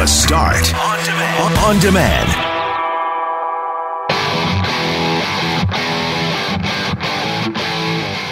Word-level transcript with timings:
The 0.00 0.06
Start 0.06 0.74
on 0.74 1.04
demand. 1.04 1.58
On 1.58 1.78
demand. 1.78 2.28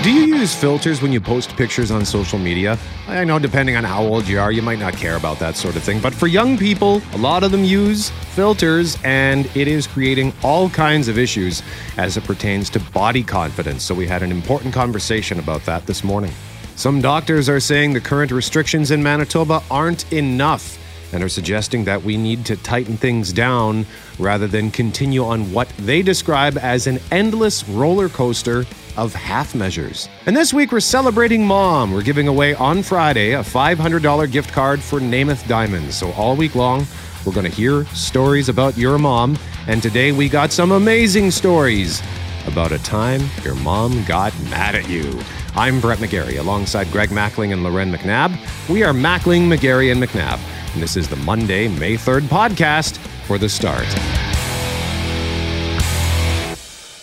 Do 0.03 0.11
you 0.11 0.35
use 0.35 0.55
filters 0.55 1.03
when 1.03 1.13
you 1.13 1.21
post 1.21 1.55
pictures 1.59 1.91
on 1.91 2.07
social 2.07 2.39
media? 2.39 2.79
I 3.07 3.23
know 3.25 3.39
depending 3.39 3.77
on 3.77 3.85
how 3.85 4.03
old 4.03 4.27
you 4.27 4.41
are, 4.41 4.51
you 4.51 4.63
might 4.63 4.79
not 4.79 4.95
care 4.95 5.17
about 5.17 5.39
that 5.41 5.57
sort 5.57 5.77
of 5.77 5.83
thing. 5.83 6.01
But 6.01 6.15
for 6.15 6.27
young 6.27 6.57
people, 6.57 7.03
a 7.13 7.19
lot 7.19 7.45
of 7.45 7.51
them 7.51 7.65
use 7.65 8.09
filters, 8.35 8.97
and 9.05 9.45
it 9.55 9.69
is 9.69 9.87
creating 9.87 10.33
all 10.43 10.71
kinds 10.71 11.07
of 11.07 11.19
issues 11.19 11.63
as 11.99 12.17
it 12.17 12.25
pertains 12.25 12.71
to 12.71 12.81
body 12.81 13.23
confidence. 13.23 13.83
So 13.83 13.95
we 13.95 14.07
had 14.07 14.23
an 14.23 14.31
important 14.33 14.73
conversation 14.73 15.39
about 15.39 15.67
that 15.67 15.85
this 15.85 16.03
morning. 16.03 16.33
Some 16.77 17.03
doctors 17.03 17.47
are 17.51 17.61
saying 17.61 17.93
the 17.93 18.01
current 18.01 18.31
restrictions 18.33 18.91
in 18.91 19.03
Manitoba 19.03 19.63
aren't 19.71 20.11
enough 20.15 20.79
and 21.13 21.23
are 21.23 21.29
suggesting 21.29 21.85
that 21.85 22.03
we 22.03 22.17
need 22.17 22.45
to 22.47 22.57
tighten 22.57 22.97
things 22.97 23.33
down 23.33 23.87
rather 24.19 24.47
than 24.47 24.71
continue 24.71 25.25
on 25.25 25.53
what 25.53 25.69
they 25.79 26.03
describe 26.03 26.59
as 26.59 26.87
an 26.87 26.99
endless 27.11 27.69
roller 27.69 28.09
coaster 28.09 28.65
of 28.97 29.15
half 29.15 29.55
measures. 29.55 30.09
And 30.27 30.37
this 30.37 30.53
week 30.53 30.73
we're 30.73 30.81
celebrating 30.81 31.47
mom. 31.47 31.93
We're 31.93 32.03
giving 32.03 32.29
away 32.29 32.55
on 32.55 32.83
Friday 32.83 33.33
a 33.33 33.41
$500 33.41 34.31
gift 34.31 34.53
card 34.53 34.81
for 34.83 34.99
Namath 35.01 35.47
Diamonds. 35.47 35.97
So 35.97 36.11
all 36.13 36.37
week 36.37 36.55
long, 36.55 36.87
we're 37.25 37.33
going 37.33 37.49
to 37.49 37.55
hear 37.55 37.85
stories 37.87 38.49
about 38.49 38.77
your 38.77 38.99
mom. 38.99 39.39
And 39.67 39.83
today 39.83 40.13
we 40.13 40.29
got 40.29 40.51
some 40.51 40.73
amazing 40.73 41.31
stories 41.31 42.03
about 42.47 42.73
a 42.73 42.79
time 42.79 43.21
your 43.45 43.55
mom 43.57 44.03
got 44.05 44.39
mad 44.45 44.75
at 44.75 44.89
you. 44.89 45.21
I'm 45.55 45.81
Brett 45.81 45.99
McGarry 45.99 46.39
alongside 46.39 46.91
Greg 46.91 47.11
Mackling 47.11 47.53
and 47.53 47.63
Lauren 47.63 47.93
McNabb. 47.93 48.39
We 48.69 48.83
are 48.83 48.93
Mackling, 48.93 49.43
McGarry, 49.43 49.93
and 49.93 50.03
McNabb. 50.03 50.41
And 50.79 50.85
this 50.85 50.97
is 50.97 51.09
the 51.09 51.17
Monday, 51.17 51.67
May 51.67 51.95
3rd 51.95 52.29
podcast 52.29 52.99
for 53.27 53.37
the 53.37 53.49
start. 53.49 53.85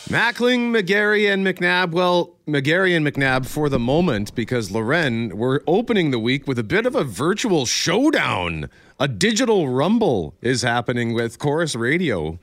Mackling, 0.07 0.71
McGarry, 0.71 1.29
and 1.29 1.45
McNabb. 1.45 1.91
Well, 1.91 2.37
McGarry 2.47 2.95
and 2.95 3.05
McNabb 3.05 3.45
for 3.45 3.67
the 3.67 3.77
moment, 3.77 4.33
because 4.33 4.71
Lauren, 4.71 5.37
we're 5.37 5.59
opening 5.67 6.11
the 6.11 6.19
week 6.19 6.47
with 6.47 6.57
a 6.57 6.63
bit 6.63 6.85
of 6.85 6.95
a 6.95 7.03
virtual 7.03 7.65
showdown. 7.65 8.69
A 8.97 9.09
digital 9.09 9.67
rumble 9.67 10.35
is 10.41 10.61
happening 10.61 11.13
with 11.13 11.37
Corus 11.37 11.75
Radio 11.75 12.39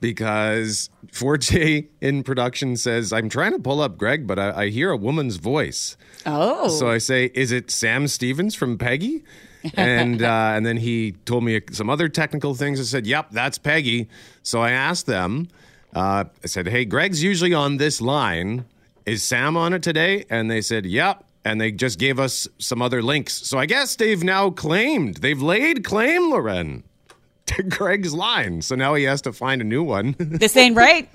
because 0.00 0.90
4J 1.12 1.86
in 2.02 2.22
production 2.22 2.76
says, 2.76 3.10
I'm 3.10 3.30
trying 3.30 3.52
to 3.52 3.58
pull 3.58 3.80
up 3.80 3.96
Greg, 3.96 4.26
but 4.26 4.38
I, 4.38 4.64
I 4.64 4.68
hear 4.68 4.90
a 4.90 4.98
woman's 4.98 5.36
voice. 5.36 5.96
Oh. 6.26 6.68
So 6.68 6.90
I 6.90 6.98
say, 6.98 7.30
Is 7.32 7.52
it 7.52 7.70
Sam 7.70 8.06
Stevens 8.06 8.54
from 8.54 8.76
Peggy? 8.76 9.24
and 9.74 10.22
uh, 10.22 10.52
and 10.54 10.64
then 10.64 10.76
he 10.76 11.12
told 11.24 11.44
me 11.44 11.60
some 11.72 11.90
other 11.90 12.08
technical 12.08 12.54
things. 12.54 12.80
I 12.80 12.84
said, 12.84 13.06
"Yep, 13.06 13.30
that's 13.32 13.58
Peggy." 13.58 14.08
So 14.42 14.60
I 14.60 14.70
asked 14.70 15.06
them. 15.06 15.48
Uh, 15.94 16.24
I 16.42 16.46
said, 16.46 16.68
"Hey, 16.68 16.84
Greg's 16.84 17.22
usually 17.22 17.54
on 17.54 17.76
this 17.78 18.00
line. 18.00 18.64
Is 19.06 19.22
Sam 19.22 19.56
on 19.56 19.72
it 19.72 19.82
today?" 19.82 20.24
And 20.30 20.50
they 20.50 20.60
said, 20.60 20.86
"Yep." 20.86 21.24
And 21.44 21.60
they 21.60 21.72
just 21.72 21.98
gave 21.98 22.20
us 22.20 22.46
some 22.58 22.82
other 22.82 23.00
links. 23.02 23.32
So 23.32 23.58
I 23.58 23.64
guess 23.64 23.96
they've 23.96 24.22
now 24.22 24.50
claimed 24.50 25.18
they've 25.18 25.40
laid 25.40 25.82
claim, 25.82 26.30
Lauren, 26.30 26.84
to 27.46 27.62
Greg's 27.62 28.12
line. 28.12 28.60
So 28.62 28.74
now 28.74 28.94
he 28.94 29.04
has 29.04 29.22
to 29.22 29.32
find 29.32 29.62
a 29.62 29.64
new 29.64 29.82
one. 29.82 30.14
this 30.18 30.56
ain't 30.56 30.76
right. 30.76 31.08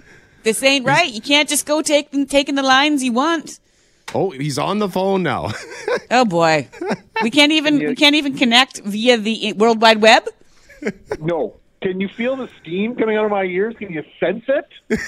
This 0.43 0.61
ain't 0.63 0.85
right. 0.85 1.11
You 1.11 1.21
can't 1.21 1.47
just 1.47 1.65
go 1.65 1.81
take 1.81 2.11
taking 2.29 2.55
the 2.55 2.63
lines 2.63 3.03
you 3.03 3.13
want. 3.13 3.59
Oh, 4.15 4.31
he's 4.31 4.57
on 4.57 4.79
the 4.79 4.89
phone 4.89 5.23
now. 5.23 5.51
oh 6.11 6.25
boy, 6.25 6.67
we 7.21 7.29
can't 7.29 7.51
even 7.51 7.79
we 7.79 7.95
can't 7.95 8.15
even 8.15 8.37
connect 8.37 8.81
via 8.83 9.17
the 9.17 9.53
World 9.53 9.81
Wide 9.81 10.01
Web. 10.01 10.27
No. 11.19 11.55
Can 11.81 11.99
you 11.99 12.07
feel 12.07 12.37
the 12.37 12.47
steam 12.61 12.95
coming 12.95 13.17
out 13.17 13.25
of 13.25 13.31
my 13.31 13.43
ears? 13.43 13.75
Can 13.77 13.91
you 13.91 14.03
sense 14.17 14.45
it? 14.47 14.99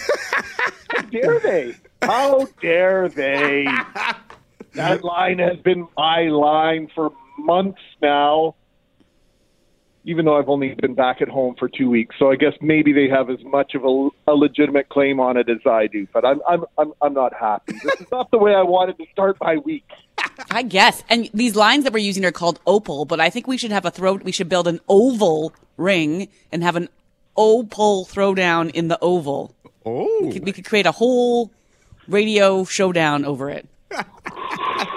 How 0.89 1.01
dare 1.03 1.39
they? 1.39 1.75
How 2.01 2.47
dare 2.61 3.07
they? 3.09 3.65
That 4.73 5.05
line 5.05 5.39
has 5.39 5.57
been 5.59 5.87
my 5.95 6.23
line 6.23 6.89
for 6.93 7.13
months 7.37 7.79
now 8.01 8.55
even 10.05 10.25
though 10.25 10.37
I've 10.37 10.49
only 10.49 10.75
been 10.75 10.93
back 10.93 11.21
at 11.21 11.27
home 11.27 11.55
for 11.57 11.67
two 11.67 11.89
weeks. 11.89 12.15
So 12.19 12.31
I 12.31 12.35
guess 12.35 12.53
maybe 12.61 12.93
they 12.93 13.09
have 13.09 13.29
as 13.29 13.43
much 13.43 13.73
of 13.73 13.83
a, 13.83 14.09
a 14.31 14.35
legitimate 14.35 14.87
claim 14.89 15.19
on 15.19 15.35
it 15.35 15.49
as 15.49 15.65
I 15.65 15.87
do. 15.87 16.07
But 16.13 16.23
I'm, 16.23 16.41
I'm, 16.47 16.63
I'm, 16.77 16.93
I'm 17.01 17.13
not 17.13 17.33
happy. 17.33 17.73
This 17.83 18.01
is 18.01 18.11
not 18.11 18.29
the 18.31 18.37
way 18.37 18.53
I 18.53 18.61
wanted 18.61 18.97
to 18.99 19.05
start 19.11 19.37
my 19.41 19.57
week. 19.57 19.89
I 20.51 20.61
guess. 20.61 21.03
And 21.09 21.29
these 21.33 21.55
lines 21.55 21.83
that 21.83 21.93
we're 21.93 21.99
using 21.99 22.23
are 22.23 22.31
called 22.31 22.59
opal, 22.67 23.05
but 23.05 23.19
I 23.19 23.29
think 23.29 23.47
we 23.47 23.57
should 23.57 23.71
have 23.71 23.85
a 23.85 23.91
throat. 23.91 24.23
We 24.23 24.31
should 24.31 24.47
build 24.47 24.67
an 24.67 24.79
oval 24.87 25.53
ring 25.75 26.29
and 26.51 26.63
have 26.63 26.75
an 26.75 26.87
opal 27.35 28.05
throwdown 28.05 28.69
in 28.71 28.87
the 28.87 28.99
oval. 29.01 29.55
Oh, 29.85 30.21
we 30.21 30.33
could, 30.33 30.45
we 30.45 30.51
could 30.51 30.65
create 30.65 30.85
a 30.85 30.91
whole 30.91 31.51
radio 32.07 32.63
showdown 32.63 33.25
over 33.25 33.49
it. 33.49 33.67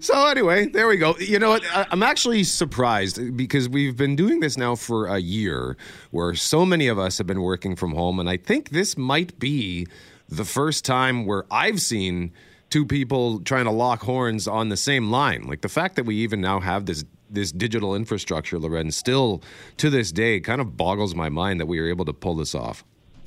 so 0.00 0.26
anyway, 0.26 0.66
there 0.66 0.88
we 0.88 0.96
go. 0.96 1.16
You 1.18 1.38
know 1.38 1.50
what? 1.50 1.64
I'm 1.72 2.02
actually 2.02 2.44
surprised 2.44 3.36
because 3.36 3.68
we've 3.68 3.96
been 3.96 4.16
doing 4.16 4.40
this 4.40 4.56
now 4.56 4.74
for 4.74 5.06
a 5.06 5.18
year, 5.18 5.76
where 6.10 6.34
so 6.34 6.66
many 6.66 6.88
of 6.88 6.98
us 6.98 7.18
have 7.18 7.26
been 7.26 7.42
working 7.42 7.76
from 7.76 7.92
home, 7.92 8.18
and 8.18 8.28
I 8.28 8.36
think 8.36 8.70
this 8.70 8.96
might 8.96 9.38
be 9.38 9.86
the 10.28 10.44
first 10.44 10.84
time 10.84 11.24
where 11.24 11.44
I've 11.50 11.80
seen 11.80 12.32
two 12.70 12.84
people 12.84 13.40
trying 13.40 13.64
to 13.64 13.70
lock 13.70 14.02
horns 14.02 14.48
on 14.48 14.70
the 14.70 14.76
same 14.76 15.10
line. 15.10 15.44
Like 15.44 15.60
the 15.60 15.68
fact 15.68 15.96
that 15.96 16.04
we 16.04 16.16
even 16.16 16.40
now 16.40 16.60
have 16.60 16.86
this 16.86 17.04
this 17.28 17.50
digital 17.52 17.94
infrastructure, 17.94 18.58
Lauren, 18.58 18.90
still 18.90 19.42
to 19.78 19.90
this 19.90 20.12
day 20.12 20.40
kind 20.40 20.60
of 20.60 20.76
boggles 20.76 21.14
my 21.14 21.28
mind 21.28 21.58
that 21.60 21.66
we 21.66 21.78
are 21.80 21.88
able 21.88 22.04
to 22.04 22.12
pull 22.12 22.36
this 22.36 22.54
off. 22.54 22.84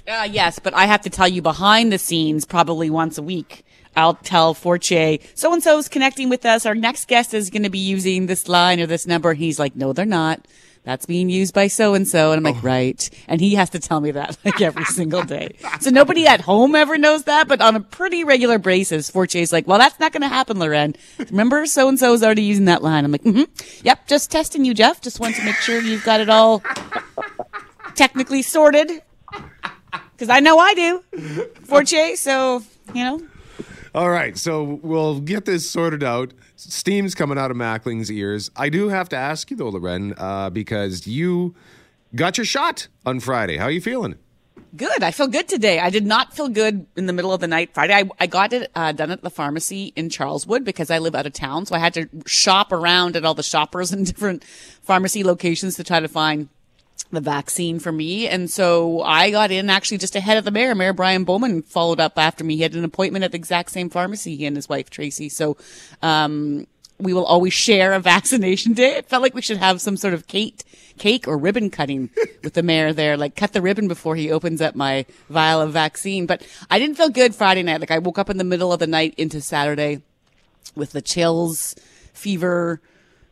Uh, 0.07 0.27
yes, 0.29 0.57
but 0.57 0.73
I 0.73 0.85
have 0.85 1.01
to 1.01 1.09
tell 1.09 1.27
you 1.27 1.41
behind 1.41 1.91
the 1.91 1.99
scenes, 1.99 2.45
probably 2.45 2.89
once 2.89 3.17
a 3.17 3.21
week, 3.21 3.63
I'll 3.99 4.13
tell 4.13 4.53
Forche, 4.53 5.19
so 5.35 5.51
and 5.51 5.61
so's 5.61 5.89
connecting 5.89 6.29
with 6.29 6.45
us. 6.45 6.65
Our 6.65 6.73
next 6.73 7.09
guest 7.09 7.33
is 7.33 7.49
going 7.49 7.63
to 7.63 7.69
be 7.69 7.79
using 7.79 8.27
this 8.27 8.47
line 8.47 8.79
or 8.79 8.85
this 8.85 9.05
number. 9.05 9.31
And 9.31 9.39
he's 9.39 9.59
like, 9.59 9.75
no, 9.75 9.91
they're 9.91 10.05
not. 10.05 10.47
That's 10.85 11.05
being 11.05 11.29
used 11.29 11.53
by 11.53 11.67
so 11.67 11.93
and 11.93 12.07
so. 12.07 12.31
And 12.31 12.37
I'm 12.37 12.53
like, 12.53 12.63
oh. 12.63 12.67
right. 12.67 13.09
And 13.27 13.41
he 13.41 13.55
has 13.55 13.69
to 13.71 13.79
tell 13.79 13.99
me 13.99 14.11
that 14.11 14.37
like 14.45 14.61
every 14.61 14.85
single 14.85 15.23
day. 15.23 15.57
So 15.81 15.89
nobody 15.89 16.25
at 16.27 16.39
home 16.39 16.75
ever 16.75 16.97
knows 16.97 17.25
that, 17.25 17.49
but 17.49 17.59
on 17.59 17.75
a 17.75 17.81
pretty 17.81 18.23
regular 18.23 18.57
basis, 18.57 19.09
Forche's 19.09 19.51
like, 19.51 19.67
well, 19.67 19.77
that's 19.77 19.99
not 19.99 20.13
going 20.13 20.21
to 20.21 20.29
happen, 20.29 20.59
Lauren. 20.59 20.95
Remember, 21.17 21.65
so 21.65 21.89
and 21.89 21.99
so 21.99 22.13
is 22.13 22.23
already 22.23 22.43
using 22.43 22.65
that 22.65 22.81
line. 22.81 23.03
I'm 23.03 23.11
like, 23.11 23.23
mm-hmm. 23.23 23.85
Yep. 23.85 24.07
Just 24.07 24.31
testing 24.31 24.63
you, 24.63 24.73
Jeff. 24.73 25.01
Just 25.01 25.19
want 25.19 25.35
to 25.35 25.43
make 25.43 25.57
sure 25.57 25.81
you've 25.81 26.05
got 26.05 26.21
it 26.21 26.29
all 26.29 26.63
technically 27.95 28.43
sorted. 28.43 28.89
Cause 30.17 30.29
I 30.29 30.39
know 30.39 30.57
I 30.57 30.73
do. 30.73 31.03
Forche. 31.65 32.15
So, 32.15 32.63
you 32.93 33.03
know, 33.03 33.21
all 33.95 34.09
right, 34.09 34.37
so 34.37 34.79
we'll 34.81 35.19
get 35.19 35.45
this 35.45 35.69
sorted 35.69 36.03
out. 36.03 36.33
Steam's 36.55 37.15
coming 37.15 37.37
out 37.37 37.51
of 37.51 37.57
Mackling's 37.57 38.11
ears. 38.11 38.51
I 38.55 38.69
do 38.69 38.89
have 38.89 39.09
to 39.09 39.15
ask 39.15 39.49
you 39.49 39.57
though, 39.57 39.69
Lauren, 39.69 40.13
uh, 40.17 40.49
because 40.49 41.07
you 41.07 41.55
got 42.15 42.37
your 42.37 42.45
shot 42.45 42.87
on 43.05 43.19
Friday. 43.19 43.57
How 43.57 43.65
are 43.65 43.71
you 43.71 43.81
feeling? 43.81 44.15
Good. 44.75 45.01
I 45.01 45.09
feel 45.09 45.27
good 45.27 45.47
today. 45.47 45.79
I 45.79 45.89
did 45.89 46.05
not 46.05 46.33
feel 46.33 46.47
good 46.47 46.85
in 46.95 47.07
the 47.07 47.13
middle 47.13 47.33
of 47.33 47.39
the 47.39 47.47
night 47.47 47.73
Friday. 47.73 47.93
I, 47.93 48.09
I 48.19 48.27
got 48.27 48.53
it 48.53 48.69
uh, 48.75 48.91
done 48.91 49.09
at 49.09 49.23
the 49.23 49.31
pharmacy 49.31 49.93
in 49.95 50.09
Charleswood 50.09 50.63
because 50.63 50.91
I 50.91 50.99
live 50.99 51.15
out 51.15 51.25
of 51.25 51.33
town. 51.33 51.65
So 51.65 51.75
I 51.75 51.79
had 51.79 51.95
to 51.95 52.07
shop 52.27 52.71
around 52.71 53.15
at 53.15 53.25
all 53.25 53.33
the 53.33 53.41
shoppers 53.41 53.91
and 53.93 54.05
different 54.05 54.43
pharmacy 54.43 55.23
locations 55.23 55.75
to 55.77 55.83
try 55.83 55.99
to 55.99 56.07
find 56.07 56.49
the 57.11 57.21
vaccine 57.21 57.79
for 57.79 57.91
me. 57.91 58.27
And 58.27 58.49
so 58.49 59.01
I 59.01 59.31
got 59.31 59.51
in 59.51 59.69
actually 59.69 59.97
just 59.97 60.15
ahead 60.15 60.37
of 60.37 60.45
the 60.45 60.51
mayor. 60.51 60.75
Mayor 60.75 60.93
Brian 60.93 61.23
Bowman 61.23 61.63
followed 61.63 61.99
up 61.99 62.17
after 62.17 62.43
me. 62.43 62.55
He 62.55 62.63
had 62.63 62.75
an 62.75 62.83
appointment 62.83 63.25
at 63.25 63.31
the 63.31 63.37
exact 63.37 63.71
same 63.71 63.89
pharmacy, 63.89 64.35
he 64.35 64.45
and 64.45 64.55
his 64.55 64.69
wife 64.69 64.89
Tracy. 64.89 65.29
So, 65.29 65.57
um, 66.01 66.67
we 66.99 67.13
will 67.13 67.25
always 67.25 67.53
share 67.53 67.93
a 67.93 67.99
vaccination 68.01 68.73
day. 68.73 68.97
It 68.97 69.07
felt 69.07 69.23
like 69.23 69.33
we 69.33 69.41
should 69.41 69.57
have 69.57 69.81
some 69.81 69.97
sort 69.97 70.13
of 70.13 70.27
cake, 70.27 70.63
cake 70.97 71.27
or 71.27 71.37
ribbon 71.37 71.69
cutting 71.69 72.09
with 72.43 72.53
the 72.53 72.63
mayor 72.63 72.93
there, 72.93 73.17
like 73.17 73.35
cut 73.35 73.53
the 73.53 73.61
ribbon 73.61 73.87
before 73.87 74.15
he 74.15 74.31
opens 74.31 74.61
up 74.61 74.75
my 74.75 75.05
vial 75.29 75.61
of 75.61 75.71
vaccine. 75.71 76.25
But 76.25 76.45
I 76.69 76.77
didn't 76.77 76.97
feel 76.97 77.09
good 77.09 77.33
Friday 77.33 77.63
night. 77.63 77.79
Like 77.79 77.91
I 77.91 77.99
woke 77.99 78.19
up 78.19 78.29
in 78.29 78.37
the 78.37 78.43
middle 78.43 78.73
of 78.73 78.79
the 78.79 78.87
night 78.87 79.15
into 79.17 79.41
Saturday 79.41 80.01
with 80.75 80.91
the 80.91 81.01
chills, 81.01 81.73
fever, 82.13 82.81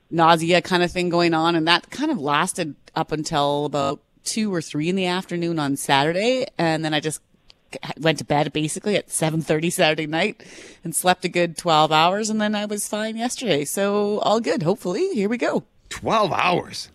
nausea 0.09 0.61
kind 0.61 0.83
of 0.83 0.91
thing 0.91 1.09
going 1.09 1.33
on. 1.33 1.55
And 1.55 1.67
that 1.67 1.89
kind 1.89 2.09
of 2.11 2.19
lasted 2.19 2.75
up 2.97 3.11
until 3.11 3.65
about 3.65 4.01
two 4.23 4.53
or 4.53 4.61
three 4.61 4.89
in 4.89 4.95
the 4.95 5.05
afternoon 5.05 5.59
on 5.59 5.77
Saturday. 5.77 6.47
And 6.57 6.83
then 6.83 6.93
I 6.93 6.99
just 6.99 7.21
went 7.99 8.17
to 8.17 8.25
bed 8.25 8.51
basically 8.51 8.95
at 8.95 9.07
7.30 9.07 9.71
Saturday 9.71 10.07
night 10.07 10.43
and 10.83 10.95
slept 10.95 11.23
a 11.23 11.29
good 11.29 11.57
12 11.57 11.91
hours. 11.91 12.29
And 12.29 12.41
then 12.41 12.55
I 12.55 12.65
was 12.65 12.87
fine 12.87 13.15
yesterday. 13.15 13.65
So 13.65 14.19
all 14.19 14.39
good. 14.39 14.63
Hopefully 14.63 15.13
here 15.13 15.29
we 15.29 15.37
go. 15.37 15.63
12 15.89 16.33
hours. 16.33 16.89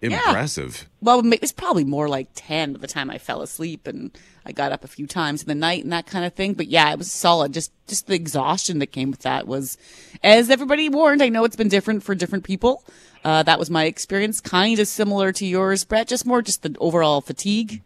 Impressive. 0.00 0.88
Well, 1.00 1.26
it 1.32 1.40
was 1.40 1.50
probably 1.50 1.84
more 1.84 2.08
like 2.08 2.28
10 2.34 2.74
by 2.74 2.78
the 2.78 2.86
time 2.86 3.10
I 3.10 3.18
fell 3.18 3.42
asleep 3.42 3.88
and 3.88 4.16
I 4.46 4.52
got 4.52 4.70
up 4.70 4.84
a 4.84 4.88
few 4.88 5.08
times 5.08 5.42
in 5.42 5.48
the 5.48 5.56
night 5.56 5.82
and 5.82 5.92
that 5.92 6.06
kind 6.06 6.24
of 6.24 6.34
thing. 6.34 6.54
But 6.54 6.68
yeah, 6.68 6.92
it 6.92 6.98
was 6.98 7.10
solid. 7.10 7.52
Just, 7.52 7.72
just 7.88 8.06
the 8.06 8.14
exhaustion 8.14 8.78
that 8.78 8.88
came 8.88 9.10
with 9.10 9.22
that 9.22 9.48
was, 9.48 9.76
as 10.22 10.50
everybody 10.50 10.88
warned, 10.88 11.22
I 11.22 11.30
know 11.30 11.44
it's 11.44 11.56
been 11.56 11.68
different 11.68 12.04
for 12.04 12.14
different 12.14 12.44
people. 12.44 12.84
Uh, 13.24 13.42
that 13.42 13.58
was 13.58 13.70
my 13.70 13.84
experience. 13.84 14.40
Kind 14.40 14.78
of 14.78 14.88
similar 14.88 15.32
to 15.32 15.46
yours, 15.46 15.84
Brett, 15.84 16.08
just 16.08 16.26
more 16.26 16.42
just 16.42 16.62
the 16.62 16.74
overall 16.78 17.20
fatigue 17.20 17.82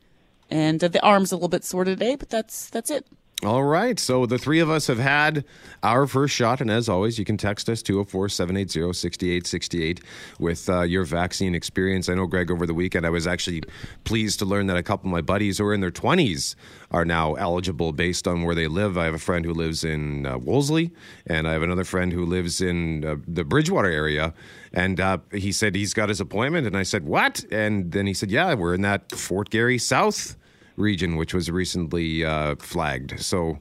and 0.51 0.83
uh, 0.83 0.89
the 0.89 1.03
arms 1.03 1.33
a 1.33 1.37
little 1.37 1.49
bit 1.49 1.65
sore 1.65 1.85
today, 1.85 2.17
but 2.17 2.29
that's, 2.29 2.69
that's 2.71 2.91
it. 2.91 3.07
All 3.45 3.65
right. 3.65 3.99
So 3.99 4.25
the 4.25 4.39
three 4.39 4.61
of 4.61 4.71
us 4.71 4.87
have 4.87 5.01
had 5.01 5.45
our 5.83 6.07
first 6.07 6.33
shot. 6.33 6.61
And 6.61 6.71
as 6.71 6.89
always, 6.89 7.19
you 7.19 7.25
can 7.25 7.37
text 7.37 7.69
us 7.69 7.83
204 7.83 8.29
780 8.29 8.93
6868 8.93 10.01
with 10.39 10.69
uh, 10.69 10.83
your 10.83 11.03
vaccine 11.03 11.53
experience. 11.53 12.09
I 12.09 12.15
know, 12.15 12.29
Greg, 12.29 12.53
over 12.53 12.69
the 12.69 12.75
weekend, 12.75 13.05
I 13.05 13.11
was 13.11 13.27
actually 13.27 13.65
pleased 14.05 14.39
to 14.39 14.45
learn 14.45 14.69
that 14.69 14.77
a 14.77 14.83
couple 14.85 15.09
of 15.09 15.13
my 15.13 15.23
buddies 15.23 15.59
who 15.59 15.67
are 15.67 15.75
in 15.75 15.81
their 15.81 15.91
20s 15.91 16.55
are 16.93 17.05
now 17.05 17.35
eligible 17.35 17.91
based 17.91 18.29
on 18.29 18.45
where 18.45 18.55
they 18.55 18.69
live. 18.69 18.97
I 18.97 19.07
have 19.07 19.15
a 19.15 19.19
friend 19.19 19.45
who 19.45 19.55
lives 19.55 19.83
in 19.83 20.25
uh, 20.25 20.39
Wolseley, 20.39 20.93
and 21.27 21.49
I 21.49 21.53
have 21.53 21.63
another 21.63 21.85
friend 21.85 22.13
who 22.13 22.25
lives 22.25 22.61
in 22.61 23.05
uh, 23.05 23.17
the 23.27 23.43
Bridgwater 23.43 23.91
area. 23.91 24.35
And 24.73 25.01
uh, 25.01 25.19
he 25.33 25.51
said 25.51 25.75
he's 25.75 25.95
got 25.95 26.11
his 26.11 26.21
appointment. 26.21 26.69
And 26.69 26.77
I 26.77 26.85
said, 26.85 27.05
What? 27.05 27.45
And 27.51 27.91
then 27.91 28.07
he 28.07 28.15
said, 28.15 28.31
Yeah, 28.31 28.55
we're 28.55 28.75
in 28.75 28.83
that 28.83 29.11
Fort 29.11 29.51
Garry 29.51 29.79
South 29.79 30.37
region, 30.77 31.17
which 31.17 31.35
was 31.35 31.51
recently 31.51 32.25
uh, 32.25 32.57
flagged. 32.57 33.21
So 33.21 33.59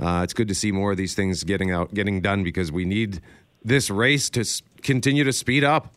uh, 0.00 0.20
it's 0.24 0.34
good 0.34 0.48
to 0.48 0.54
see 0.54 0.72
more 0.72 0.92
of 0.92 0.96
these 0.96 1.14
things 1.14 1.44
getting 1.44 1.70
out, 1.70 1.94
getting 1.94 2.20
done 2.20 2.42
because 2.42 2.72
we 2.72 2.84
need 2.84 3.20
this 3.64 3.90
race 3.90 4.28
to 4.30 4.44
continue 4.82 5.24
to 5.24 5.32
speed 5.32 5.64
up. 5.64 5.94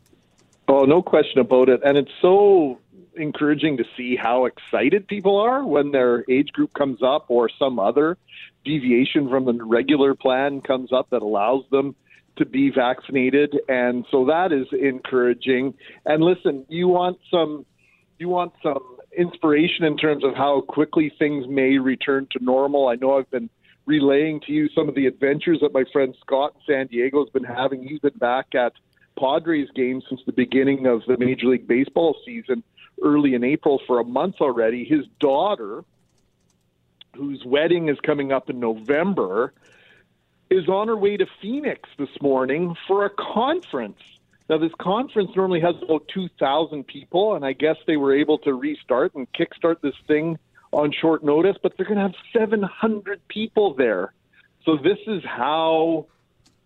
Oh, 0.68 0.86
no 0.86 1.02
question 1.02 1.40
about 1.40 1.70
it. 1.70 1.82
And 1.84 1.98
it's 1.98 2.12
so 2.22 2.80
encouraging 3.16 3.78
to 3.78 3.84
see 3.96 4.16
how 4.16 4.46
excited 4.46 5.08
people 5.08 5.38
are 5.38 5.66
when 5.66 5.92
their 5.92 6.24
age 6.30 6.50
group 6.50 6.74
comes 6.74 7.02
up 7.02 7.26
or 7.30 7.50
some 7.58 7.80
other 7.80 8.18
deviation 8.64 9.30
from 9.30 9.46
the 9.46 9.54
regular 9.64 10.14
plan 10.14 10.62
comes 10.62 10.92
up 10.94 11.10
that 11.10 11.22
allows 11.22 11.64
them 11.72 11.96
to 12.38 12.46
be 12.46 12.70
vaccinated. 12.70 13.58
And 13.68 14.06
so 14.12 14.26
that 14.26 14.52
is 14.52 14.68
encouraging. 14.72 15.74
And 16.06 16.24
listen, 16.24 16.66
you 16.70 16.88
want 16.88 17.18
some 17.32 17.66
you 18.20 18.30
want 18.30 18.54
some 18.64 18.97
inspiration 19.18 19.84
in 19.84 19.98
terms 19.98 20.24
of 20.24 20.36
how 20.36 20.62
quickly 20.62 21.12
things 21.18 21.48
may 21.48 21.78
return 21.78 22.28
to 22.32 22.44
normal. 22.44 22.88
I 22.88 22.96
know 22.96 23.18
I've 23.18 23.30
been 23.32 23.50
relaying 23.86 24.42
to 24.42 24.52
you 24.52 24.70
some 24.70 24.88
of 24.88 24.96
the 24.96 25.08
adventures 25.08 25.60
that 25.62 25.74
my 25.74 25.84
friend 25.92 26.16
Scott 26.22 26.54
in 26.56 26.62
San 26.74 26.88
Diego 26.88 27.24
has 27.24 27.30
been 27.32 27.44
having. 27.44 27.86
He's 27.86 28.00
been 28.00 28.18
back 28.18 28.54
at 28.54 28.74
Padres 29.20 29.70
games 29.74 30.04
since 30.08 30.22
the 30.26 30.34
beginning 30.34 30.86
of 30.86 31.02
the 31.08 31.18
Major 31.18 31.48
League 31.48 31.68
Baseball 31.68 32.16
season, 32.24 32.64
early 33.02 33.34
in 33.34 33.44
April 33.44 33.82
for 33.88 34.00
a 34.00 34.04
month 34.04 34.36
already. 34.40 34.86
His 34.86 35.06
daughter, 35.20 35.84
whose 37.16 37.44
wedding 37.46 37.90
is 37.90 37.98
coming 38.02 38.32
up 38.32 38.50
in 38.50 38.60
November, 38.60 39.54
is 40.50 40.68
on 40.68 40.88
her 40.88 40.98
way 40.98 41.18
to 41.18 41.26
Phoenix 41.42 41.90
this 41.98 42.22
morning 42.22 42.76
for 42.88 43.06
a 43.06 43.10
conference. 43.10 44.00
Now, 44.50 44.58
this 44.58 44.72
conference 44.80 45.32
normally 45.36 45.60
has 45.62 45.76
about 45.82 46.08
2,000 46.14 46.88
people, 46.88 47.36
and 47.36 47.46
I 47.46 47.54
guess 47.54 47.76
they 47.86 47.98
were 47.98 48.16
able 48.16 48.38
to 48.40 48.54
restart 48.54 49.14
and 49.16 49.28
kickstart 49.34 49.82
this 49.82 49.96
thing 50.08 50.40
on 50.72 50.92
short 50.92 51.24
notice, 51.24 51.58
but 51.62 51.76
they're 51.76 51.86
going 51.86 51.98
to 51.98 52.04
have 52.04 52.16
700 52.34 53.28
people 53.28 53.74
there. 53.74 54.14
So, 54.64 54.78
this 54.78 55.00
is 55.06 55.24
how 55.26 56.08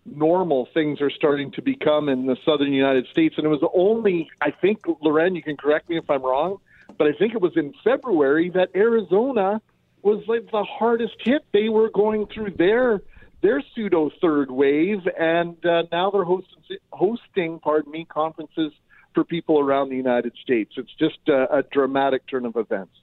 normal 0.05 0.67
things 0.73 1.01
are 1.01 1.09
starting 1.09 1.51
to 1.51 1.61
become 1.61 2.09
in 2.09 2.25
the 2.25 2.37
southern 2.45 2.73
United 2.73 3.07
States. 3.07 3.35
And 3.37 3.45
it 3.45 3.49
was 3.49 3.63
only, 3.73 4.29
I 4.41 4.51
think, 4.51 4.79
Lauren, 5.01 5.35
you 5.35 5.43
can 5.43 5.57
correct 5.57 5.89
me 5.89 5.97
if 5.97 6.09
I'm 6.09 6.23
wrong, 6.23 6.57
but 6.97 7.07
I 7.07 7.13
think 7.13 7.33
it 7.33 7.41
was 7.41 7.55
in 7.55 7.73
February 7.83 8.49
that 8.51 8.69
Arizona 8.75 9.61
was 10.01 10.23
like 10.27 10.49
the 10.51 10.63
hardest 10.63 11.15
hit. 11.19 11.43
They 11.51 11.69
were 11.69 11.89
going 11.89 12.27
through 12.27 12.51
their 12.51 13.01
their 13.41 13.63
pseudo 13.73 14.11
third 14.21 14.51
wave, 14.51 14.99
and 15.19 15.63
uh, 15.65 15.83
now 15.91 16.11
they're 16.11 16.23
hosting, 16.23 16.77
hosting, 16.91 17.59
pardon 17.59 17.91
me, 17.91 18.05
conferences 18.05 18.71
for 19.13 19.23
people 19.23 19.59
around 19.59 19.89
the 19.89 19.95
United 19.95 20.33
States. 20.41 20.73
It's 20.77 20.93
just 20.97 21.17
a, 21.27 21.57
a 21.57 21.63
dramatic 21.63 22.27
turn 22.27 22.45
of 22.45 22.55
events. 22.55 22.93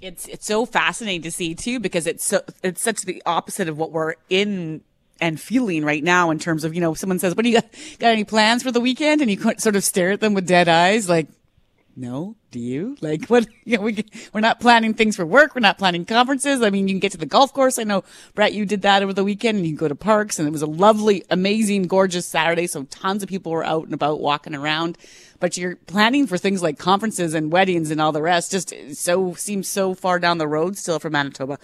It's 0.00 0.26
it's 0.26 0.46
so 0.46 0.66
fascinating 0.66 1.22
to 1.22 1.30
see 1.30 1.54
too 1.54 1.78
because 1.78 2.06
it's 2.06 2.24
so 2.24 2.42
it's 2.64 2.82
such 2.82 3.02
the 3.02 3.22
opposite 3.24 3.68
of 3.68 3.78
what 3.78 3.92
we're 3.92 4.14
in 4.28 4.82
and 5.20 5.40
feeling 5.40 5.84
right 5.84 6.02
now 6.02 6.30
in 6.30 6.40
terms 6.40 6.64
of 6.64 6.74
you 6.74 6.80
know 6.80 6.94
someone 6.94 7.20
says 7.20 7.36
what 7.36 7.44
do 7.44 7.50
you 7.50 7.60
got, 7.60 7.70
got 8.00 8.08
any 8.08 8.24
plans 8.24 8.64
for 8.64 8.72
the 8.72 8.80
weekend 8.80 9.20
and 9.20 9.30
you 9.30 9.38
sort 9.58 9.76
of 9.76 9.84
stare 9.84 10.10
at 10.10 10.20
them 10.20 10.34
with 10.34 10.44
dead 10.44 10.68
eyes 10.68 11.08
like 11.08 11.28
no? 11.96 12.36
Do 12.50 12.58
you? 12.58 12.96
Like 13.00 13.26
what 13.28 13.46
you 13.64 13.76
know 13.76 13.82
we, 13.84 14.04
we're 14.32 14.40
not 14.40 14.60
planning 14.60 14.94
things 14.94 15.16
for 15.16 15.26
work. 15.26 15.54
We're 15.54 15.60
not 15.60 15.78
planning 15.78 16.04
conferences. 16.04 16.62
I 16.62 16.70
mean 16.70 16.88
you 16.88 16.94
can 16.94 17.00
get 17.00 17.12
to 17.12 17.18
the 17.18 17.26
golf 17.26 17.52
course. 17.52 17.78
I 17.78 17.84
know 17.84 18.04
brett 18.34 18.52
you 18.52 18.66
did 18.66 18.82
that 18.82 19.02
over 19.02 19.12
the 19.12 19.24
weekend 19.24 19.58
and 19.58 19.66
you 19.66 19.72
can 19.72 19.78
go 19.78 19.88
to 19.88 19.94
parks 19.94 20.38
and 20.38 20.46
it 20.48 20.50
was 20.50 20.62
a 20.62 20.66
lovely 20.66 21.24
amazing 21.30 21.84
gorgeous 21.84 22.26
saturday. 22.26 22.66
So 22.66 22.84
tons 22.84 23.22
of 23.22 23.28
people 23.28 23.52
were 23.52 23.64
out 23.64 23.84
and 23.84 23.94
about 23.94 24.20
walking 24.20 24.54
around. 24.54 24.98
But 25.40 25.56
you're 25.56 25.74
planning 25.74 26.28
for 26.28 26.38
things 26.38 26.62
like 26.62 26.78
conferences 26.78 27.34
and 27.34 27.50
weddings 27.50 27.90
and 27.90 28.00
all 28.00 28.12
the 28.12 28.22
rest. 28.22 28.52
Just 28.52 28.72
so 28.94 29.34
seems 29.34 29.68
so 29.68 29.92
far 29.94 30.20
down 30.20 30.38
the 30.38 30.46
road 30.46 30.76
still 30.78 31.00
for 31.00 31.10
manitoba 31.10 31.58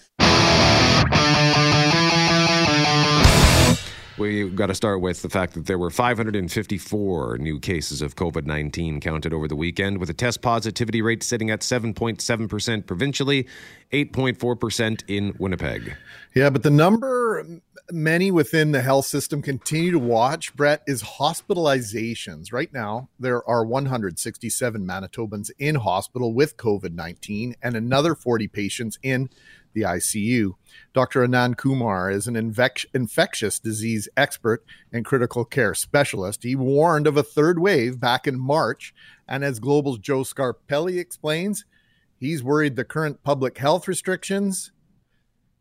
We've 4.19 4.57
got 4.57 4.67
to 4.67 4.75
start 4.75 5.01
with 5.01 5.23
the 5.23 5.29
fact 5.29 5.55
that 5.55 5.67
there 5.67 5.79
were 5.79 5.91
554 5.91 7.39
new 7.39 7.61
cases 7.61 8.03
of 8.03 8.17
COVID 8.17 8.47
19 8.47 9.01
counted 9.01 9.33
over 9.33 9.47
the 9.47 9.55
weekend, 9.55 9.99
with 9.99 10.11
a 10.11 10.15
test 10.15 10.43
positivity 10.43 11.03
rate 11.03 11.23
sitting 11.23 11.51
at 11.51 11.61
7.7% 11.61 12.87
provincially, 12.87 13.47
8.4% 13.93 15.05
in 15.07 15.37
Winnipeg. 15.39 15.97
Yeah, 16.39 16.51
but 16.51 16.63
the 16.63 16.71
number 16.71 17.45
many 17.91 18.31
within 18.31 18.71
the 18.71 18.81
health 18.81 19.07
system 19.07 19.43
continue 19.43 19.91
to 19.91 19.99
watch, 19.99 20.55
Brett, 20.55 20.85
is 20.87 21.03
hospitalizations. 21.03 22.53
Right 22.53 22.73
now, 22.73 23.09
there 23.19 23.45
are 23.51 23.65
167 23.65 24.87
Manitobans 24.87 25.51
in 25.59 25.75
hospital 25.75 26.33
with 26.33 26.57
COVID 26.57 26.93
19 26.93 27.57
and 27.61 27.75
another 27.75 28.15
40 28.15 28.47
patients 28.47 29.01
in 29.03 29.31
the 29.73 29.81
ICU. 29.83 30.53
Dr. 30.95 31.27
Anand 31.27 31.57
Kumar 31.57 32.09
is 32.09 32.29
an 32.29 32.37
infec- 32.37 32.87
infectious 32.95 33.59
disease 33.59 34.09
expert 34.17 34.65
and 34.93 35.05
critical 35.05 35.45
care 35.45 35.75
specialist. 35.75 36.45
He 36.45 36.55
warned 36.55 37.09
of 37.09 37.17
a 37.17 37.25
third 37.25 37.59
wave 37.59 37.99
back 37.99 38.29
in 38.29 38.39
March. 38.39 38.95
And 39.27 39.43
as 39.43 39.59
Global's 39.59 39.99
Joe 39.99 40.21
Scarpelli 40.21 41.01
explains, 41.01 41.65
he's 42.17 42.45
worried 42.45 42.77
the 42.77 42.85
current 42.85 43.25
public 43.25 43.59
health 43.59 43.89
restrictions 43.89 44.71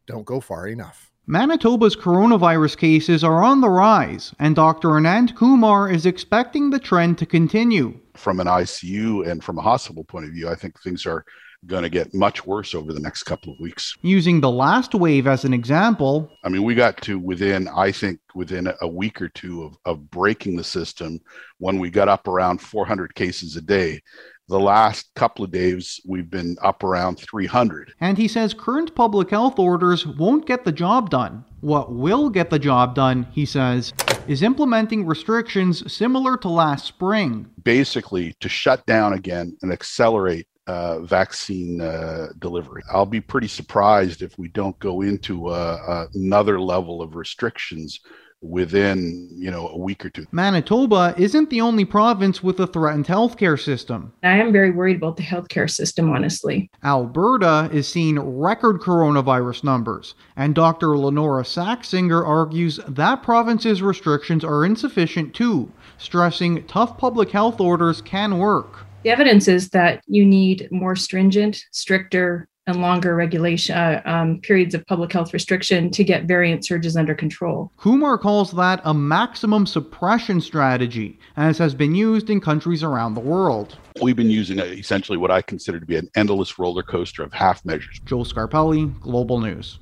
don't 0.07 0.25
go 0.25 0.39
far 0.39 0.67
enough. 0.67 1.11
Manitoba's 1.29 1.95
coronavirus 1.95 2.77
cases 2.77 3.21
are 3.21 3.43
on 3.43 3.59
the 3.59 3.69
rise, 3.69 4.33
and 4.39 4.55
Dr. 4.55 4.89
Anand 4.91 5.35
Kumar 5.35 5.91
is 5.91 6.05
expecting 6.05 6.69
the 6.69 6.79
trend 6.79 7.17
to 7.17 7.25
continue. 7.25 7.99
From 8.15 8.39
an 8.39 8.47
ICU 8.47 9.29
and 9.29 9.43
from 9.43 9.57
a 9.57 9.61
hospital 9.61 10.05
point 10.05 10.25
of 10.25 10.31
view, 10.31 10.47
I 10.47 10.55
think 10.55 10.81
things 10.81 11.05
are 11.05 11.25
going 11.65 11.83
to 11.83 11.89
get 11.89 12.13
much 12.13 12.45
worse 12.45 12.73
over 12.73 12.93
the 12.93 12.99
next 13.01 13.23
couple 13.23 13.51
of 13.51 13.59
weeks. 13.59 13.95
Using 14.01 14.39
the 14.39 14.49
last 14.49 14.95
wave 14.95 15.27
as 15.27 15.43
an 15.43 15.53
example, 15.53 16.31
I 16.45 16.49
mean, 16.49 16.63
we 16.63 16.75
got 16.75 17.01
to 17.01 17.19
within, 17.19 17.67
I 17.67 17.91
think, 17.91 18.19
within 18.33 18.71
a 18.79 18.87
week 18.87 19.21
or 19.21 19.27
two 19.27 19.63
of, 19.63 19.77
of 19.85 20.09
breaking 20.09 20.55
the 20.55 20.63
system 20.63 21.19
when 21.57 21.79
we 21.79 21.89
got 21.89 22.07
up 22.07 22.27
around 22.27 22.61
400 22.61 23.15
cases 23.15 23.57
a 23.57 23.61
day. 23.61 24.01
The 24.49 24.59
last 24.59 25.13
couple 25.13 25.43
of 25.43 25.51
days, 25.51 25.99
we've 26.05 26.29
been 26.29 26.55
up 26.61 26.81
around 26.81 27.19
300. 27.19 27.93
And 27.99 28.17
he 28.17 28.29
says 28.29 28.53
current 28.53 28.95
public 28.95 29.29
health 29.29 29.59
orders 29.59 30.07
won't 30.07 30.45
get 30.45 30.63
the 30.63 30.71
job 30.71 31.09
done. 31.09 31.43
What 31.59 31.91
will 31.91 32.29
get 32.29 32.49
the 32.49 32.59
job 32.59 32.95
done, 32.95 33.27
he 33.31 33.45
says, 33.45 33.91
is 34.25 34.43
implementing 34.43 35.05
restrictions 35.05 35.91
similar 35.91 36.37
to 36.37 36.47
last 36.47 36.85
spring. 36.85 37.49
Basically, 37.63 38.35
to 38.39 38.47
shut 38.47 38.85
down 38.85 39.11
again 39.11 39.57
and 39.63 39.73
accelerate 39.73 40.47
uh, 40.67 40.99
vaccine 41.01 41.81
uh, 41.81 42.27
delivery. 42.39 42.83
I'll 42.89 43.05
be 43.05 43.21
pretty 43.21 43.47
surprised 43.49 44.21
if 44.21 44.37
we 44.37 44.47
don't 44.47 44.77
go 44.79 45.01
into 45.01 45.47
uh, 45.47 46.07
another 46.13 46.59
level 46.59 47.01
of 47.01 47.15
restrictions 47.15 47.99
within 48.41 49.29
you 49.31 49.49
know 49.49 49.67
a 49.69 49.77
week 49.77 50.05
or 50.05 50.09
two. 50.09 50.25
Manitoba 50.31 51.15
isn't 51.17 51.49
the 51.49 51.61
only 51.61 51.85
province 51.85 52.43
with 52.43 52.59
a 52.59 52.67
threatened 52.67 53.07
healthcare 53.07 53.59
system. 53.59 54.13
I 54.23 54.37
am 54.37 54.51
very 54.51 54.71
worried 54.71 54.97
about 54.97 55.17
the 55.17 55.23
healthcare 55.23 55.69
system 55.69 56.09
honestly. 56.09 56.69
Alberta 56.83 57.69
is 57.73 57.87
seeing 57.87 58.19
record 58.19 58.79
coronavirus 58.79 59.63
numbers, 59.63 60.15
and 60.35 60.53
Dr. 60.53 60.87
Lynora 60.87 61.43
Saxinger 61.43 62.25
argues 62.25 62.79
that 62.87 63.23
province's 63.23 63.81
restrictions 63.81 64.43
are 64.43 64.65
insufficient 64.65 65.33
too, 65.33 65.71
stressing 65.97 66.65
tough 66.67 66.97
public 66.97 67.31
health 67.31 67.59
orders 67.59 68.01
can 68.01 68.37
work. 68.37 68.85
The 69.03 69.09
evidence 69.11 69.47
is 69.47 69.69
that 69.69 70.01
you 70.07 70.25
need 70.25 70.67
more 70.71 70.95
stringent, 70.95 71.63
stricter 71.71 72.47
and 72.67 72.81
longer 72.81 73.15
regulation 73.15 73.75
uh, 73.75 74.01
um, 74.05 74.39
periods 74.41 74.75
of 74.75 74.85
public 74.85 75.11
health 75.11 75.33
restriction 75.33 75.89
to 75.91 76.03
get 76.03 76.25
variant 76.25 76.65
surges 76.65 76.95
under 76.95 77.15
control. 77.15 77.71
Kumar 77.77 78.17
calls 78.17 78.51
that 78.51 78.81
a 78.83 78.93
maximum 78.93 79.65
suppression 79.65 80.41
strategy, 80.41 81.17
as 81.37 81.57
has 81.57 81.73
been 81.73 81.95
used 81.95 82.29
in 82.29 82.39
countries 82.39 82.83
around 82.83 83.15
the 83.15 83.21
world. 83.21 83.77
we've 84.01 84.15
been 84.15 84.29
using 84.29 84.59
a, 84.59 84.65
essentially 84.65 85.17
what 85.17 85.31
I 85.31 85.41
consider 85.41 85.79
to 85.79 85.85
be 85.85 85.95
an 85.95 86.09
endless 86.15 86.59
roller 86.59 86.83
coaster 86.83 87.23
of 87.23 87.33
half 87.33 87.65
measures. 87.65 87.99
Joel 88.05 88.25
Scarpelli, 88.25 88.99
Global 88.99 89.39
News. 89.39 89.79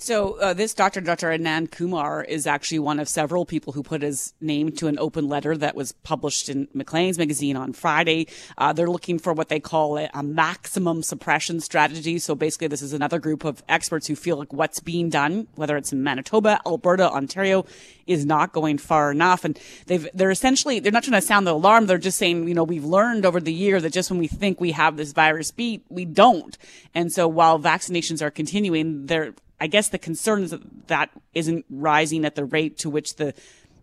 So 0.00 0.34
uh, 0.34 0.54
this 0.54 0.74
doctor, 0.74 1.00
Dr. 1.00 1.30
Anand 1.30 1.72
Kumar, 1.72 2.22
is 2.22 2.46
actually 2.46 2.78
one 2.78 3.00
of 3.00 3.08
several 3.08 3.44
people 3.44 3.72
who 3.72 3.82
put 3.82 4.00
his 4.00 4.32
name 4.40 4.70
to 4.76 4.86
an 4.86 4.96
open 4.96 5.28
letter 5.28 5.56
that 5.56 5.74
was 5.74 5.90
published 5.90 6.48
in 6.48 6.68
Maclean's 6.72 7.18
magazine 7.18 7.56
on 7.56 7.72
Friday. 7.72 8.28
Uh, 8.56 8.72
they're 8.72 8.88
looking 8.88 9.18
for 9.18 9.32
what 9.32 9.48
they 9.48 9.58
call 9.58 9.98
a, 9.98 10.08
maximum 10.22 11.02
suppression 11.02 11.58
strategy. 11.58 12.20
So 12.20 12.36
basically, 12.36 12.68
this 12.68 12.80
is 12.80 12.92
another 12.92 13.18
group 13.18 13.44
of 13.44 13.60
experts 13.68 14.06
who 14.06 14.14
feel 14.14 14.36
like 14.36 14.52
what's 14.52 14.78
being 14.78 15.10
done, 15.10 15.48
whether 15.56 15.76
it's 15.76 15.92
in 15.92 16.04
Manitoba, 16.04 16.60
Alberta, 16.64 17.10
Ontario, 17.10 17.66
is 18.06 18.24
not 18.24 18.52
going 18.52 18.78
far 18.78 19.10
enough. 19.10 19.44
And 19.44 19.58
they've 19.86 20.08
they're 20.14 20.30
essentially 20.30 20.78
they're 20.78 20.92
not 20.92 21.02
trying 21.02 21.20
to 21.20 21.26
sound 21.26 21.44
the 21.44 21.54
alarm. 21.54 21.86
They're 21.86 21.98
just 21.98 22.18
saying, 22.18 22.46
you 22.46 22.54
know, 22.54 22.62
we've 22.62 22.84
learned 22.84 23.26
over 23.26 23.40
the 23.40 23.52
year 23.52 23.80
that 23.80 23.92
just 23.92 24.10
when 24.10 24.20
we 24.20 24.28
think 24.28 24.60
we 24.60 24.72
have 24.72 24.96
this 24.96 25.12
virus 25.12 25.50
beat, 25.50 25.84
we 25.88 26.04
don't. 26.04 26.56
And 26.94 27.12
so 27.12 27.26
while 27.26 27.58
vaccinations 27.58 28.22
are 28.22 28.30
continuing, 28.30 29.06
they're 29.06 29.34
I 29.60 29.66
guess 29.66 29.88
the 29.88 29.98
concern 29.98 30.42
is 30.42 30.50
that 30.50 30.88
that 30.88 31.10
isn't 31.34 31.64
rising 31.68 32.24
at 32.24 32.34
the 32.34 32.44
rate 32.44 32.78
to 32.78 32.90
which 32.90 33.16
the 33.16 33.34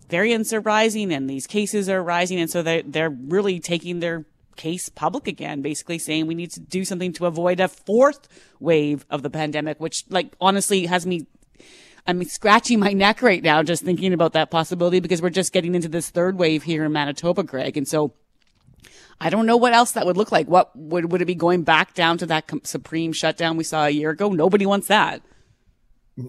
variants 0.10 0.54
are 0.54 0.62
rising 0.62 1.12
and 1.12 1.30
these 1.30 1.48
cases 1.48 1.90
are 1.90 2.04
rising. 2.04 2.40
And 2.40 2.50
so 2.50 2.62
they're, 2.62 2.84
they're 2.84 3.10
really 3.10 3.60
taking 3.60 4.00
their 4.00 4.26
case 4.56 4.88
public 4.88 5.28
again, 5.28 5.62
basically 5.62 6.00
saying 6.00 6.28
we 6.28 6.36
need 6.36 6.52
to 6.52 6.60
do 6.60 6.86
something 6.86 7.12
to 7.14 7.26
avoid 7.26 7.60
a 7.60 7.68
fourth 7.68 8.28
wave 8.60 9.06
of 9.10 9.22
the 9.22 9.30
pandemic, 9.30 9.80
which 9.80 10.06
like 10.10 10.34
honestly 10.40 10.86
has 10.86 11.06
me 11.06 11.28
I'm 12.08 12.24
scratching 12.26 12.80
my 12.80 12.94
neck 12.94 13.24
right 13.24 13.42
now 13.42 13.64
just 13.64 13.84
thinking 13.84 14.14
about 14.14 14.34
that 14.34 14.52
possibility 14.52 15.00
because 15.00 15.24
we're 15.24 15.32
just 15.32 15.52
getting 15.52 15.74
into 15.74 15.90
this 15.90 16.12
third 16.12 16.38
wave 16.38 16.62
here 16.62 16.86
in 16.86 16.92
Manitoba, 16.92 17.42
Greg. 17.42 17.78
And 17.78 17.88
so 17.88 18.14
I 19.20 19.32
don't 19.32 19.48
know 19.48 19.58
what 19.58 19.74
else 19.74 19.94
that 19.94 20.06
would 20.06 20.16
look 20.16 20.32
like. 20.32 20.48
What 20.48 20.76
would, 20.76 21.12
would 21.12 21.24
it 21.24 21.26
be 21.26 21.34
going 21.34 21.64
back 21.64 21.96
down 21.96 22.20
to 22.20 22.28
that 22.28 22.52
supreme 22.64 23.12
shutdown 23.12 23.58
we 23.58 23.64
saw 23.64 23.86
a 23.86 23.90
year 23.90 24.12
ago? 24.12 24.30
Nobody 24.30 24.68
wants 24.68 24.88
that. 24.88 25.24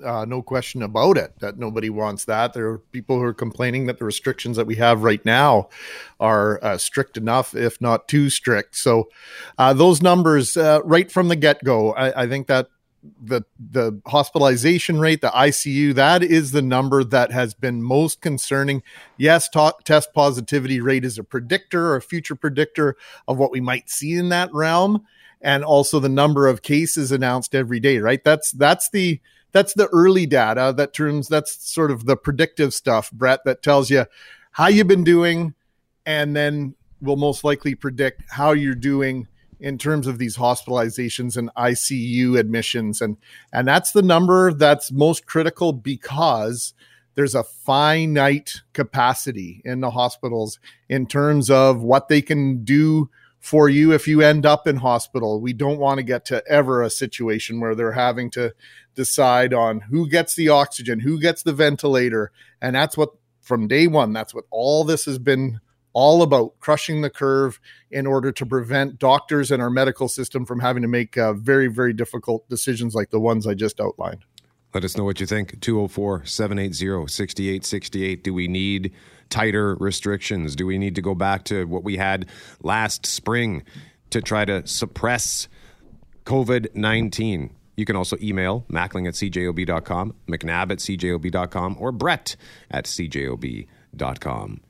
Uh, 0.05 0.25
no 0.25 0.43
question 0.43 0.83
about 0.83 1.17
it 1.17 1.33
that 1.39 1.59
nobody 1.59 1.89
wants 1.89 2.25
that. 2.25 2.53
There 2.53 2.67
are 2.71 2.79
people 2.79 3.19
who 3.19 3.23
are 3.23 3.33
complaining 3.33 3.87
that 3.87 4.01
the 4.01 4.05
restrictions 4.05 4.57
that 4.57 4.67
we 4.67 4.75
have 4.77 5.05
right 5.05 5.25
now 5.25 5.69
are 6.19 6.59
uh, 6.61 6.77
strict 6.77 7.17
enough, 7.17 7.55
if 7.55 7.81
not 7.81 8.09
too 8.09 8.29
strict. 8.29 8.75
So, 8.75 9.09
uh, 9.59 9.75
those 9.75 10.03
numbers 10.03 10.57
uh, 10.57 10.81
right 10.85 11.11
from 11.11 11.29
the 11.29 11.37
get 11.37 11.63
go, 11.63 11.93
I, 11.93 12.23
I, 12.23 12.27
think 12.27 12.49
that 12.49 12.69
the 13.23 13.43
the 13.59 14.01
hospitalization 14.07 14.99
rate, 14.99 15.21
the 15.21 15.29
ICU, 15.29 15.95
that 15.95 16.25
is 16.25 16.51
the 16.51 16.63
number 16.63 17.05
that 17.05 17.31
has 17.31 17.55
been 17.55 17.81
most 17.81 18.21
concerning. 18.21 18.83
Yes, 19.17 19.49
test 19.85 20.13
positivity 20.13 20.81
rate 20.81 21.05
is 21.05 21.17
a 21.17 21.23
predictor 21.23 21.93
or 21.93 21.97
a 21.97 22.03
future 22.03 22.35
predictor 22.35 22.97
of 23.29 23.39
what 23.39 23.53
we 23.53 23.61
might 23.61 23.89
see 23.89 24.15
in 24.15 24.31
that 24.31 24.53
realm, 24.53 25.07
and 25.41 25.65
also 25.65 26.01
the 26.01 26.09
number 26.09 26.49
of 26.49 26.63
cases 26.63 27.13
announced 27.13 27.55
every 27.55 27.79
day. 27.79 27.99
Right, 27.99 28.25
that's 28.25 28.51
that's 28.51 28.91
the 28.91 29.21
that's 29.57 29.73
the 29.73 29.87
early 29.87 30.27
data 30.27 30.75
that 30.77 30.93
turns 30.93 31.29
that's 31.29 31.67
sort 31.67 31.91
of 31.91 32.05
the 32.05 32.15
predictive 32.15 32.75
stuff, 32.75 33.11
Brett, 33.11 33.41
that 33.47 33.63
tells 33.63 33.89
you 33.89 34.05
how 34.51 34.67
you've 34.67 34.87
been 34.87 35.03
doing 35.03 35.55
and 36.05 36.37
then 36.37 36.75
will 37.01 37.17
most 37.17 37.43
likely 37.43 37.75
predict 37.75 38.23
how 38.29 38.53
you're 38.53 38.75
doing 38.75 39.29
in 39.59 39.79
terms 39.79 40.07
of 40.07 40.19
these 40.19 40.37
hospitalizations 40.37 41.39
and 41.39 41.49
ICU 41.57 42.39
admissions. 42.39 43.01
And 43.01 43.17
and 43.51 43.67
that's 43.67 43.93
the 43.93 44.03
number 44.03 44.53
that's 44.53 44.93
most 44.93 45.25
critical 45.25 45.73
because 45.73 46.75
there's 47.15 47.35
a 47.35 47.43
finite 47.43 48.61
capacity 48.75 49.63
in 49.65 49.81
the 49.81 49.93
hospitals 49.93 50.59
in 50.91 51.07
terms 51.07 51.49
of 51.49 51.81
what 51.81 52.09
they 52.09 52.21
can 52.21 52.63
do 52.63 53.09
for 53.47 53.69
you 53.69 53.93
if 53.93 54.09
you 54.09 54.23
end 54.23 54.45
up 54.45 54.67
in 54.67 54.75
hospital. 54.75 55.41
We 55.41 55.53
don't 55.53 55.79
want 55.79 55.99
to 55.99 56.03
get 56.03 56.25
to 56.25 56.43
ever 56.49 56.83
a 56.83 56.91
situation 56.91 57.61
where 57.61 57.77
they're 57.77 57.93
having 57.93 58.29
to 58.31 58.53
decide 58.97 59.55
on 59.55 59.83
who 59.83 60.09
gets 60.09 60.35
the 60.35 60.49
oxygen, 60.49 60.99
who 60.99 61.21
gets 61.21 61.45
the 61.45 61.53
ventilator. 61.53 62.33
And 62.61 62.75
that's 62.75 62.97
what, 62.97 63.11
from 63.43 63.69
day 63.69 63.87
one, 63.87 64.13
that's 64.13 64.35
what 64.35 64.47
all 64.51 64.83
this 64.83 65.05
has 65.05 65.21
been 65.21 65.61
all 65.93 66.23
about 66.23 66.59
crushing 66.59 67.03
the 67.03 67.09
curve 67.09 67.61
in 67.89 68.05
order 68.05 68.33
to 68.33 68.45
prevent 68.45 68.99
doctors 68.99 69.53
and 69.53 69.63
our 69.63 69.71
medical 69.71 70.09
system 70.09 70.45
from 70.45 70.59
having 70.59 70.83
to 70.83 70.89
make 70.89 71.17
uh, 71.17 71.33
very, 71.33 71.69
very 71.69 71.93
difficult 71.93 72.49
decisions 72.49 72.97
like 72.97 73.11
the 73.11 73.21
ones 73.21 73.47
I 73.47 73.55
just 73.55 73.81
outlined. 73.81 74.25
Let 74.75 74.83
us 74.83 74.97
know 74.97 75.05
what 75.05 75.21
you 75.21 75.27
think. 75.27 75.61
204 75.61 76.25
780 76.25 77.07
6868. 77.07 78.25
Do 78.25 78.35
we 78.35 78.49
need 78.49 78.93
tighter 79.31 79.77
restrictions? 79.77 80.57
Do 80.57 80.67
we 80.67 80.79
need 80.79 80.95
to 80.95 81.03
go 81.03 81.15
back 81.15 81.45
to 81.45 81.65
what 81.67 81.85
we 81.85 81.97
had 81.97 82.27
last 82.63 83.07
spring 83.07 83.63
to 84.11 84.21
try 84.21 84.45
to 84.45 84.67
suppress 84.67 85.49
COVID 86.25 86.75
19? 86.75 87.51
You 87.77 87.85
can 87.85 87.97
also 87.97 88.17
email 88.23 88.65
mackling 88.71 89.07
at 89.07 89.15
cjob.com, 89.15 90.15
mcnabb 90.29 90.73
at 90.73 90.79
cjob.com, 90.79 91.77
or 91.79 91.93
brett 91.93 92.37
at 92.71 92.87
cjob.com. 92.87 94.61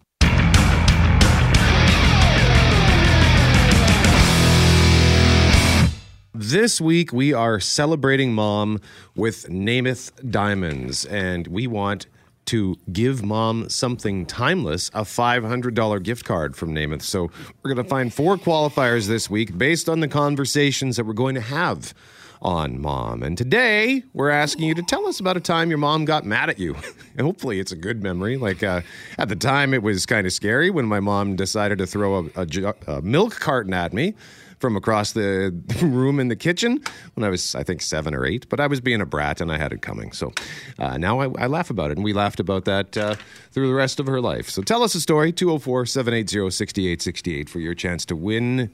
This 6.38 6.82
week, 6.82 7.14
we 7.14 7.32
are 7.32 7.58
celebrating 7.60 8.34
mom 8.34 8.78
with 9.14 9.48
Namath 9.48 10.12
Diamonds, 10.30 11.06
and 11.06 11.46
we 11.46 11.66
want 11.66 12.06
to 12.46 12.76
give 12.92 13.24
mom 13.24 13.68
something 13.68 14.26
timeless 14.26 14.88
a 14.94 15.02
$500 15.02 16.02
gift 16.02 16.24
card 16.24 16.56
from 16.56 16.74
Namath. 16.74 17.02
So, 17.02 17.30
we're 17.62 17.74
going 17.74 17.84
to 17.84 17.88
find 17.88 18.12
four 18.12 18.36
qualifiers 18.36 19.06
this 19.06 19.28
week 19.28 19.56
based 19.56 19.88
on 19.88 20.00
the 20.00 20.08
conversations 20.08 20.96
that 20.96 21.04
we're 21.04 21.12
going 21.12 21.34
to 21.34 21.40
have 21.40 21.94
on 22.42 22.80
mom. 22.80 23.22
And 23.22 23.36
today 23.36 24.02
we're 24.12 24.30
asking 24.30 24.66
you 24.66 24.74
to 24.74 24.82
tell 24.82 25.06
us 25.06 25.20
about 25.20 25.36
a 25.36 25.40
time 25.40 25.68
your 25.68 25.78
mom 25.78 26.04
got 26.04 26.24
mad 26.24 26.50
at 26.50 26.58
you. 26.58 26.76
and 27.16 27.26
hopefully 27.26 27.60
it's 27.60 27.72
a 27.72 27.76
good 27.76 28.02
memory. 28.02 28.36
Like 28.36 28.62
uh, 28.62 28.82
at 29.18 29.28
the 29.28 29.36
time, 29.36 29.74
it 29.74 29.82
was 29.82 30.06
kind 30.06 30.26
of 30.26 30.32
scary 30.32 30.70
when 30.70 30.86
my 30.86 31.00
mom 31.00 31.36
decided 31.36 31.78
to 31.78 31.86
throw 31.86 32.30
a, 32.36 32.46
a, 32.46 32.74
a 32.86 33.02
milk 33.02 33.38
carton 33.40 33.74
at 33.74 33.92
me 33.92 34.14
from 34.58 34.76
across 34.76 35.12
the 35.12 35.54
room 35.82 36.18
in 36.18 36.28
the 36.28 36.36
kitchen 36.36 36.80
when 37.14 37.24
I 37.24 37.28
was, 37.28 37.54
I 37.54 37.62
think, 37.62 37.82
seven 37.82 38.14
or 38.14 38.24
eight. 38.24 38.48
But 38.48 38.60
I 38.60 38.66
was 38.66 38.80
being 38.80 39.00
a 39.00 39.06
brat 39.06 39.40
and 39.40 39.52
I 39.52 39.58
had 39.58 39.72
it 39.72 39.82
coming. 39.82 40.12
So 40.12 40.32
uh, 40.78 40.96
now 40.96 41.20
I, 41.20 41.24
I, 41.38 41.46
laugh 41.46 41.70
about 41.70 41.90
it. 41.90 41.96
And 41.98 42.04
we 42.04 42.12
laughed 42.12 42.40
about 42.40 42.64
that 42.64 42.96
uh, 42.96 43.16
through 43.52 43.68
the 43.68 43.74
rest 43.74 44.00
of 44.00 44.06
her 44.06 44.20
life. 44.20 44.48
So 44.48 44.62
tell 44.62 44.82
us 44.82 44.94
a 44.94 45.00
story 45.00 45.32
204 45.32 45.86
780 45.86 46.50
6868 46.50 47.48
for 47.48 47.60
your 47.60 47.74
chance 47.74 48.04
to 48.06 48.16
win 48.16 48.70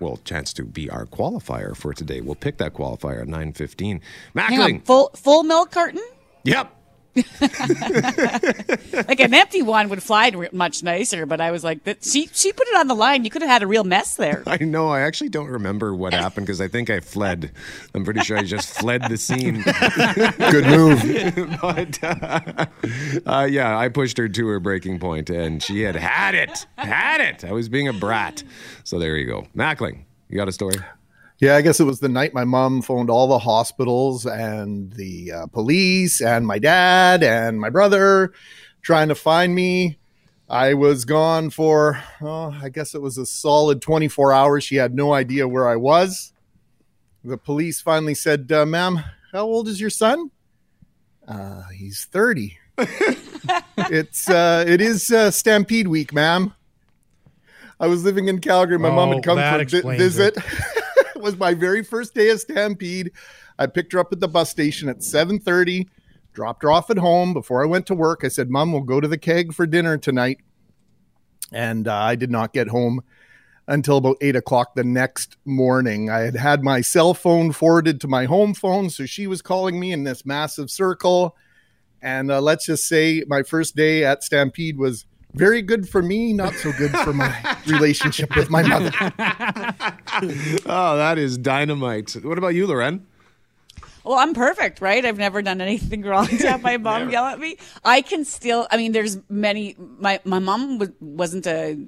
well, 0.00 0.18
chance 0.18 0.52
to 0.52 0.64
be 0.64 0.88
our 0.90 1.06
qualifier 1.06 1.76
for 1.76 1.92
today. 1.92 2.20
We'll 2.20 2.36
pick 2.36 2.58
that 2.58 2.74
qualifier 2.74 3.22
at 3.22 3.26
9.15. 3.26 4.00
Mackling. 4.34 4.84
full, 4.84 5.10
full 5.16 5.42
milk 5.42 5.72
carton? 5.72 6.02
Yep. 6.44 6.72
like 9.08 9.20
an 9.20 9.34
empty 9.34 9.62
one 9.62 9.88
would 9.88 10.02
fly 10.02 10.32
much 10.52 10.82
nicer, 10.82 11.26
but 11.26 11.40
I 11.40 11.50
was 11.50 11.64
like, 11.64 11.84
that 11.84 12.04
she 12.04 12.28
she 12.32 12.52
put 12.52 12.66
it 12.68 12.76
on 12.76 12.88
the 12.88 12.94
line. 12.94 13.24
You 13.24 13.30
could 13.30 13.42
have 13.42 13.50
had 13.50 13.62
a 13.62 13.66
real 13.66 13.84
mess 13.84 14.16
there. 14.16 14.42
I 14.46 14.58
know. 14.58 14.88
I 14.88 15.00
actually 15.00 15.30
don't 15.30 15.48
remember 15.48 15.94
what 15.94 16.12
happened 16.12 16.46
because 16.46 16.60
I 16.60 16.68
think 16.68 16.90
I 16.90 17.00
fled. 17.00 17.52
I'm 17.94 18.04
pretty 18.04 18.20
sure 18.20 18.36
I 18.36 18.42
just 18.42 18.78
fled 18.78 19.02
the 19.08 19.16
scene. 19.16 19.62
Good 20.50 20.66
move. 20.66 21.58
but 21.62 21.98
uh, 22.02 22.66
uh, 23.26 23.48
yeah, 23.50 23.78
I 23.78 23.88
pushed 23.88 24.18
her 24.18 24.28
to 24.28 24.46
her 24.48 24.60
breaking 24.60 24.98
point, 24.98 25.30
and 25.30 25.62
she 25.62 25.82
had 25.82 25.96
had 25.96 26.34
it, 26.34 26.66
had 26.76 27.20
it. 27.20 27.44
I 27.44 27.52
was 27.52 27.68
being 27.68 27.88
a 27.88 27.92
brat. 27.92 28.42
So 28.84 28.98
there 28.98 29.16
you 29.16 29.26
go, 29.26 29.46
Mackling. 29.56 30.04
You 30.28 30.36
got 30.36 30.48
a 30.48 30.52
story? 30.52 30.76
Yeah, 31.40 31.54
I 31.54 31.60
guess 31.60 31.78
it 31.78 31.84
was 31.84 32.00
the 32.00 32.08
night 32.08 32.34
my 32.34 32.44
mom 32.44 32.82
phoned 32.82 33.10
all 33.10 33.28
the 33.28 33.38
hospitals 33.38 34.26
and 34.26 34.92
the 34.94 35.32
uh, 35.32 35.46
police 35.46 36.20
and 36.20 36.44
my 36.44 36.58
dad 36.58 37.22
and 37.22 37.60
my 37.60 37.70
brother 37.70 38.32
trying 38.82 39.08
to 39.08 39.14
find 39.14 39.54
me. 39.54 39.98
I 40.50 40.74
was 40.74 41.04
gone 41.04 41.50
for, 41.50 42.02
oh, 42.22 42.56
I 42.60 42.70
guess 42.70 42.94
it 42.94 43.02
was 43.02 43.18
a 43.18 43.26
solid 43.26 43.82
24 43.82 44.32
hours. 44.32 44.64
She 44.64 44.76
had 44.76 44.94
no 44.94 45.12
idea 45.12 45.46
where 45.46 45.68
I 45.68 45.76
was. 45.76 46.32
The 47.22 47.36
police 47.36 47.80
finally 47.80 48.14
said, 48.14 48.50
uh, 48.50 48.64
Ma'am, 48.64 49.04
how 49.32 49.44
old 49.44 49.68
is 49.68 49.80
your 49.80 49.90
son? 49.90 50.30
Uh, 51.26 51.64
he's 51.76 52.06
30. 52.10 52.58
it's 52.78 54.30
uh, 54.30 54.64
it 54.66 54.80
is 54.80 55.10
uh, 55.10 55.30
Stampede 55.30 55.88
Week, 55.88 56.12
ma'am. 56.12 56.54
I 57.80 57.86
was 57.86 58.04
living 58.04 58.28
in 58.28 58.40
Calgary. 58.40 58.78
My 58.78 58.88
oh, 58.88 58.94
mom 58.94 59.12
had 59.12 59.22
come 59.22 59.36
for 59.36 59.78
a 59.92 59.96
visit. 59.96 60.36
was 61.20 61.36
my 61.36 61.54
very 61.54 61.82
first 61.82 62.14
day 62.14 62.30
of 62.30 62.40
Stampede. 62.40 63.12
I 63.58 63.66
picked 63.66 63.92
her 63.92 63.98
up 63.98 64.12
at 64.12 64.20
the 64.20 64.28
bus 64.28 64.50
station 64.50 64.88
at 64.88 65.02
7:30, 65.02 65.88
dropped 66.32 66.62
her 66.62 66.70
off 66.70 66.90
at 66.90 66.98
home 66.98 67.32
before 67.32 67.62
I 67.62 67.66
went 67.66 67.86
to 67.86 67.94
work. 67.94 68.24
I 68.24 68.28
said, 68.28 68.50
"Mom, 68.50 68.72
we'll 68.72 68.82
go 68.82 69.00
to 69.00 69.08
the 69.08 69.18
keg 69.18 69.52
for 69.52 69.66
dinner 69.66 69.98
tonight." 69.98 70.38
And 71.52 71.88
uh, 71.88 71.94
I 71.94 72.14
did 72.14 72.30
not 72.30 72.52
get 72.52 72.68
home 72.68 73.02
until 73.66 73.98
about 73.98 74.16
eight 74.20 74.34
o'clock 74.34 74.74
the 74.74 74.84
next 74.84 75.36
morning. 75.44 76.08
I 76.08 76.20
had 76.20 76.36
had 76.36 76.64
my 76.64 76.80
cell 76.80 77.12
phone 77.14 77.52
forwarded 77.52 78.00
to 78.00 78.08
my 78.08 78.24
home 78.24 78.54
phone, 78.54 78.90
so 78.90 79.04
she 79.04 79.26
was 79.26 79.42
calling 79.42 79.78
me 79.78 79.92
in 79.92 80.04
this 80.04 80.24
massive 80.24 80.70
circle. 80.70 81.36
And 82.00 82.30
uh, 82.30 82.40
let's 82.40 82.66
just 82.66 82.86
say 82.86 83.24
my 83.26 83.42
first 83.42 83.76
day 83.76 84.04
at 84.04 84.22
Stampede 84.22 84.78
was 84.78 85.04
Very 85.34 85.62
good 85.62 85.88
for 85.88 86.02
me, 86.02 86.32
not 86.32 86.54
so 86.54 86.72
good 86.72 86.90
for 86.90 87.12
my 87.12 87.56
relationship 87.66 88.34
with 88.34 88.50
my 88.50 88.62
mother. 88.62 88.90
oh, 90.66 90.96
that 90.96 91.16
is 91.18 91.36
dynamite. 91.36 92.16
What 92.22 92.38
about 92.38 92.54
you, 92.54 92.66
Lauren? 92.66 93.06
Well, 94.04 94.18
I'm 94.18 94.32
perfect, 94.32 94.80
right? 94.80 95.04
I've 95.04 95.18
never 95.18 95.42
done 95.42 95.60
anything 95.60 96.00
wrong 96.02 96.26
to 96.28 96.36
have 96.48 96.62
my 96.62 96.78
mom 96.78 97.10
yell 97.10 97.26
at 97.26 97.38
me. 97.38 97.58
I 97.84 98.00
can 98.00 98.24
still. 98.24 98.66
I 98.70 98.78
mean, 98.78 98.92
there's 98.92 99.18
many. 99.28 99.76
My 99.98 100.18
my 100.24 100.38
mom 100.38 100.78
was, 100.78 100.88
wasn't 101.00 101.46
a 101.46 101.78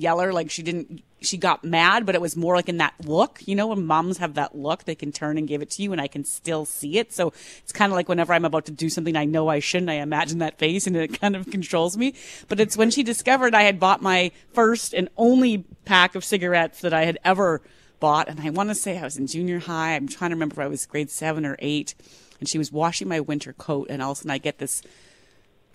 yeller. 0.00 0.32
Like 0.32 0.50
she 0.50 0.62
didn't. 0.62 1.02
She 1.20 1.38
got 1.38 1.64
mad, 1.64 2.06
but 2.06 2.14
it 2.14 2.20
was 2.20 2.36
more 2.36 2.54
like 2.54 2.68
in 2.68 2.76
that 2.76 2.94
look. 3.04 3.40
You 3.46 3.56
know, 3.56 3.68
when 3.68 3.86
moms 3.86 4.18
have 4.18 4.34
that 4.34 4.56
look, 4.56 4.84
they 4.84 4.94
can 4.94 5.12
turn 5.12 5.38
and 5.38 5.48
give 5.48 5.62
it 5.62 5.70
to 5.70 5.82
you, 5.82 5.92
and 5.92 6.00
I 6.00 6.08
can 6.08 6.24
still 6.24 6.64
see 6.64 6.98
it. 6.98 7.12
So 7.12 7.32
it's 7.58 7.72
kind 7.72 7.90
of 7.90 7.96
like 7.96 8.08
whenever 8.08 8.32
I'm 8.32 8.44
about 8.44 8.66
to 8.66 8.72
do 8.72 8.88
something 8.88 9.16
I 9.16 9.24
know 9.24 9.48
I 9.48 9.58
shouldn't, 9.58 9.90
I 9.90 9.94
imagine 9.94 10.38
that 10.38 10.58
face, 10.58 10.86
and 10.86 10.96
it 10.96 11.18
kind 11.20 11.34
of 11.34 11.50
controls 11.50 11.96
me. 11.96 12.14
But 12.48 12.60
it's 12.60 12.76
when 12.76 12.90
she 12.90 13.02
discovered 13.02 13.54
I 13.54 13.62
had 13.62 13.80
bought 13.80 14.02
my 14.02 14.30
first 14.52 14.92
and 14.92 15.08
only 15.16 15.64
pack 15.84 16.14
of 16.14 16.24
cigarettes 16.24 16.80
that 16.82 16.92
I 16.92 17.04
had 17.04 17.18
ever 17.24 17.62
bought. 17.98 18.28
And 18.28 18.40
I 18.40 18.50
want 18.50 18.68
to 18.68 18.74
say 18.74 18.98
I 18.98 19.04
was 19.04 19.16
in 19.16 19.26
junior 19.26 19.58
high. 19.58 19.94
I'm 19.94 20.08
trying 20.08 20.30
to 20.30 20.36
remember 20.36 20.54
if 20.54 20.66
I 20.66 20.68
was 20.68 20.86
grade 20.86 21.10
seven 21.10 21.46
or 21.46 21.56
eight. 21.58 21.94
And 22.38 22.48
she 22.48 22.58
was 22.58 22.70
washing 22.70 23.08
my 23.08 23.20
winter 23.20 23.52
coat. 23.52 23.88
And 23.90 24.02
all 24.02 24.12
of 24.12 24.18
a 24.18 24.20
sudden 24.20 24.30
I 24.30 24.38
get 24.38 24.58
this 24.58 24.82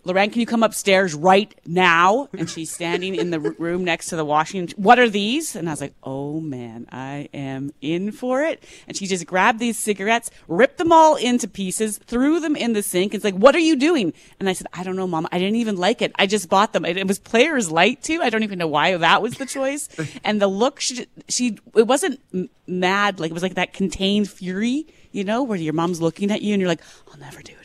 Lorraine, 0.03 0.31
can 0.31 0.39
you 0.39 0.47
come 0.47 0.63
upstairs 0.63 1.13
right 1.13 1.53
now? 1.65 2.27
And 2.37 2.49
she's 2.49 2.71
standing 2.71 3.13
in 3.13 3.29
the 3.29 3.39
room 3.39 3.83
next 3.83 4.07
to 4.07 4.15
the 4.15 4.25
washing. 4.25 4.69
What 4.75 4.97
are 4.99 5.09
these? 5.09 5.55
And 5.55 5.69
I 5.69 5.73
was 5.73 5.81
like, 5.81 5.93
oh 6.03 6.39
man, 6.39 6.87
I 6.91 7.29
am 7.33 7.71
in 7.81 8.11
for 8.11 8.41
it. 8.41 8.63
And 8.87 8.97
she 8.97 9.05
just 9.05 9.27
grabbed 9.27 9.59
these 9.59 9.77
cigarettes, 9.77 10.31
ripped 10.47 10.79
them 10.79 10.91
all 10.91 11.15
into 11.15 11.47
pieces, 11.47 11.99
threw 11.99 12.39
them 12.39 12.55
in 12.55 12.73
the 12.73 12.81
sink. 12.81 13.13
It's 13.13 13.23
like, 13.23 13.35
what 13.35 13.55
are 13.55 13.59
you 13.59 13.75
doing? 13.75 14.13
And 14.39 14.49
I 14.49 14.53
said, 14.53 14.67
I 14.73 14.83
don't 14.83 14.95
know, 14.95 15.07
mom. 15.07 15.27
I 15.31 15.37
didn't 15.37 15.57
even 15.57 15.77
like 15.77 16.01
it. 16.01 16.11
I 16.17 16.25
just 16.25 16.49
bought 16.49 16.73
them. 16.73 16.83
It, 16.83 16.97
it 16.97 17.07
was 17.07 17.19
Players 17.19 17.71
Light 17.71 18.01
too. 18.01 18.21
I 18.21 18.29
don't 18.29 18.43
even 18.43 18.57
know 18.57 18.67
why 18.67 18.97
that 18.97 19.21
was 19.21 19.35
the 19.35 19.45
choice. 19.45 19.87
And 20.23 20.41
the 20.41 20.47
look, 20.47 20.79
she, 20.79 21.05
she, 21.27 21.59
it 21.75 21.85
wasn't 21.85 22.19
mad. 22.65 23.19
Like 23.19 23.29
it 23.29 23.33
was 23.33 23.43
like 23.43 23.55
that 23.55 23.73
contained 23.73 24.29
fury, 24.29 24.87
you 25.11 25.23
know, 25.23 25.43
where 25.43 25.57
your 25.57 25.73
mom's 25.73 26.01
looking 26.01 26.31
at 26.31 26.41
you 26.41 26.53
and 26.53 26.59
you're 26.59 26.69
like, 26.69 26.81
I'll 27.11 27.19
never 27.19 27.41
do 27.41 27.53
it 27.53 27.60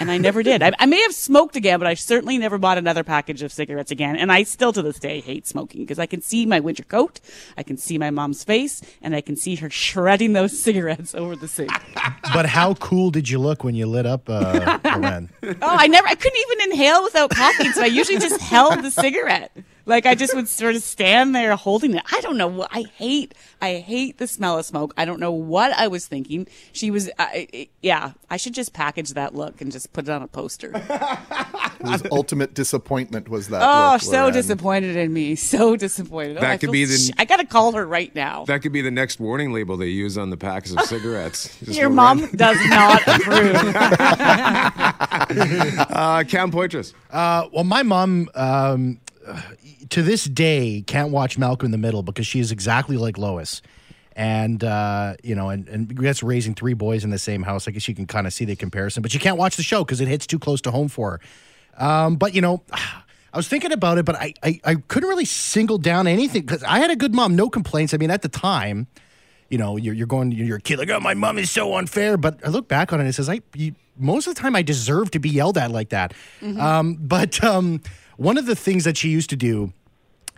and 0.00 0.10
I 0.10 0.18
never 0.18 0.42
did. 0.42 0.62
I, 0.62 0.72
I, 0.78 0.86
may 0.86 1.00
have 1.02 1.14
smoked 1.14 1.56
again, 1.56 1.78
but 1.78 1.86
I 1.86 1.94
certainly 1.94 2.38
never 2.38 2.58
bought 2.58 2.78
another 2.78 3.04
package 3.04 3.42
of 3.42 3.52
cigarettes 3.52 3.90
again. 3.90 4.16
And 4.16 4.32
I 4.32 4.42
still 4.42 4.72
to 4.72 4.82
this 4.82 4.98
day 4.98 5.20
hate 5.20 5.46
smoking 5.46 5.82
because 5.82 5.98
I 5.98 6.06
can 6.06 6.20
see 6.20 6.46
my 6.46 6.60
winter 6.60 6.84
coat, 6.84 7.20
I 7.56 7.62
can 7.62 7.76
see 7.76 7.98
my 7.98 8.10
mom's 8.10 8.44
face, 8.44 8.82
and 9.02 9.14
I 9.14 9.20
can 9.20 9.36
see 9.36 9.56
her 9.56 9.70
shredding 9.70 10.32
those 10.32 10.58
cigarettes 10.66 11.14
over 11.14 11.36
the 11.36 11.48
sink. 11.48 11.70
but 12.34 12.46
how 12.46 12.74
cool 12.74 13.10
did 13.10 13.28
you 13.28 13.38
look 13.38 13.64
when 13.64 13.74
you 13.74 13.86
lit 13.86 14.06
up, 14.06 14.28
uh, 14.28 14.78
oh, 14.84 15.56
I 15.62 15.86
never, 15.86 16.08
I 16.08 16.14
couldn't 16.14 16.38
even 16.38 16.72
inhale 16.72 17.04
without 17.04 17.30
coughing, 17.30 17.72
so 17.72 17.82
I 17.82 17.86
usually 17.86 18.18
just 18.18 18.40
held 18.40 18.82
the 18.82 18.90
cigarette. 18.90 19.52
Like 19.86 20.04
I 20.04 20.14
just 20.16 20.34
would 20.34 20.48
sort 20.48 20.74
of 20.74 20.82
stand 20.82 21.34
there 21.34 21.54
holding 21.54 21.94
it. 21.94 22.02
I 22.12 22.20
don't 22.20 22.36
know 22.36 22.48
what 22.48 22.68
I 22.72 22.82
hate. 22.96 23.34
I 23.62 23.74
hate 23.76 24.18
the 24.18 24.26
smell 24.26 24.58
of 24.58 24.66
smoke. 24.66 24.92
I 24.96 25.04
don't 25.04 25.20
know 25.20 25.30
what 25.32 25.72
I 25.72 25.86
was 25.86 26.06
thinking. 26.06 26.48
She 26.72 26.90
was, 26.90 27.08
I, 27.20 27.68
yeah. 27.82 28.12
I 28.28 28.36
should 28.36 28.52
just 28.52 28.72
package 28.72 29.10
that 29.10 29.34
look 29.36 29.60
and 29.60 29.70
just 29.70 29.92
put 29.92 30.08
it 30.08 30.10
on 30.10 30.22
a 30.22 30.26
poster. 30.28 30.72
His 31.86 32.02
ultimate 32.10 32.52
disappointment 32.54 33.28
was 33.28 33.48
that. 33.48 33.62
Oh, 33.62 33.92
look, 33.92 34.02
so 34.02 34.10
Lauren. 34.12 34.32
disappointed 34.34 34.96
in 34.96 35.12
me. 35.12 35.36
So 35.36 35.76
disappointed. 35.76 36.38
Oh, 36.38 36.40
That 36.40 36.50
I 36.50 36.56
could 36.56 36.66
feel 36.68 36.72
be 36.72 36.84
the- 36.86 36.96
sh- 36.98 37.10
I 37.18 37.24
gotta 37.24 37.46
call 37.46 37.72
her 37.72 37.86
right 37.86 38.12
now. 38.14 38.44
That 38.46 38.62
could 38.62 38.72
be 38.72 38.80
the 38.82 38.90
next 38.90 39.20
warning 39.20 39.52
label 39.52 39.76
they 39.76 39.86
use 39.86 40.18
on 40.18 40.30
the 40.30 40.36
packs 40.36 40.72
of 40.72 40.80
cigarettes. 40.86 41.56
Just 41.60 41.78
Your 41.78 41.90
Lauren. 41.90 42.20
mom 42.22 42.30
does 42.32 42.58
not 42.68 43.02
approve. 43.06 43.54
Uh, 45.90 46.24
Cam 46.26 46.50
Poitras. 46.50 46.92
Uh, 47.10 47.48
well, 47.52 47.64
my 47.64 47.82
mom, 47.82 48.28
um, 48.34 49.00
to 49.90 50.02
this 50.02 50.24
day, 50.24 50.82
can't 50.86 51.10
watch 51.10 51.38
Malcolm 51.38 51.66
in 51.66 51.72
the 51.72 51.78
Middle 51.78 52.02
because 52.02 52.26
she 52.26 52.40
is 52.40 52.52
exactly 52.52 52.96
like 52.96 53.18
Lois. 53.18 53.62
And, 54.14 54.64
uh, 54.64 55.16
you 55.22 55.34
know, 55.34 55.50
and, 55.50 55.68
and 55.68 55.88
that's 55.98 56.22
raising 56.22 56.54
three 56.54 56.72
boys 56.72 57.04
in 57.04 57.10
the 57.10 57.18
same 57.18 57.42
house. 57.42 57.68
I 57.68 57.70
guess 57.70 57.86
you 57.86 57.94
can 57.94 58.06
kind 58.06 58.26
of 58.26 58.32
see 58.32 58.46
the 58.46 58.56
comparison, 58.56 59.02
but 59.02 59.12
she 59.12 59.18
can't 59.18 59.36
watch 59.36 59.56
the 59.56 59.62
show 59.62 59.84
because 59.84 60.00
it 60.00 60.08
hits 60.08 60.26
too 60.26 60.38
close 60.38 60.62
to 60.62 60.70
home 60.70 60.88
for 60.88 61.20
her. 61.76 61.86
Um, 61.86 62.16
but, 62.16 62.34
you 62.34 62.40
know, 62.40 62.62
I 62.72 63.36
was 63.36 63.48
thinking 63.48 63.72
about 63.72 63.98
it, 63.98 64.06
but 64.06 64.16
I, 64.16 64.32
I, 64.42 64.60
I 64.64 64.74
couldn't 64.76 65.10
really 65.10 65.26
single 65.26 65.76
down 65.76 66.06
anything 66.06 66.42
because 66.42 66.62
I 66.62 66.78
had 66.78 66.90
a 66.90 66.96
good 66.96 67.14
mom, 67.14 67.36
no 67.36 67.50
complaints. 67.50 67.92
I 67.92 67.98
mean, 67.98 68.10
at 68.10 68.22
the 68.22 68.30
time, 68.30 68.86
you 69.50 69.58
know, 69.58 69.76
you're, 69.76 69.92
you're 69.92 70.06
going, 70.06 70.32
you're 70.32 70.56
a 70.56 70.60
kid 70.60 70.78
like, 70.78 70.88
oh, 70.88 71.00
my 71.00 71.12
mom 71.12 71.36
is 71.36 71.50
so 71.50 71.76
unfair. 71.76 72.16
But 72.16 72.40
I 72.46 72.48
look 72.48 72.66
back 72.66 72.94
on 72.94 72.98
it 72.98 73.02
and 73.02 73.10
it 73.10 73.12
says, 73.12 73.28
I, 73.28 73.42
you, 73.54 73.74
most 73.98 74.26
of 74.26 74.34
the 74.34 74.40
time 74.40 74.56
I 74.56 74.62
deserve 74.62 75.10
to 75.10 75.18
be 75.18 75.28
yelled 75.28 75.58
at 75.58 75.70
like 75.70 75.90
that. 75.90 76.14
Um, 76.58 76.94
but 76.94 77.42
um, 77.44 77.82
one 78.16 78.38
of 78.38 78.46
the 78.46 78.56
things 78.56 78.84
that 78.84 78.96
she 78.96 79.08
used 79.08 79.30
to 79.30 79.36
do 79.36 79.72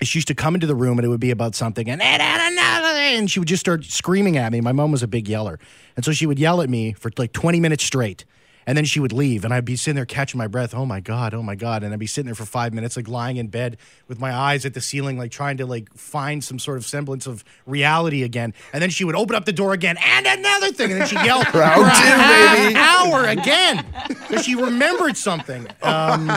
is 0.00 0.08
she 0.08 0.18
used 0.18 0.28
to 0.28 0.34
come 0.34 0.54
into 0.54 0.66
the 0.66 0.74
room 0.74 0.98
and 0.98 1.04
it 1.04 1.08
would 1.08 1.20
be 1.20 1.30
about 1.30 1.54
something 1.54 1.88
and, 1.88 2.00
and 2.02 3.30
she 3.30 3.38
would 3.38 3.48
just 3.48 3.60
start 3.60 3.84
screaming 3.84 4.36
at 4.36 4.52
me. 4.52 4.60
My 4.60 4.72
mom 4.72 4.92
was 4.92 5.02
a 5.02 5.08
big 5.08 5.28
yeller. 5.28 5.58
And 5.96 6.04
so 6.04 6.12
she 6.12 6.26
would 6.26 6.38
yell 6.38 6.60
at 6.60 6.70
me 6.70 6.92
for 6.92 7.10
like 7.16 7.32
20 7.32 7.60
minutes 7.60 7.84
straight. 7.84 8.24
And 8.68 8.76
then 8.76 8.84
she 8.84 9.00
would 9.00 9.14
leave, 9.14 9.46
and 9.46 9.54
I'd 9.54 9.64
be 9.64 9.76
sitting 9.76 9.94
there 9.96 10.04
catching 10.04 10.36
my 10.36 10.46
breath. 10.46 10.74
Oh 10.74 10.84
my 10.84 11.00
god! 11.00 11.32
Oh 11.32 11.42
my 11.42 11.54
god! 11.54 11.82
And 11.82 11.90
I'd 11.94 11.98
be 11.98 12.06
sitting 12.06 12.26
there 12.26 12.34
for 12.34 12.44
five 12.44 12.74
minutes, 12.74 12.98
like 12.98 13.08
lying 13.08 13.38
in 13.38 13.46
bed 13.46 13.78
with 14.08 14.20
my 14.20 14.30
eyes 14.30 14.66
at 14.66 14.74
the 14.74 14.82
ceiling, 14.82 15.16
like 15.16 15.30
trying 15.30 15.56
to 15.56 15.64
like 15.64 15.90
find 15.94 16.44
some 16.44 16.58
sort 16.58 16.76
of 16.76 16.84
semblance 16.84 17.26
of 17.26 17.44
reality 17.64 18.22
again. 18.24 18.52
And 18.74 18.82
then 18.82 18.90
she 18.90 19.04
would 19.04 19.16
open 19.16 19.34
up 19.36 19.46
the 19.46 19.54
door 19.54 19.72
again, 19.72 19.96
and 20.04 20.26
another 20.26 20.70
thing, 20.70 20.92
and 20.92 21.00
then 21.00 21.08
she'd 21.08 21.24
yell 21.24 21.42
for 21.50 21.60
Round 21.60 21.80
a 21.80 21.84
two, 21.88 21.96
half 21.96 22.58
baby. 22.58 22.76
hour 22.76 23.24
again. 23.24 23.86
So 24.28 24.42
she 24.42 24.54
remembered 24.54 25.16
something. 25.16 25.66
Um, 25.82 26.30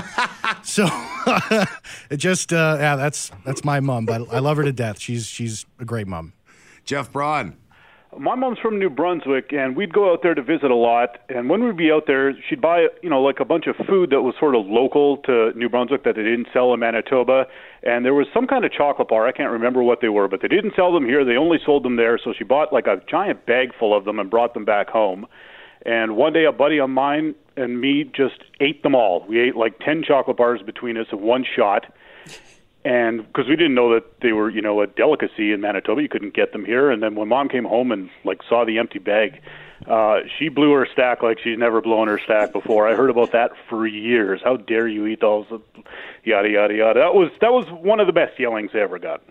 so 0.64 0.86
it 2.10 2.16
just 2.16 2.54
uh, 2.54 2.78
yeah, 2.80 2.96
that's 2.96 3.30
that's 3.44 3.66
my 3.66 3.82
mom, 3.82 4.06
but 4.06 4.34
I 4.34 4.40
love 4.40 4.56
her 4.56 4.64
to 4.64 4.72
death. 4.72 5.02
She's 5.02 5.26
she's 5.28 5.66
a 5.80 5.86
great 5.86 6.08
mom. 6.08 6.32
Jeff 6.86 7.12
Braun. 7.12 7.58
My 8.20 8.36
mom's 8.36 8.60
from 8.60 8.78
New 8.78 8.90
Brunswick, 8.90 9.54
and 9.54 9.74
we'd 9.74 9.94
go 9.94 10.12
out 10.12 10.22
there 10.22 10.36
to 10.36 10.42
visit 10.42 10.70
a 10.70 10.76
lot. 10.76 11.20
And 11.30 11.50
when 11.50 11.64
we'd 11.64 11.78
be 11.78 11.92
out 11.92 12.08
there, 12.08 12.34
she'd 12.50 12.60
buy, 12.60 12.88
you 13.02 13.10
know, 13.10 13.22
like 13.22 13.40
a 13.40 13.46
bunch 13.46 13.68
of 13.68 13.76
food 13.88 14.10
that 14.10 14.22
was 14.22 14.36
sort 14.38 14.54
of 14.54 14.66
local 14.66 15.18
to 15.20 15.54
New 15.56 15.70
Brunswick 15.70 16.04
that 16.04 16.16
they 16.16 16.24
didn't 16.24 16.48
sell 16.52 16.74
in 16.74 16.82
Manitoba. 16.82 17.46
And 17.84 18.04
there 18.04 18.14
was 18.14 18.28
some 18.34 18.48
kind 18.48 18.66
of 18.66 18.74
chocolate 18.74 19.08
bar. 19.08 19.28
I 19.28 19.32
can't 19.32 19.52
remember 19.52 19.82
what 19.82 20.02
they 20.02 20.10
were, 20.10 20.28
but 20.28 20.42
they 20.42 20.50
didn't 20.50 20.74
sell 20.76 20.94
them 20.94 21.06
here. 21.06 21.24
They 21.24 21.38
only 21.38 21.58
sold 21.66 21.84
them 21.84 21.96
there. 21.96 22.20
So 22.22 22.34
she 22.38 22.44
bought 22.44 22.74
like 22.74 22.86
a 22.86 23.02
giant 23.10 23.46
bag 23.46 23.70
full 23.80 23.96
of 23.96 24.04
them 24.04 24.20
and 24.20 24.30
brought 24.30 24.54
them 24.54 24.66
back 24.66 24.90
home. 24.90 25.26
And 25.86 26.18
one 26.18 26.34
day, 26.34 26.44
a 26.44 26.52
buddy 26.52 26.82
of 26.82 26.90
mine 26.90 27.34
and 27.56 27.80
me 27.80 28.04
just 28.04 28.44
ate 28.60 28.84
them 28.84 28.94
all. 28.94 29.26
We 29.28 29.40
ate 29.40 29.56
like 29.56 29.80
10 29.80 30.04
chocolate 30.06 30.36
bars 30.36 30.62
between 30.62 30.98
us 30.98 31.08
in 31.14 31.22
one 31.22 31.46
shot 31.56 31.86
and 32.84 33.26
because 33.26 33.48
we 33.48 33.56
didn't 33.56 33.76
know 33.76 33.94
that 33.94 34.22
they 34.22 34.32
were 34.32 34.50
you 34.50 34.62
know 34.62 34.82
a 34.82 34.88
delicacy 34.88 35.52
in 35.52 35.62
Manitoba, 35.62 36.02
you 36.02 36.10
couldn't 36.10 36.34
get 36.34 36.52
them 36.52 36.66
here. 36.66 36.90
And 36.90 37.02
then 37.02 37.16
when 37.16 37.28
mom 37.28 37.50
came 37.50 37.66
home 37.66 37.92
and 37.92 38.10
like 38.24 38.42
saw 38.48 38.66
the 38.66 38.80
empty 38.80 39.00
bag, 39.00 39.42
uh, 39.88 40.20
she 40.38 40.50
blew 40.50 40.72
her 40.74 40.88
stack 40.92 41.24
like 41.24 41.40
she's 41.40 41.58
never 41.58 41.82
blown 41.82 42.08
her 42.08 42.20
stack 42.20 42.54
before. 42.54 42.88
I 42.88 42.96
heard 42.96 43.10
about 43.10 43.32
that 43.32 43.52
for 43.70 43.88
years. 43.88 44.42
How 44.44 44.58
dare 44.58 44.88
you 44.88 45.08
eat 45.08 45.22
those? 45.22 45.46
Yada 46.24 46.50
yada 46.50 46.74
yada. 46.74 47.00
That 47.00 47.16
was 47.16 47.32
that 47.42 47.52
was 47.52 47.66
one 47.70 48.00
of 48.00 48.08
the 48.08 48.14
best 48.14 48.40
yellings 48.40 48.72
I 48.74 48.80
ever 48.80 49.00
got. 49.00 49.22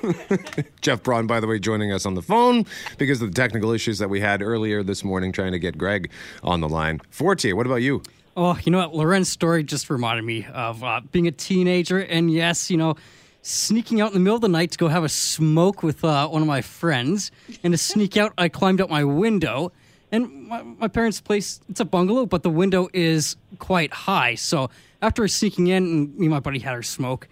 Jeff 0.82 1.02
Braun, 1.02 1.26
by 1.26 1.40
the 1.40 1.46
way, 1.46 1.58
joining 1.58 1.92
us 1.92 2.04
on 2.04 2.14
the 2.14 2.22
phone 2.22 2.66
because 2.98 3.22
of 3.22 3.32
the 3.32 3.34
technical 3.34 3.72
issues 3.72 3.98
that 3.98 4.10
we 4.10 4.20
had 4.20 4.42
earlier 4.42 4.82
this 4.82 5.02
morning 5.04 5.32
trying 5.32 5.52
to 5.52 5.58
get 5.58 5.78
Greg 5.78 6.10
on 6.42 6.60
the 6.60 6.68
line. 6.68 7.00
Fortier, 7.10 7.56
what 7.56 7.66
about 7.66 7.76
you? 7.76 8.02
Oh, 8.40 8.56
you 8.62 8.70
know 8.70 8.78
what? 8.78 8.94
Lauren's 8.94 9.28
story 9.28 9.64
just 9.64 9.90
reminded 9.90 10.24
me 10.24 10.46
of 10.54 10.84
uh, 10.84 11.00
being 11.10 11.26
a 11.26 11.32
teenager, 11.32 11.98
and 11.98 12.30
yes, 12.30 12.70
you 12.70 12.76
know, 12.76 12.94
sneaking 13.42 14.00
out 14.00 14.12
in 14.12 14.14
the 14.14 14.20
middle 14.20 14.36
of 14.36 14.42
the 14.42 14.48
night 14.48 14.70
to 14.70 14.78
go 14.78 14.86
have 14.86 15.02
a 15.02 15.08
smoke 15.08 15.82
with 15.82 16.04
uh, 16.04 16.28
one 16.28 16.42
of 16.42 16.46
my 16.46 16.62
friends. 16.62 17.32
And 17.64 17.72
to 17.72 17.78
sneak 17.78 18.16
out, 18.16 18.32
I 18.38 18.48
climbed 18.48 18.80
out 18.80 18.90
my 18.90 19.02
window. 19.02 19.72
And 20.12 20.46
my, 20.46 20.62
my 20.62 20.86
parents' 20.86 21.20
place, 21.20 21.60
it's 21.68 21.80
a 21.80 21.84
bungalow, 21.84 22.26
but 22.26 22.44
the 22.44 22.48
window 22.50 22.88
is 22.92 23.34
quite 23.58 23.92
high. 23.92 24.36
So 24.36 24.70
after 25.02 25.26
sneaking 25.26 25.66
in, 25.66 25.82
and 25.82 26.16
me 26.16 26.26
and 26.26 26.30
my 26.30 26.38
buddy 26.38 26.60
had 26.60 26.74
our 26.74 26.82
smoke, 26.84 27.26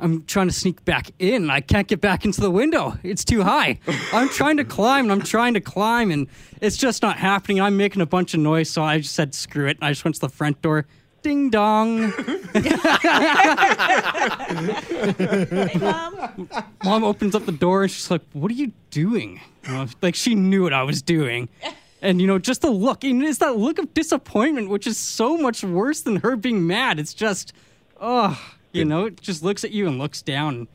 I'm 0.00 0.24
trying 0.24 0.48
to 0.48 0.54
sneak 0.54 0.84
back 0.84 1.10
in. 1.18 1.50
I 1.50 1.60
can't 1.60 1.86
get 1.86 2.00
back 2.00 2.24
into 2.24 2.40
the 2.40 2.50
window. 2.50 2.98
It's 3.02 3.24
too 3.24 3.42
high. 3.42 3.78
I'm 4.12 4.28
trying 4.30 4.56
to 4.56 4.64
climb 4.64 5.04
and 5.04 5.12
I'm 5.12 5.20
trying 5.20 5.54
to 5.54 5.60
climb 5.60 6.10
and 6.10 6.26
it's 6.60 6.76
just 6.76 7.02
not 7.02 7.18
happening. 7.18 7.60
I'm 7.60 7.76
making 7.76 8.00
a 8.00 8.06
bunch 8.06 8.34
of 8.34 8.40
noise, 8.40 8.70
so 8.70 8.82
I 8.82 8.98
just 8.98 9.14
said 9.14 9.34
screw 9.34 9.66
it. 9.66 9.76
And 9.76 9.84
I 9.84 9.90
just 9.90 10.04
went 10.04 10.14
to 10.14 10.20
the 10.20 10.28
front 10.28 10.62
door. 10.62 10.86
Ding 11.22 11.50
dong. 11.50 12.00
Mom 16.82 17.04
opens 17.04 17.34
up 17.34 17.44
the 17.44 17.52
door 17.52 17.82
and 17.82 17.90
she's 17.90 18.10
like, 18.10 18.22
"What 18.32 18.50
are 18.50 18.54
you 18.54 18.72
doing?" 18.90 19.38
You 19.66 19.72
know, 19.72 19.86
like 20.00 20.14
she 20.14 20.34
knew 20.34 20.62
what 20.62 20.72
I 20.72 20.82
was 20.82 21.02
doing. 21.02 21.50
And 22.00 22.22
you 22.22 22.26
know, 22.26 22.38
just 22.38 22.62
the 22.62 22.70
look, 22.70 23.04
and 23.04 23.22
it's 23.22 23.36
that 23.38 23.58
look 23.58 23.78
of 23.78 23.92
disappointment, 23.92 24.70
which 24.70 24.86
is 24.86 24.96
so 24.96 25.36
much 25.36 25.62
worse 25.62 26.00
than 26.00 26.16
her 26.16 26.36
being 26.36 26.66
mad. 26.66 26.98
It's 26.98 27.12
just, 27.12 27.52
oh, 28.00 28.40
you 28.72 28.84
know, 28.84 29.06
it 29.06 29.20
just 29.20 29.42
looks 29.42 29.64
at 29.64 29.70
you 29.70 29.86
and 29.86 29.98
looks 29.98 30.22
down. 30.22 30.68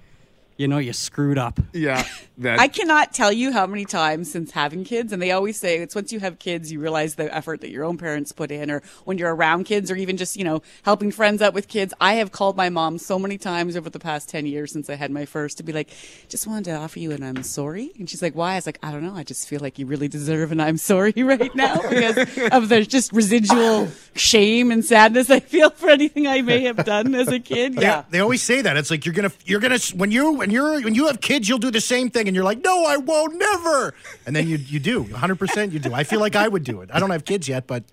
You 0.58 0.68
know 0.68 0.78
you 0.78 0.94
screwed 0.94 1.38
up. 1.38 1.60
Yeah, 1.74 2.06
that 2.40 2.60
I 2.60 2.68
cannot 2.68 3.14
tell 3.14 3.32
you 3.32 3.52
how 3.52 3.66
many 3.66 3.86
times 3.86 4.32
since 4.32 4.52
having 4.52 4.84
kids, 4.84 5.12
and 5.12 5.22
they 5.22 5.32
always 5.32 5.60
say 5.60 5.78
it's 5.78 5.96
once 5.96 6.12
you 6.12 6.20
have 6.20 6.40
kids, 6.40 6.72
you 6.72 6.80
realize 6.80 7.16
the 7.16 7.34
effort 7.36 7.62
that 7.62 7.70
your 7.70 7.84
own 7.84 7.98
parents 7.98 8.32
put 8.32 8.52
in, 8.52 8.72
or 8.72 8.82
when 9.04 9.18
you're 9.18 9.34
around 9.34 9.66
kids, 9.66 9.92
or 9.92 9.96
even 9.96 10.18
just, 10.18 10.38
you 10.38 10.44
know, 10.44 10.62
helping 10.84 11.12
friends 11.12 11.42
out 11.42 11.54
with 11.54 11.68
kids. 11.68 11.94
I 12.00 12.16
have 12.16 12.32
called 12.32 12.58
my 12.58 12.70
mom 12.70 12.98
so 12.98 13.18
many 13.18 13.38
times 13.38 13.76
over 13.76 13.90
the 13.90 14.00
past 14.00 14.30
10 14.30 14.46
years 14.46 14.72
since 14.72 14.90
I 14.90 14.96
had 14.96 15.12
my 15.12 15.26
first 15.26 15.58
to 15.58 15.64
be 15.64 15.74
like, 15.74 15.90
just 16.30 16.48
wanted 16.48 16.66
to 16.66 16.76
offer 16.76 17.00
you 17.00 17.12
an 17.12 17.24
I'm 17.24 17.44
sorry. 17.44 17.92
And 17.98 18.10
she's 18.10 18.22
like, 18.22 18.36
why? 18.36 18.54
I 18.54 18.56
was 18.56 18.66
like, 18.66 18.80
I 18.84 18.92
don't 18.92 19.04
know. 19.04 19.16
I 19.16 19.24
just 19.24 19.48
feel 19.48 19.60
like 19.60 19.80
you 19.80 19.86
really 19.86 20.08
deserve 20.08 20.52
an 20.52 20.60
I'm 20.60 20.78
sorry 20.78 21.14
right 21.18 21.54
now 21.56 21.82
because 21.82 22.18
of 22.52 22.70
the 22.70 22.86
just 22.88 23.12
residual 23.12 23.90
shame 24.16 24.72
and 24.72 24.84
sadness 24.84 25.30
I 25.30 25.40
feel 25.40 25.70
for 25.70 25.90
anything 25.90 26.28
I 26.28 26.42
may 26.42 26.64
have 26.64 26.84
done 26.86 27.16
as 27.16 27.28
a 27.28 27.40
kid. 27.40 27.76
Yeah. 27.76 28.04
They 28.10 28.20
always 28.20 28.42
say 28.42 28.62
that. 28.62 28.78
It's 28.78 28.92
like 28.92 29.06
you're 29.06 29.14
gonna 29.16 29.32
you're 29.46 29.60
gonna 29.60 29.80
when 29.96 30.12
you 30.12 30.42
when 30.46 30.52
you're 30.52 30.80
when 30.82 30.94
you 30.94 31.08
have 31.08 31.22
kids, 31.22 31.50
you'll 31.50 31.58
do 31.58 31.72
the 31.72 31.82
same 31.82 32.12
thing, 32.12 32.28
and 32.28 32.36
you're 32.36 32.46
like, 32.46 32.64
no, 32.64 32.86
I 32.86 32.98
won't, 32.98 33.36
never. 33.36 33.96
And 34.28 34.36
then 34.36 34.48
you 34.48 34.58
you 34.58 34.80
do 34.80 35.02
100 35.02 35.40
percent 35.40 35.74
you 35.74 35.80
do. 35.80 35.92
I 35.92 36.04
feel 36.04 36.20
like 36.20 36.36
I 36.36 36.48
would 36.48 36.64
do 36.64 36.82
it. 36.82 36.92
I 36.94 37.00
don't 37.00 37.10
have 37.10 37.26
kids 37.26 37.50
yet, 37.50 37.66
but 37.66 37.84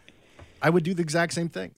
I 0.60 0.68
would 0.68 0.84
do 0.84 0.92
the 0.92 1.00
exact 1.00 1.32
same 1.32 1.48
thing. 1.48 1.74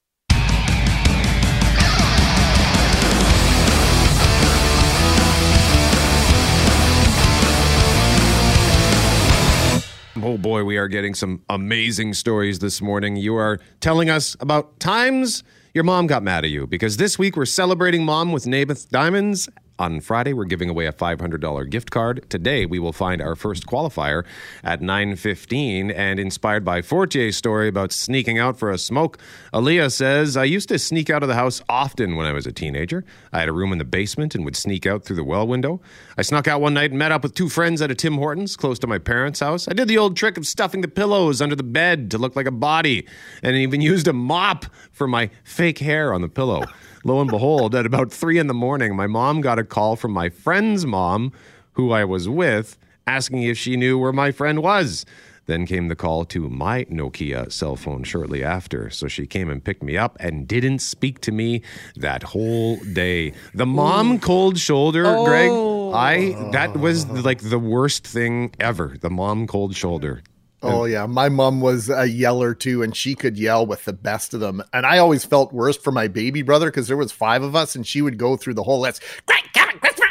Oh 10.21 10.37
boy, 10.37 10.65
we 10.65 10.75
are 10.75 10.89
getting 10.89 11.13
some 11.13 11.41
amazing 11.49 12.13
stories 12.15 12.59
this 12.59 12.81
morning. 12.81 13.15
You 13.15 13.35
are 13.35 13.61
telling 13.79 14.09
us 14.09 14.35
about 14.41 14.77
times 14.81 15.45
your 15.73 15.85
mom 15.85 16.07
got 16.07 16.23
mad 16.23 16.43
at 16.43 16.49
you 16.49 16.67
because 16.67 16.97
this 16.97 17.17
week 17.17 17.37
we're 17.37 17.45
celebrating 17.45 18.03
mom 18.03 18.33
with 18.33 18.43
Namath 18.43 18.89
Diamonds. 18.89 19.47
On 19.77 19.99
Friday, 19.99 20.31
we're 20.31 20.45
giving 20.45 20.69
away 20.69 20.85
a 20.85 20.93
$500 20.93 21.69
gift 21.69 21.91
card. 21.91 22.25
Today, 22.29 22.65
we 22.65 22.79
will 22.79 22.93
find 22.93 23.21
our 23.21 23.35
first 23.35 23.65
qualifier 23.65 24.23
at 24.63 24.79
9.15. 24.79 25.93
And 25.93 26.17
inspired 26.17 26.63
by 26.63 26.81
Fortier's 26.81 27.35
story 27.35 27.67
about 27.67 27.91
sneaking 27.91 28.39
out 28.39 28.57
for 28.57 28.71
a 28.71 28.77
smoke, 28.77 29.17
Aaliyah 29.53 29.91
says, 29.91 30.37
I 30.37 30.45
used 30.45 30.69
to 30.69 30.79
sneak 30.79 31.09
out 31.09 31.23
of 31.23 31.27
the 31.27 31.35
house 31.35 31.61
often 31.67 32.15
when 32.15 32.25
I 32.25 32.31
was 32.31 32.47
a 32.47 32.53
teenager. 32.53 33.03
I 33.33 33.39
had 33.39 33.49
a 33.49 33.53
room 33.53 33.73
in 33.73 33.77
the 33.77 33.83
basement 33.83 34.33
and 34.33 34.45
would 34.45 34.55
sneak 34.55 34.85
out 34.85 35.03
through 35.03 35.17
the 35.17 35.25
well 35.25 35.45
window. 35.45 35.81
I 36.17 36.21
snuck 36.21 36.47
out 36.47 36.61
one 36.61 36.73
night 36.73 36.91
and 36.91 36.99
met 36.99 37.11
up 37.11 37.23
with 37.23 37.35
two 37.35 37.49
friends 37.49 37.81
at 37.81 37.91
a 37.91 37.95
Tim 37.95 38.15
Hortons 38.15 38.55
close 38.55 38.79
to 38.79 38.87
my 38.87 38.97
parents' 38.97 39.41
house. 39.41 39.67
I 39.67 39.73
did 39.73 39.89
the 39.89 39.97
old 39.97 40.15
trick 40.15 40.37
of 40.37 40.47
stuffing 40.47 40.79
the 40.79 40.87
pillows 40.87 41.41
under 41.41 41.55
the 41.55 41.63
bed 41.63 42.11
to 42.11 42.17
look 42.17 42.37
like 42.37 42.47
a 42.47 42.51
body 42.51 43.05
and 43.43 43.57
even 43.57 43.81
used 43.81 44.07
a 44.07 44.13
mop 44.13 44.67
for 44.93 45.05
my 45.05 45.29
fake 45.43 45.79
hair 45.79 46.13
on 46.13 46.21
the 46.21 46.29
pillow. 46.29 46.63
Lo 47.05 47.21
and 47.21 47.29
behold, 47.29 47.75
at 47.75 47.85
about 47.85 48.11
three 48.11 48.39
in 48.39 48.47
the 48.47 48.53
morning, 48.53 48.95
my 48.95 49.05
mom 49.05 49.39
got 49.39 49.59
a 49.59 49.63
call 49.63 49.95
from 49.95 50.11
my 50.11 50.27
friend's 50.27 50.87
mom, 50.87 51.31
who 51.73 51.91
I 51.91 52.03
was 52.03 52.27
with, 52.27 52.79
asking 53.05 53.43
if 53.43 53.59
she 53.59 53.77
knew 53.77 53.99
where 53.99 54.11
my 54.11 54.31
friend 54.31 54.63
was. 54.63 55.05
Then 55.45 55.67
came 55.67 55.87
the 55.87 55.95
call 55.95 56.25
to 56.25 56.49
my 56.49 56.85
Nokia 56.85 57.51
cell 57.51 57.75
phone 57.75 58.03
shortly 58.03 58.43
after. 58.43 58.89
So 58.89 59.07
she 59.07 59.27
came 59.27 59.51
and 59.51 59.63
picked 59.63 59.83
me 59.83 59.95
up 59.95 60.17
and 60.19 60.47
didn't 60.47 60.79
speak 60.79 61.21
to 61.21 61.31
me 61.31 61.61
that 61.95 62.23
whole 62.23 62.77
day. 62.77 63.33
The 63.53 63.67
mom 63.67 64.19
cold 64.19 64.57
shoulder, 64.57 65.03
Greg. 65.25 65.51
I 65.93 66.49
that 66.53 66.75
was 66.75 67.05
oh. 67.05 67.13
like 67.13 67.41
the 67.47 67.59
worst 67.59 68.07
thing 68.07 68.55
ever. 68.59 68.95
The 68.99 69.11
mom 69.11 69.45
cold 69.45 69.75
shoulder. 69.75 70.23
Oh 70.65 70.85
yeah, 70.85 71.05
my 71.05 71.29
mom 71.29 71.61
was 71.61 71.89
a 71.89 72.05
yeller 72.07 72.53
too, 72.53 72.81
and 72.83 72.95
she 72.95 73.15
could 73.15 73.37
yell 73.37 73.65
with 73.65 73.85
the 73.85 73.93
best 73.93 74.33
of 74.33 74.39
them. 74.39 74.63
And 74.73 74.85
I 74.85 74.97
always 74.97 75.23
felt 75.25 75.53
worse 75.53 75.77
for 75.77 75.91
my 75.91 76.07
baby 76.07 76.41
brother 76.41 76.67
because 76.67 76.87
there 76.87 76.97
was 76.97 77.11
five 77.11 77.43
of 77.43 77.55
us, 77.55 77.75
and 77.75 77.85
she 77.85 78.01
would 78.01 78.17
go 78.17 78.35
through 78.35 78.55
the 78.55 78.63
whole 78.63 78.79
list. 78.79 79.03
Great, 79.25 79.43
Kevin, 79.53 79.79
Christopher, 79.79 80.07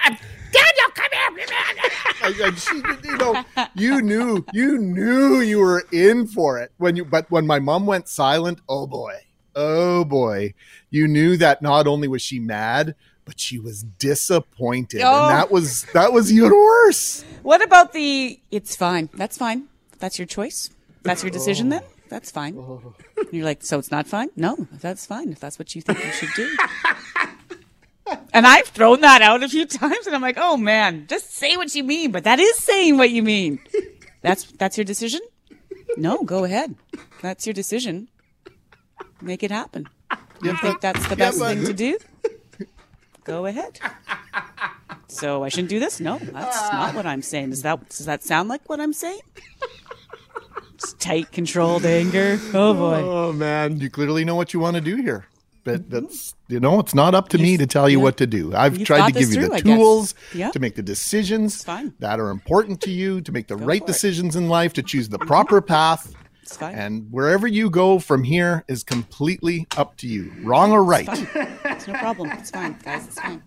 Daniel, 0.52 0.90
come 0.94 1.06
here, 1.12 1.46
and, 2.24 2.40
and 2.40 2.58
she, 2.58 2.74
you 3.08 3.16
know, 3.18 3.44
you 3.74 4.00
knew, 4.00 4.44
you 4.52 4.78
knew 4.78 5.40
you 5.40 5.58
were 5.58 5.84
in 5.92 6.26
for 6.26 6.58
it 6.58 6.72
when 6.78 6.96
you. 6.96 7.04
But 7.04 7.30
when 7.30 7.46
my 7.46 7.58
mom 7.58 7.86
went 7.86 8.08
silent, 8.08 8.60
oh 8.68 8.86
boy, 8.86 9.14
oh 9.54 10.04
boy, 10.04 10.54
you 10.90 11.06
knew 11.08 11.36
that 11.36 11.60
not 11.62 11.86
only 11.86 12.08
was 12.08 12.22
she 12.22 12.38
mad, 12.38 12.94
but 13.24 13.40
she 13.40 13.58
was 13.58 13.82
disappointed, 13.82 15.00
Oh. 15.02 15.22
and 15.28 15.30
that 15.30 15.50
was 15.50 15.84
that 15.94 16.12
was 16.12 16.32
even 16.32 16.50
worse. 16.50 17.24
What 17.42 17.62
about 17.62 17.92
the, 17.92 18.40
it's 18.50 18.74
fine. 18.76 19.08
That's 19.14 19.36
fine. 19.36 19.64
That's 20.04 20.18
your 20.18 20.26
choice. 20.26 20.68
That's 21.02 21.22
your 21.22 21.30
decision 21.30 21.70
then? 21.70 21.82
That's 22.10 22.30
fine. 22.30 22.54
You're 23.32 23.46
like, 23.46 23.62
so 23.62 23.78
it's 23.78 23.90
not 23.90 24.06
fine? 24.06 24.28
No, 24.36 24.68
that's 24.70 25.06
fine 25.06 25.32
if 25.32 25.40
that's 25.40 25.58
what 25.58 25.74
you 25.74 25.80
think 25.80 26.04
you 26.04 26.12
should 26.12 26.28
do. 26.36 26.56
and 28.34 28.46
I've 28.46 28.66
thrown 28.66 29.00
that 29.00 29.22
out 29.22 29.42
a 29.42 29.48
few 29.48 29.64
times 29.64 30.06
and 30.06 30.14
I'm 30.14 30.20
like, 30.20 30.36
oh 30.36 30.58
man, 30.58 31.06
just 31.08 31.32
say 31.32 31.56
what 31.56 31.74
you 31.74 31.84
mean. 31.84 32.12
But 32.12 32.24
that 32.24 32.38
is 32.38 32.54
saying 32.58 32.98
what 32.98 33.12
you 33.12 33.22
mean. 33.22 33.60
That's 34.20 34.44
that's 34.52 34.76
your 34.76 34.84
decision? 34.84 35.20
No, 35.96 36.22
go 36.22 36.44
ahead. 36.44 36.74
That's 37.22 37.46
your 37.46 37.54
decision. 37.54 38.08
Make 39.22 39.42
it 39.42 39.50
happen. 39.50 39.88
You 40.42 40.54
think 40.58 40.82
that's 40.82 41.08
the 41.08 41.16
best 41.16 41.38
thing 41.38 41.64
to 41.64 41.72
do? 41.72 41.96
Go 43.24 43.46
ahead. 43.46 43.80
So 45.08 45.44
I 45.44 45.48
shouldn't 45.48 45.70
do 45.70 45.78
this? 45.78 46.00
No, 46.00 46.18
that's 46.18 46.58
ah. 46.60 46.70
not 46.72 46.94
what 46.94 47.06
I'm 47.06 47.22
saying. 47.22 47.50
Does 47.50 47.62
that 47.62 47.88
does 47.88 48.04
that 48.04 48.22
sound 48.22 48.50
like 48.50 48.68
what 48.68 48.80
I'm 48.80 48.92
saying? 48.92 49.20
It's 50.84 50.92
tight, 50.94 51.32
controlled 51.32 51.84
anger. 51.86 52.38
Oh 52.52 52.74
boy. 52.74 53.00
Oh 53.02 53.32
man. 53.32 53.80
You 53.80 53.88
clearly 53.90 54.24
know 54.24 54.34
what 54.36 54.52
you 54.54 54.60
want 54.60 54.76
to 54.76 54.80
do 54.82 54.96
here. 54.96 55.26
But 55.64 55.88
that's 55.88 56.34
you 56.48 56.60
know, 56.60 56.78
it's 56.78 56.94
not 56.94 57.14
up 57.14 57.30
to 57.30 57.38
me 57.38 57.56
to 57.56 57.66
tell 57.66 57.88
you 57.88 57.98
what 57.98 58.18
to 58.18 58.26
do. 58.26 58.54
I've 58.54 58.76
You 58.78 58.84
tried 58.84 59.14
to 59.14 59.18
give 59.18 59.30
you 59.32 59.46
through, 59.46 59.56
the 59.56 59.62
tools 59.62 60.14
Yeah. 60.34 60.50
to 60.50 60.58
make 60.60 60.74
the 60.74 60.82
decisions 60.82 61.64
that 62.00 62.20
are 62.20 62.28
important 62.28 62.82
to 62.82 62.90
you, 62.90 63.22
to 63.22 63.32
make 63.32 63.48
the 63.48 63.56
right 63.56 63.80
for 63.80 63.84
it. 63.84 63.86
decisions 63.86 64.36
in 64.36 64.48
life, 64.50 64.74
to 64.74 64.82
choose 64.82 65.08
the 65.08 65.18
proper 65.18 65.62
path. 65.62 66.12
It's 66.42 66.58
fine. 66.58 66.74
And 66.74 67.06
wherever 67.10 67.46
you 67.46 67.70
go 67.70 67.98
from 67.98 68.22
here 68.24 68.62
is 68.68 68.84
completely 68.84 69.66
up 69.78 69.96
to 69.96 70.06
you. 70.06 70.30
Wrong 70.42 70.70
or 70.72 70.84
right. 70.84 71.08
It's 71.64 71.88
no 71.88 71.94
problem. 71.94 72.30
It's 72.32 72.50
fine, 72.50 72.76
guys. 72.84 73.06
It's 73.06 73.18
fine. 73.18 73.42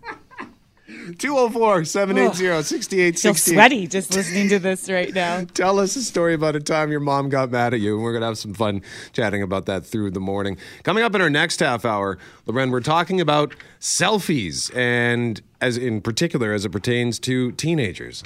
204 0.88 1.84
780 1.84 2.38
feel 2.38 2.62
6868. 2.62 3.54
sweaty 3.54 3.86
just 3.86 4.14
listening 4.14 4.48
to 4.48 4.58
this 4.58 4.88
right 4.88 5.12
now. 5.12 5.44
Tell 5.54 5.78
us 5.78 5.94
a 5.96 6.02
story 6.02 6.32
about 6.32 6.56
a 6.56 6.60
time 6.60 6.90
your 6.90 7.00
mom 7.00 7.28
got 7.28 7.50
mad 7.50 7.74
at 7.74 7.80
you, 7.80 7.96
and 7.96 8.02
we're 8.02 8.12
going 8.12 8.22
to 8.22 8.28
have 8.28 8.38
some 8.38 8.54
fun 8.54 8.80
chatting 9.12 9.42
about 9.42 9.66
that 9.66 9.84
through 9.84 10.12
the 10.12 10.20
morning. 10.20 10.56
Coming 10.84 11.04
up 11.04 11.14
in 11.14 11.20
our 11.20 11.28
next 11.28 11.60
half 11.60 11.84
hour, 11.84 12.16
Lauren, 12.46 12.70
we're 12.70 12.80
talking 12.80 13.20
about 13.20 13.54
selfies, 13.80 14.74
and 14.74 15.42
as 15.60 15.76
in 15.76 16.00
particular 16.00 16.54
as 16.54 16.64
it 16.64 16.70
pertains 16.70 17.18
to 17.18 17.52
teenagers. 17.52 18.22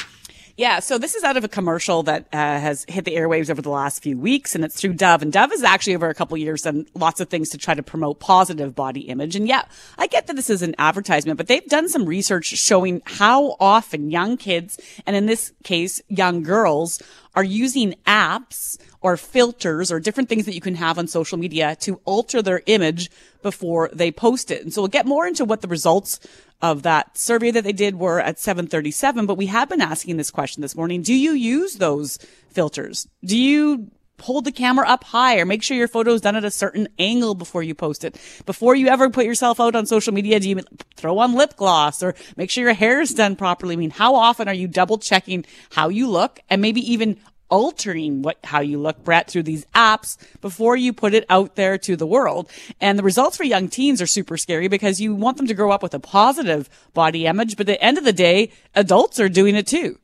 Yeah, 0.56 0.80
so 0.80 0.98
this 0.98 1.14
is 1.14 1.24
out 1.24 1.38
of 1.38 1.44
a 1.44 1.48
commercial 1.48 2.02
that 2.02 2.26
uh, 2.32 2.36
has 2.36 2.84
hit 2.86 3.06
the 3.06 3.16
airwaves 3.16 3.48
over 3.48 3.62
the 3.62 3.70
last 3.70 4.02
few 4.02 4.18
weeks, 4.18 4.54
and 4.54 4.64
it's 4.64 4.78
through 4.78 4.94
Dove. 4.94 5.22
And 5.22 5.32
Dove 5.32 5.50
has 5.50 5.62
actually, 5.62 5.94
over 5.94 6.08
a 6.08 6.14
couple 6.14 6.36
years, 6.36 6.62
done 6.62 6.86
lots 6.94 7.20
of 7.20 7.28
things 7.28 7.48
to 7.50 7.58
try 7.58 7.72
to 7.74 7.82
promote 7.82 8.20
positive 8.20 8.74
body 8.74 9.02
image. 9.02 9.34
And 9.34 9.48
yeah, 9.48 9.62
I 9.96 10.06
get 10.06 10.26
that 10.26 10.36
this 10.36 10.50
is 10.50 10.60
an 10.60 10.74
advertisement, 10.78 11.38
but 11.38 11.46
they've 11.46 11.66
done 11.66 11.88
some 11.88 12.04
research 12.04 12.46
showing 12.46 13.00
how 13.06 13.56
often 13.60 14.10
young 14.10 14.36
kids, 14.36 14.78
and 15.06 15.16
in 15.16 15.24
this 15.24 15.52
case, 15.64 16.02
young 16.08 16.42
girls, 16.42 17.00
are 17.34 17.44
using 17.44 17.94
apps 18.06 18.76
or 19.02 19.16
filters 19.16 19.92
or 19.92 20.00
different 20.00 20.28
things 20.28 20.46
that 20.46 20.54
you 20.54 20.60
can 20.60 20.76
have 20.76 20.98
on 20.98 21.06
social 21.06 21.36
media 21.36 21.76
to 21.80 22.00
alter 22.04 22.40
their 22.40 22.62
image 22.66 23.10
before 23.42 23.90
they 23.92 24.10
post 24.10 24.50
it. 24.50 24.62
And 24.62 24.72
so 24.72 24.82
we'll 24.82 24.88
get 24.88 25.06
more 25.06 25.26
into 25.26 25.44
what 25.44 25.60
the 25.60 25.68
results 25.68 26.20
of 26.62 26.84
that 26.84 27.18
survey 27.18 27.50
that 27.50 27.64
they 27.64 27.72
did 27.72 27.96
were 27.96 28.20
at 28.20 28.38
737, 28.38 29.26
but 29.26 29.34
we 29.34 29.46
have 29.46 29.68
been 29.68 29.80
asking 29.80 30.16
this 30.16 30.30
question 30.30 30.62
this 30.62 30.76
morning. 30.76 31.02
Do 31.02 31.12
you 31.12 31.32
use 31.32 31.74
those 31.74 32.18
filters? 32.50 33.08
Do 33.24 33.36
you 33.36 33.90
hold 34.20 34.44
the 34.44 34.52
camera 34.52 34.86
up 34.86 35.02
high 35.02 35.38
or 35.38 35.44
make 35.44 35.64
sure 35.64 35.76
your 35.76 35.88
photo 35.88 36.12
is 36.12 36.20
done 36.20 36.36
at 36.36 36.44
a 36.44 36.50
certain 36.50 36.86
angle 36.98 37.34
before 37.34 37.64
you 37.64 37.74
post 37.74 38.04
it? 38.04 38.14
Before 38.46 38.76
you 38.76 38.86
ever 38.86 39.10
put 39.10 39.26
yourself 39.26 39.58
out 39.58 39.74
on 39.74 39.86
social 39.86 40.14
media, 40.14 40.38
do 40.38 40.48
you 40.48 40.60
throw 40.96 41.18
on 41.18 41.34
lip 41.34 41.56
gloss 41.56 42.02
or 42.02 42.14
make 42.36 42.48
sure 42.48 42.62
your 42.62 42.74
hair 42.74 43.00
is 43.00 43.12
done 43.12 43.34
properly? 43.34 43.74
I 43.74 43.78
mean, 43.78 43.90
how 43.90 44.14
often 44.14 44.46
are 44.46 44.54
you 44.54 44.68
double 44.68 44.98
checking 44.98 45.44
how 45.72 45.88
you 45.88 46.08
look 46.08 46.38
and 46.48 46.62
maybe 46.62 46.80
even 46.92 47.18
altering 47.52 48.22
what 48.22 48.38
how 48.44 48.60
you 48.60 48.78
look, 48.78 49.04
Brett, 49.04 49.30
through 49.30 49.42
these 49.42 49.66
apps 49.74 50.16
before 50.40 50.74
you 50.74 50.92
put 50.94 51.12
it 51.12 51.26
out 51.28 51.54
there 51.54 51.76
to 51.76 51.96
the 51.96 52.06
world. 52.06 52.50
And 52.80 52.98
the 52.98 53.02
results 53.02 53.36
for 53.36 53.44
young 53.44 53.68
teens 53.68 54.00
are 54.00 54.06
super 54.06 54.38
scary 54.38 54.68
because 54.68 55.02
you 55.02 55.14
want 55.14 55.36
them 55.36 55.46
to 55.46 55.54
grow 55.54 55.70
up 55.70 55.82
with 55.82 55.92
a 55.92 56.00
positive 56.00 56.70
body 56.94 57.26
image, 57.26 57.58
but 57.58 57.68
at 57.68 57.74
the 57.74 57.84
end 57.84 57.98
of 57.98 58.04
the 58.04 58.12
day, 58.12 58.50
adults 58.74 59.20
are 59.20 59.28
doing 59.28 59.54
it 59.54 59.66
too. 59.66 59.98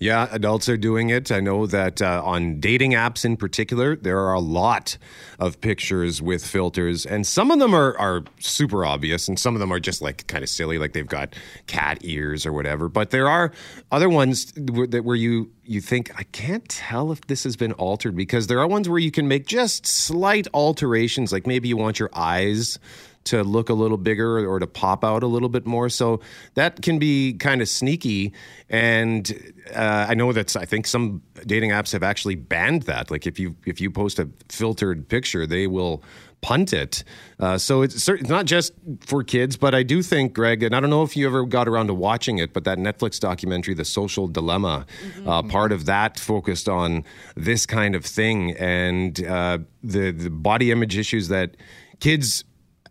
Yeah, 0.00 0.28
adults 0.30 0.68
are 0.68 0.76
doing 0.76 1.10
it. 1.10 1.32
I 1.32 1.40
know 1.40 1.66
that 1.66 2.00
uh, 2.00 2.22
on 2.24 2.60
dating 2.60 2.92
apps 2.92 3.24
in 3.24 3.36
particular, 3.36 3.96
there 3.96 4.20
are 4.20 4.32
a 4.32 4.40
lot 4.40 4.96
of 5.40 5.60
pictures 5.60 6.22
with 6.22 6.46
filters, 6.46 7.04
and 7.04 7.26
some 7.26 7.50
of 7.50 7.58
them 7.58 7.74
are, 7.74 7.98
are 7.98 8.22
super 8.38 8.84
obvious, 8.84 9.26
and 9.26 9.36
some 9.36 9.56
of 9.56 9.60
them 9.60 9.72
are 9.72 9.80
just 9.80 10.00
like 10.00 10.24
kind 10.28 10.44
of 10.44 10.48
silly, 10.48 10.78
like 10.78 10.92
they've 10.92 11.06
got 11.06 11.34
cat 11.66 11.98
ears 12.02 12.46
or 12.46 12.52
whatever. 12.52 12.88
But 12.88 13.10
there 13.10 13.28
are 13.28 13.50
other 13.90 14.08
ones 14.08 14.52
where, 14.56 14.86
that 14.86 15.04
where 15.04 15.16
you 15.16 15.50
you 15.64 15.80
think 15.80 16.12
I 16.16 16.22
can't 16.22 16.66
tell 16.68 17.10
if 17.10 17.20
this 17.26 17.42
has 17.42 17.56
been 17.56 17.72
altered 17.72 18.14
because 18.14 18.46
there 18.46 18.60
are 18.60 18.68
ones 18.68 18.88
where 18.88 19.00
you 19.00 19.10
can 19.10 19.26
make 19.26 19.46
just 19.46 19.84
slight 19.84 20.46
alterations, 20.54 21.32
like 21.32 21.44
maybe 21.44 21.68
you 21.68 21.76
want 21.76 21.98
your 21.98 22.10
eyes 22.14 22.78
to 23.24 23.42
look 23.42 23.68
a 23.68 23.74
little 23.74 23.98
bigger 23.98 24.48
or 24.48 24.58
to 24.58 24.66
pop 24.66 25.04
out 25.04 25.22
a 25.22 25.26
little 25.26 25.48
bit 25.48 25.66
more. 25.66 25.88
So 25.88 26.20
that 26.54 26.82
can 26.82 26.98
be 26.98 27.34
kind 27.34 27.60
of 27.60 27.68
sneaky. 27.68 28.32
And 28.70 29.52
uh, 29.74 30.06
I 30.08 30.14
know 30.14 30.32
that's 30.32 30.56
I 30.56 30.64
think 30.64 30.86
some 30.86 31.22
dating 31.46 31.70
apps 31.70 31.92
have 31.92 32.02
actually 32.02 32.36
banned 32.36 32.82
that. 32.82 33.10
Like 33.10 33.26
if 33.26 33.38
you 33.38 33.56
if 33.66 33.80
you 33.80 33.90
post 33.90 34.18
a 34.18 34.28
filtered 34.48 35.08
picture, 35.08 35.46
they 35.46 35.66
will 35.66 36.02
punt 36.40 36.72
it. 36.72 37.04
Uh, 37.40 37.58
so 37.58 37.82
it's, 37.82 38.08
it's 38.08 38.28
not 38.28 38.46
just 38.46 38.72
for 39.00 39.22
kids, 39.24 39.56
but 39.56 39.74
I 39.74 39.82
do 39.82 40.02
think, 40.02 40.34
Greg, 40.34 40.62
and 40.62 40.74
I 40.74 40.80
don't 40.80 40.90
know 40.90 41.02
if 41.02 41.16
you 41.16 41.26
ever 41.26 41.44
got 41.44 41.68
around 41.68 41.88
to 41.88 41.94
watching 41.94 42.38
it, 42.38 42.52
but 42.52 42.64
that 42.64 42.78
Netflix 42.78 43.18
documentary, 43.18 43.74
The 43.74 43.84
Social 43.84 44.28
Dilemma, 44.28 44.86
uh, 45.26 45.42
part 45.42 45.72
of 45.72 45.86
that 45.86 46.18
focused 46.18 46.68
on 46.68 47.04
this 47.34 47.66
kind 47.66 47.94
of 47.94 48.04
thing 48.04 48.52
and 48.52 49.24
uh, 49.24 49.58
the 49.82 50.12
the 50.12 50.30
body 50.30 50.70
image 50.70 50.96
issues 50.96 51.28
that 51.28 51.56
kids 52.00 52.44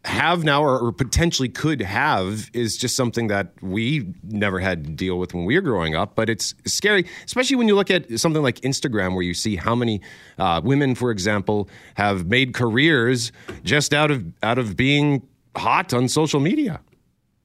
have 0.08 0.44
now 0.44 0.64
or, 0.64 0.80
or 0.80 0.92
potentially 0.92 1.50
could 1.50 1.82
have 1.82 2.50
is 2.54 2.78
just 2.78 2.96
something 2.96 3.28
that 3.28 3.52
we 3.62 4.14
never 4.24 4.60
had 4.60 4.86
to 4.86 4.90
deal 4.92 5.20
with 5.20 5.34
when 5.34 5.46
we 5.46 5.56
were 5.56 5.62
growing 5.62 5.96
up. 5.96 6.16
But 6.16 6.30
it's 6.30 6.56
scary, 6.66 7.06
especially 7.26 7.58
when 7.58 7.68
you 7.68 7.76
look 7.76 7.92
at 7.92 8.20
something 8.20 8.42
like 8.42 8.62
Instagram, 8.62 9.14
where 9.14 9.24
you 9.24 9.34
see 9.34 9.56
how 9.58 9.76
many 9.76 10.02
uh, 10.38 10.62
women, 10.64 10.96
for 10.96 11.12
example, 11.12 11.70
have 11.96 12.28
made 12.28 12.54
careers 12.54 13.32
just 13.64 13.94
out 13.94 14.10
of 14.10 14.26
out 14.42 14.58
of 14.58 14.76
being 14.78 15.28
hot 15.56 15.94
on 15.94 16.08
social 16.08 16.40
media. 16.40 16.80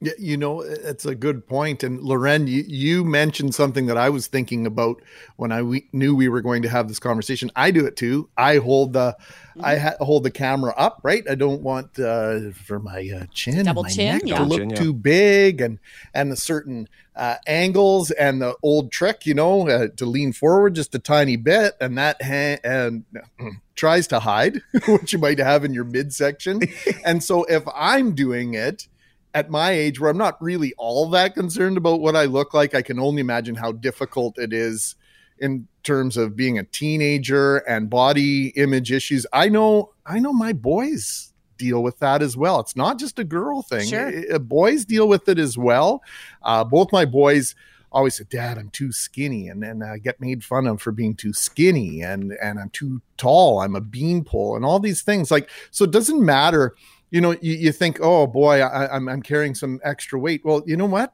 Yeah, 0.03 0.13
you 0.19 0.37
know, 0.37 0.61
it's 0.61 1.05
a 1.05 1.15
good 1.15 1.47
point. 1.47 1.83
And 1.83 2.01
Lauren, 2.01 2.47
you, 2.47 2.63
you 2.67 3.05
mentioned 3.05 3.55
something 3.55 3.85
that 3.85 3.97
I 3.97 4.09
was 4.09 4.27
thinking 4.27 4.65
about 4.65 5.01
when 5.37 5.51
I 5.51 5.61
we, 5.61 5.87
knew 5.93 6.15
we 6.15 6.27
were 6.27 6.41
going 6.41 6.61
to 6.63 6.69
have 6.69 6.87
this 6.87 6.99
conversation. 6.99 7.51
I 7.55 7.71
do 7.71 7.85
it 7.85 7.95
too. 7.95 8.29
I 8.37 8.57
hold 8.57 8.93
the, 8.93 9.15
I 9.61 9.77
ha- 9.77 9.95
hold 9.99 10.23
the 10.23 10.31
camera 10.31 10.73
up, 10.77 10.99
right? 11.03 11.23
I 11.29 11.35
don't 11.35 11.61
want 11.61 11.99
uh, 11.99 12.51
for 12.51 12.79
my 12.79 13.09
uh, 13.15 13.25
chin, 13.33 13.55
and 13.55 13.65
Double 13.65 13.83
my 13.83 13.89
chin, 13.89 14.13
neck 14.15 14.21
yeah. 14.25 14.39
to 14.39 14.43
look 14.43 14.59
Chin, 14.59 14.69
yeah. 14.71 14.75
too 14.75 14.93
big, 14.93 15.61
and 15.61 15.79
and 16.13 16.31
the 16.31 16.35
certain 16.35 16.87
uh, 17.15 17.35
angles 17.45 18.11
and 18.11 18.41
the 18.41 18.55
old 18.63 18.91
trick, 18.91 19.25
you 19.25 19.33
know, 19.33 19.67
uh, 19.69 19.87
to 19.95 20.05
lean 20.05 20.33
forward 20.33 20.75
just 20.75 20.95
a 20.95 20.99
tiny 20.99 21.35
bit, 21.35 21.75
and 21.79 21.97
that 21.97 22.21
ha- 22.21 22.59
and 22.63 23.05
tries 23.75 24.07
to 24.07 24.19
hide 24.19 24.61
what 24.85 25.13
you 25.13 25.19
might 25.19 25.39
have 25.39 25.63
in 25.63 25.73
your 25.73 25.85
midsection. 25.85 26.61
and 27.05 27.23
so 27.23 27.43
if 27.45 27.63
I'm 27.75 28.15
doing 28.15 28.53
it 28.53 28.87
at 29.33 29.49
my 29.49 29.71
age 29.71 29.99
where 29.99 30.09
I'm 30.09 30.17
not 30.17 30.41
really 30.41 30.73
all 30.77 31.09
that 31.09 31.33
concerned 31.33 31.77
about 31.77 32.01
what 32.01 32.15
I 32.15 32.25
look 32.25 32.53
like, 32.53 32.75
I 32.75 32.81
can 32.81 32.99
only 32.99 33.21
imagine 33.21 33.55
how 33.55 33.71
difficult 33.71 34.37
it 34.37 34.53
is 34.53 34.95
in 35.39 35.67
terms 35.83 36.17
of 36.17 36.35
being 36.35 36.59
a 36.59 36.63
teenager 36.63 37.57
and 37.57 37.89
body 37.89 38.49
image 38.49 38.91
issues. 38.91 39.25
I 39.33 39.49
know 39.49 39.93
I 40.05 40.19
know 40.19 40.33
my 40.33 40.53
boys 40.53 41.33
deal 41.57 41.83
with 41.83 41.99
that 41.99 42.21
as 42.21 42.35
well. 42.37 42.59
It's 42.59 42.75
not 42.75 42.99
just 42.99 43.19
a 43.19 43.23
girl 43.23 43.61
thing. 43.61 43.87
Sure. 43.87 44.39
Boys 44.39 44.85
deal 44.85 45.07
with 45.07 45.27
it 45.29 45.39
as 45.39 45.57
well. 45.57 46.03
Uh, 46.41 46.63
both 46.63 46.91
my 46.91 47.05
boys 47.05 47.55
always 47.91 48.15
said, 48.15 48.29
"Dad, 48.29 48.57
I'm 48.57 48.69
too 48.69 48.91
skinny," 48.91 49.47
and 49.47 49.61
then 49.61 49.81
I 49.83 49.97
get 49.97 50.19
made 50.19 50.43
fun 50.43 50.67
of 50.67 50.81
for 50.81 50.91
being 50.91 51.15
too 51.15 51.33
skinny, 51.33 52.01
and 52.01 52.33
and 52.41 52.59
I'm 52.59 52.69
too 52.69 53.01
tall. 53.17 53.61
I'm 53.61 53.75
a 53.75 53.81
beanpole, 53.81 54.55
and 54.55 54.65
all 54.65 54.79
these 54.79 55.01
things. 55.01 55.31
Like, 55.31 55.49
so 55.71 55.85
it 55.85 55.91
doesn't 55.91 56.23
matter. 56.23 56.75
You 57.13 57.21
know, 57.21 57.31
you, 57.41 57.53
you 57.53 57.71
think, 57.71 57.99
"Oh 58.01 58.25
boy, 58.25 58.59
I, 58.59 58.93
I'm 58.93 59.07
I'm 59.07 59.21
carrying 59.21 59.53
some 59.53 59.79
extra 59.83 60.17
weight." 60.17 60.41
Well, 60.43 60.63
you 60.65 60.75
know 60.75 60.87
what? 60.87 61.13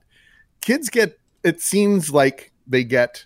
Kids 0.62 0.90
get. 0.90 1.20
It 1.44 1.60
seems 1.60 2.10
like 2.10 2.54
they 2.66 2.86
get 2.86 3.26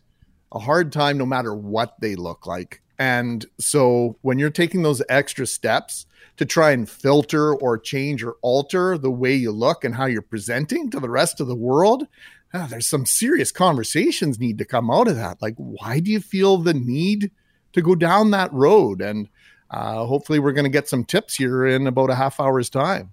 a 0.51 0.57
hard 0.57 0.91
time 0.91 1.19
no 1.19 1.25
matter 1.25 1.53
what 1.53 1.93
they 2.01 2.15
look 2.15 2.47
like. 2.47 2.81
And 2.97 3.45
so 3.59 4.17
when 4.21 4.39
you're 4.39 4.49
taking 4.49 4.81
those 4.81 5.03
extra 5.07 5.45
steps 5.45 6.07
to 6.37 6.45
try 6.45 6.71
and 6.71 6.89
filter 6.89 7.53
or 7.53 7.77
change 7.77 8.23
or 8.23 8.37
alter 8.41 8.97
the 8.97 9.11
way 9.11 9.35
you 9.35 9.51
look 9.51 9.83
and 9.83 9.93
how 9.93 10.05
you're 10.05 10.23
presenting 10.23 10.89
to 10.89 10.99
the 10.99 11.09
rest 11.09 11.39
of 11.39 11.47
the 11.47 11.55
world, 11.55 12.07
ah, 12.55 12.67
there's 12.67 12.87
some 12.87 13.05
serious 13.05 13.51
conversations 13.51 14.39
need 14.39 14.57
to 14.57 14.65
come 14.65 14.89
out 14.89 15.07
of 15.07 15.15
that. 15.15 15.43
Like, 15.43 15.55
why 15.57 15.99
do 15.99 16.09
you 16.09 16.19
feel 16.19 16.57
the 16.57 16.73
need 16.73 17.29
to 17.73 17.83
go 17.83 17.93
down 17.93 18.31
that 18.31 18.51
road? 18.51 18.99
And 18.99 19.27
uh, 19.73 20.05
hopefully, 20.05 20.39
we're 20.39 20.53
going 20.53 20.65
to 20.65 20.69
get 20.69 20.87
some 20.87 21.03
tips 21.03 21.35
here 21.35 21.65
in 21.65 21.87
about 21.87 22.09
a 22.09 22.15
half 22.15 22.39
hour's 22.39 22.69
time. 22.69 23.11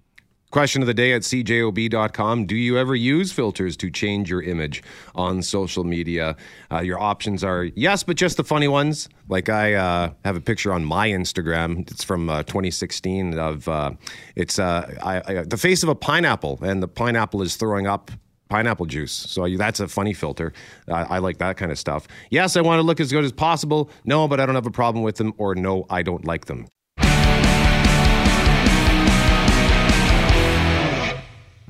Question 0.51 0.81
of 0.81 0.87
the 0.87 0.93
day 0.93 1.13
at 1.13 1.21
cjob.com. 1.21 2.45
Do 2.45 2.57
you 2.57 2.77
ever 2.77 2.93
use 2.93 3.31
filters 3.31 3.77
to 3.77 3.89
change 3.89 4.29
your 4.29 4.43
image 4.43 4.83
on 5.15 5.41
social 5.41 5.85
media? 5.85 6.35
Uh, 6.69 6.81
your 6.81 6.99
options 6.99 7.41
are 7.41 7.63
yes, 7.63 8.03
but 8.03 8.17
just 8.17 8.35
the 8.35 8.43
funny 8.43 8.67
ones. 8.67 9.07
Like 9.29 9.47
I 9.47 9.75
uh, 9.75 10.11
have 10.25 10.35
a 10.35 10.41
picture 10.41 10.73
on 10.73 10.83
my 10.83 11.07
Instagram. 11.07 11.89
It's 11.89 12.03
from 12.03 12.29
uh, 12.29 12.43
2016 12.43 13.39
of 13.39 13.67
uh, 13.69 13.91
it's 14.35 14.59
uh, 14.59 14.93
I, 15.01 15.39
I, 15.39 15.43
the 15.43 15.55
face 15.55 15.83
of 15.83 15.89
a 15.89 15.95
pineapple, 15.95 16.59
and 16.61 16.83
the 16.83 16.87
pineapple 16.89 17.41
is 17.41 17.55
throwing 17.55 17.87
up 17.87 18.11
pineapple 18.51 18.85
juice. 18.85 19.13
So 19.13 19.47
that's 19.57 19.79
a 19.79 19.87
funny 19.87 20.13
filter. 20.13 20.53
I 20.87 21.17
like 21.19 21.37
that 21.39 21.57
kind 21.57 21.71
of 21.71 21.79
stuff. 21.79 22.07
Yes, 22.29 22.57
I 22.57 22.61
want 22.61 22.79
to 22.79 22.83
look 22.83 22.99
as 22.99 23.11
good 23.11 23.23
as 23.23 23.31
possible. 23.31 23.89
No, 24.03 24.27
but 24.27 24.39
I 24.39 24.45
don't 24.45 24.55
have 24.55 24.67
a 24.67 24.71
problem 24.71 25.03
with 25.03 25.15
them. 25.15 25.33
Or 25.37 25.55
no, 25.55 25.85
I 25.89 26.03
don't 26.03 26.25
like 26.25 26.45
them. 26.45 26.67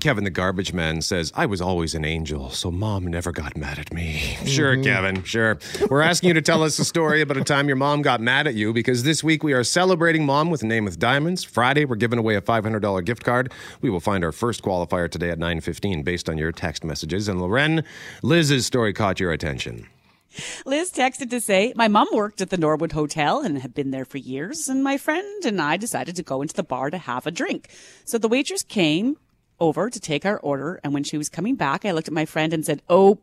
Kevin 0.01 0.23
the 0.23 0.31
garbage 0.31 0.73
man 0.73 1.03
says, 1.03 1.31
I 1.35 1.45
was 1.45 1.61
always 1.61 1.93
an 1.93 2.03
angel, 2.03 2.49
so 2.49 2.71
mom 2.71 3.05
never 3.05 3.31
got 3.31 3.55
mad 3.55 3.77
at 3.77 3.93
me. 3.93 4.33
Mm-hmm. 4.33 4.45
Sure, 4.47 4.81
Kevin, 4.81 5.21
sure. 5.23 5.59
We're 5.91 6.01
asking 6.01 6.29
you 6.29 6.33
to 6.33 6.41
tell 6.41 6.63
us 6.63 6.79
a 6.79 6.85
story 6.85 7.21
about 7.21 7.37
a 7.37 7.43
time 7.43 7.67
your 7.67 7.75
mom 7.75 8.01
got 8.01 8.19
mad 8.19 8.47
at 8.47 8.55
you 8.55 8.73
because 8.73 9.03
this 9.03 9.23
week 9.23 9.43
we 9.43 9.53
are 9.53 9.63
celebrating 9.63 10.25
mom 10.25 10.49
with 10.49 10.63
a 10.63 10.65
name 10.65 10.85
with 10.85 10.97
diamonds. 10.97 11.43
Friday, 11.43 11.85
we're 11.85 11.97
giving 11.97 12.17
away 12.17 12.35
a 12.35 12.41
$500 12.41 13.05
gift 13.05 13.23
card. 13.23 13.53
We 13.81 13.91
will 13.91 13.99
find 13.99 14.23
our 14.23 14.31
first 14.31 14.63
qualifier 14.63 15.07
today 15.07 15.29
at 15.29 15.37
9.15 15.37 16.03
based 16.03 16.29
on 16.29 16.37
your 16.39 16.51
text 16.51 16.83
messages. 16.83 17.27
And 17.27 17.39
Lauren, 17.39 17.83
Liz's 18.23 18.65
story 18.65 18.93
caught 18.93 19.19
your 19.19 19.31
attention. 19.31 19.87
Liz 20.65 20.91
texted 20.91 21.29
to 21.29 21.39
say, 21.39 21.73
My 21.75 21.87
mom 21.87 22.07
worked 22.11 22.41
at 22.41 22.49
the 22.49 22.57
Norwood 22.57 22.93
Hotel 22.93 23.41
and 23.41 23.59
had 23.59 23.75
been 23.75 23.91
there 23.91 24.05
for 24.05 24.17
years, 24.17 24.67
and 24.67 24.83
my 24.83 24.97
friend 24.97 25.45
and 25.45 25.61
I 25.61 25.77
decided 25.77 26.15
to 26.15 26.23
go 26.23 26.41
into 26.41 26.55
the 26.55 26.63
bar 26.63 26.89
to 26.89 26.97
have 26.97 27.27
a 27.27 27.31
drink. 27.31 27.69
So 28.05 28.17
the 28.17 28.29
waitress 28.29 28.63
came 28.63 29.17
over 29.61 29.89
to 29.89 29.99
take 29.99 30.25
our 30.25 30.39
order, 30.39 30.81
and 30.83 30.93
when 30.93 31.03
she 31.05 31.17
was 31.17 31.29
coming 31.29 31.55
back, 31.55 31.85
I 31.85 31.91
looked 31.91 32.09
at 32.09 32.13
my 32.13 32.25
friend 32.25 32.51
and 32.51 32.65
said, 32.65 32.81
Oh, 32.89 33.19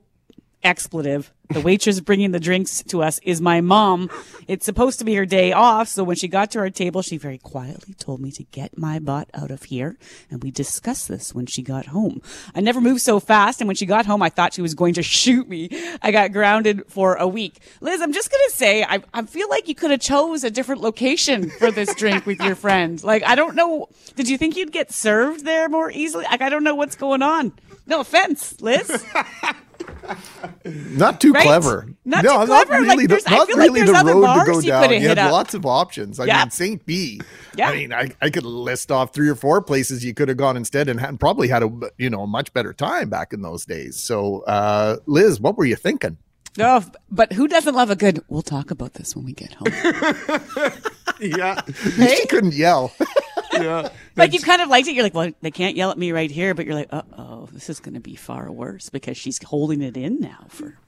expletive. 0.62 1.33
The 1.51 1.61
waitress 1.62 1.99
bringing 2.01 2.33
the 2.33 2.40
drinks 2.40 2.83
to 2.85 3.03
us 3.03 3.18
is 3.21 3.40
my 3.40 3.62
mom. 3.62 4.11
It's 4.47 4.66
supposed 4.66 4.99
to 4.99 5.05
be 5.07 5.14
her 5.14 5.25
day 5.25 5.53
off. 5.53 5.88
So 5.88 6.05
when 6.05 6.16
she 6.16 6.29
got 6.29 6.51
to 6.51 6.59
our 6.59 6.68
table, 6.68 7.01
she 7.01 7.16
very 7.16 7.38
quietly 7.38 7.94
told 7.94 8.21
me 8.21 8.31
to 8.33 8.42
get 8.44 8.77
my 8.77 8.99
butt 8.99 9.31
out 9.33 9.51
of 9.51 9.62
here. 9.62 9.97
And 10.31 10.42
we 10.42 10.51
discussed 10.51 11.09
this 11.09 11.35
when 11.35 11.47
she 11.47 11.62
got 11.62 11.87
home. 11.87 12.21
I 12.55 12.61
never 12.61 12.83
moved 12.83 13.01
so 13.01 13.18
fast. 13.18 13.62
And 13.62 13.68
when 13.68 13.77
she 13.77 13.87
got 13.87 14.05
home, 14.05 14.23
I 14.23 14.29
thought 14.29 14.53
she 14.53 14.61
was 14.61 14.75
going 14.75 14.92
to 14.94 15.03
shoot 15.03 15.49
me. 15.49 15.71
I 16.03 16.11
got 16.11 16.33
grounded 16.33 16.85
for 16.87 17.14
a 17.14 17.27
week. 17.27 17.61
Liz, 17.81 18.03
I'm 18.03 18.12
just 18.12 18.31
going 18.31 18.44
to 18.51 18.55
say, 18.55 18.83
I, 18.83 19.03
I 19.14 19.23
feel 19.23 19.49
like 19.49 19.68
you 19.68 19.75
could 19.75 19.90
have 19.90 20.01
chose 20.01 20.44
a 20.44 20.51
different 20.51 20.83
location 20.83 21.49
for 21.49 21.71
this 21.71 21.94
drink 21.94 22.27
with 22.27 22.40
your 22.40 22.57
friend. 22.57 23.03
Like, 23.03 23.23
I 23.23 23.37
don't 23.37 23.55
know. 23.55 23.88
Did 24.16 24.29
you 24.29 24.37
think 24.37 24.57
you'd 24.57 24.73
get 24.73 24.92
served 24.92 25.47
there 25.47 25.71
more 25.71 25.90
easily? 25.90 26.25
Like, 26.25 26.42
I 26.42 26.51
don't 26.51 26.64
know 26.64 26.75
what's 26.75 26.97
going 26.97 27.23
on. 27.23 27.55
No 27.87 28.01
offense, 28.01 28.61
Liz. 28.61 29.03
Not 30.64 31.21
too 31.21 31.33
Right? 31.33 31.45
clever. 31.45 31.88
Not 32.05 32.25
no, 32.25 32.41
too 32.41 32.47
clever. 32.47 32.73
not 32.73 32.81
really. 32.88 33.07
there's- 33.07 33.25
the, 33.25 33.31
I 33.31 33.37
not 33.37 33.47
feel 33.49 33.59
like 33.59 33.73
there's 33.73 33.91
the 33.91 33.97
other 33.97 34.14
road 34.14 34.45
to 34.45 34.45
go 34.53 34.61
down. 34.61 34.91
You 34.93 35.09
had 35.09 35.19
up. 35.19 35.33
lots 35.33 35.55
of 35.55 35.64
options. 35.67 36.19
I 36.21 36.25
Yeah. 36.27 36.41
mean, 36.45 36.51
St. 36.51 36.87
B. 36.87 37.21
Yeah. 37.57 37.71
I 37.71 37.77
mean, 37.77 37.93
I, 37.93 38.11
I 38.21 38.31
could 38.31 38.45
list 38.45 38.91
off 38.91 39.12
three 39.14 39.29
or 39.29 39.35
four 39.35 39.61
places 39.62 40.05
you 40.05 40.14
could 40.14 40.29
have 40.29 40.37
gone 40.37 40.57
instead 40.57 40.88
and, 40.88 40.99
had, 41.01 41.19
probably 41.21 41.49
had 41.49 41.62
a 41.62 41.71
you 41.99 42.11
know 42.11 42.23
a 42.23 42.27
much 42.27 42.53
better 42.53 42.73
time 42.73 43.09
back 43.11 43.33
in 43.33 43.43
those 43.43 43.64
days. 43.64 43.97
So, 43.97 44.41
uh, 44.43 44.97
Liz, 45.07 45.41
what 45.41 45.57
were 45.57 45.64
you 45.64 45.77
thinking? 45.77 46.17
No, 46.57 46.83
but 47.11 47.33
who 47.35 47.47
doesn't 47.47 47.75
love 47.75 47.91
a 47.91 47.97
good? 47.97 48.23
We'll 48.29 48.43
talk 48.43 48.71
about 48.73 48.95
this 48.95 49.14
when 49.14 49.25
we 49.25 49.33
get 49.33 49.55
home. 49.55 50.73
Yeah. 51.37 51.61
She 51.73 52.27
couldn't 52.27 52.55
yell. 52.55 52.93
yeah. 53.53 53.89
like 54.17 54.33
you 54.33 54.41
kind 54.41 54.63
of 54.63 54.69
liked 54.69 54.87
it. 54.89 54.95
You're 54.95 55.03
like, 55.03 55.15
well, 55.15 55.33
they 55.41 55.51
can't 55.51 55.77
yell 55.77 55.91
at 55.91 55.99
me 55.99 56.13
right 56.13 56.31
here, 56.31 56.55
but 56.55 56.65
you're 56.65 56.75
like, 56.75 56.93
uh 56.93 57.03
oh, 57.17 57.49
this 57.53 57.69
is 57.69 57.81
going 57.81 57.95
to 57.95 58.01
be 58.01 58.15
far 58.15 58.51
worse 58.51 58.89
because 58.89 59.17
she's 59.17 59.43
holding 59.43 59.83
it 59.83 59.97
in 59.97 60.21
now 60.21 60.47
for 60.49 60.79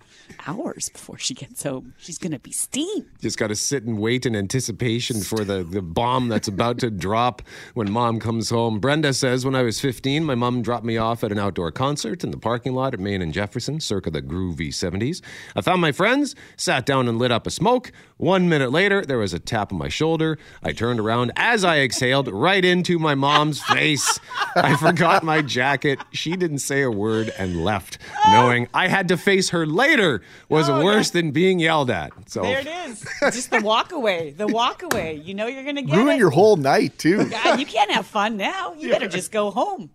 hours 0.46 0.88
before 0.88 1.18
she 1.18 1.34
gets 1.34 1.62
home. 1.62 1.94
She's 1.98 2.18
going 2.18 2.32
to 2.32 2.38
be 2.38 2.52
steamed. 2.52 3.06
Just 3.20 3.38
got 3.38 3.48
to 3.48 3.54
sit 3.54 3.84
and 3.84 3.98
wait 3.98 4.26
in 4.26 4.34
anticipation 4.34 5.20
for 5.20 5.44
the, 5.44 5.62
the 5.62 5.82
bomb 5.82 6.28
that's 6.28 6.48
about 6.48 6.78
to 6.78 6.90
drop 6.90 7.42
when 7.74 7.90
mom 7.90 8.20
comes 8.20 8.50
home. 8.50 8.80
Brenda 8.80 9.12
says, 9.12 9.44
When 9.44 9.54
I 9.54 9.62
was 9.62 9.80
15, 9.80 10.24
my 10.24 10.34
mom 10.34 10.62
dropped 10.62 10.84
me 10.84 10.96
off 10.96 11.24
at 11.24 11.32
an 11.32 11.38
outdoor 11.38 11.72
concert 11.72 12.24
in 12.24 12.30
the 12.30 12.38
parking 12.38 12.74
lot 12.74 12.94
at 12.94 13.00
Main 13.00 13.22
and 13.22 13.32
Jefferson, 13.32 13.80
circa 13.80 14.10
the 14.10 14.22
groovy 14.22 14.68
70s. 14.68 15.20
I 15.54 15.60
found 15.60 15.80
my 15.80 15.92
friends, 15.92 16.34
sat 16.56 16.86
down 16.86 17.08
and 17.08 17.18
lit 17.18 17.32
up 17.32 17.46
a 17.46 17.50
smoke. 17.50 17.92
One 18.16 18.48
minute 18.48 18.70
later, 18.70 19.02
there 19.02 19.18
was 19.18 19.32
a 19.32 19.38
tap 19.38 19.72
on 19.72 19.78
my 19.78 19.88
shoulder. 19.88 20.38
I 20.62 20.72
turned 20.72 21.00
around 21.00 21.32
as 21.36 21.64
I 21.64 21.78
exhaled 21.80 22.28
right 22.28 22.64
into 22.64 22.98
my 22.98 23.14
mom's 23.14 23.62
face. 23.62 24.20
I 24.54 24.76
forgot 24.76 25.22
my 25.22 25.42
jacket. 25.42 26.00
She 26.12 26.36
didn't 26.36 26.58
say 26.58 26.82
a 26.82 26.90
word 26.90 27.32
and 27.38 27.64
left, 27.64 27.98
knowing 28.30 28.68
I 28.74 28.88
had 28.88 29.08
to 29.08 29.16
face 29.16 29.50
her 29.50 29.66
later 29.66 30.19
quieter 30.20 30.46
was 30.48 30.68
Oh, 30.68 30.84
worse 30.84 31.14
yeah. 31.14 31.20
than 31.22 31.30
being 31.32 31.58
yelled 31.58 31.90
at. 31.90 32.12
So 32.30 32.42
There 32.42 32.60
it 32.60 32.66
is. 32.66 33.04
Just 33.20 33.50
the 33.50 33.60
walk 33.60 33.92
away. 33.92 34.30
The 34.36 34.46
walk 34.46 34.82
away. 34.82 35.14
You 35.24 35.34
know 35.34 35.46
you're 35.46 35.64
gonna 35.64 35.82
get 35.82 35.96
Ruin 35.96 36.16
it. 36.16 36.18
your 36.18 36.30
whole 36.30 36.56
night 36.56 36.98
too. 36.98 37.24
God, 37.30 37.58
you 37.60 37.66
can't 37.66 37.90
have 37.90 38.06
fun 38.06 38.36
now. 38.36 38.74
You 38.74 38.90
better 38.90 39.08
just 39.08 39.32
go 39.32 39.50
home. 39.50 39.90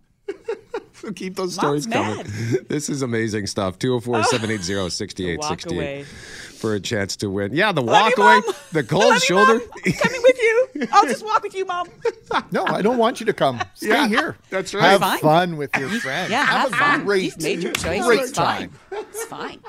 keep 1.14 1.36
those 1.36 1.56
Mom's 1.60 1.84
stories 1.84 1.86
coming. 1.86 2.16
mad. 2.16 2.66
This 2.68 2.88
is 2.88 3.02
amazing 3.02 3.46
stuff. 3.46 3.78
204 3.78 4.24
780 4.24 4.74
The 4.74 4.80
walk 4.80 5.60
6868 5.60 6.06
for 6.56 6.74
a 6.74 6.80
chance 6.80 7.16
to 7.16 7.28
win. 7.30 7.54
Yeah, 7.54 7.70
the 7.72 7.82
Love 7.82 7.92
walk 8.02 8.16
you, 8.16 8.22
away, 8.24 8.40
Mom. 8.46 8.54
the 8.72 8.82
cold 8.82 9.04
love 9.04 9.22
shoulder. 9.22 9.54
Mom. 9.58 9.68
I'm 9.84 9.92
coming 9.92 10.22
with 10.22 10.38
you. 10.42 10.68
I'll 10.90 11.06
just 11.06 11.24
walk 11.24 11.42
with 11.42 11.54
you, 11.54 11.64
mom. 11.66 11.88
No, 12.50 12.64
I 12.66 12.82
don't 12.82 12.98
want 12.98 13.20
you 13.20 13.26
to 13.26 13.32
come. 13.32 13.60
Stay 13.74 13.88
Yeah, 13.88 14.08
here. 14.08 14.36
that's 14.50 14.74
right. 14.74 14.82
Have 14.84 15.00
Fine. 15.00 15.18
fun 15.20 15.56
with 15.58 15.74
your 15.76 15.88
friends. 15.90 16.30
Yeah, 16.30 16.44
have, 16.44 16.72
a 16.72 16.76
fun. 16.76 17.04
Great, 17.04 17.24
You've 17.24 17.40
made 17.42 17.62
your 17.62 17.72
choice. 17.72 18.04
Great 18.04 18.20
it's 18.20 18.32
time. 18.32 18.70
fine. 18.90 19.00
It's 19.10 19.24
fine. 19.26 19.60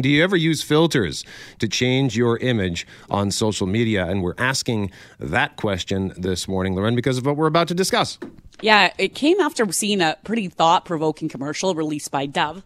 Do 0.00 0.08
you 0.08 0.22
ever 0.22 0.36
use 0.36 0.62
filters 0.62 1.24
to 1.58 1.68
change 1.68 2.16
your 2.16 2.38
image 2.38 2.86
on 3.10 3.30
social 3.30 3.66
media? 3.66 4.06
And 4.06 4.22
we're 4.22 4.34
asking 4.38 4.90
that 5.18 5.56
question 5.56 6.12
this 6.16 6.48
morning, 6.48 6.74
Lauren, 6.74 6.94
because 6.94 7.18
of 7.18 7.26
what 7.26 7.36
we're 7.36 7.46
about 7.46 7.68
to 7.68 7.74
discuss. 7.74 8.18
Yeah, 8.60 8.92
it 8.98 9.14
came 9.14 9.40
after 9.40 9.70
seeing 9.72 10.00
a 10.00 10.16
pretty 10.24 10.48
thought 10.48 10.84
provoking 10.84 11.28
commercial 11.28 11.74
released 11.74 12.10
by 12.10 12.26
Dove. 12.26 12.64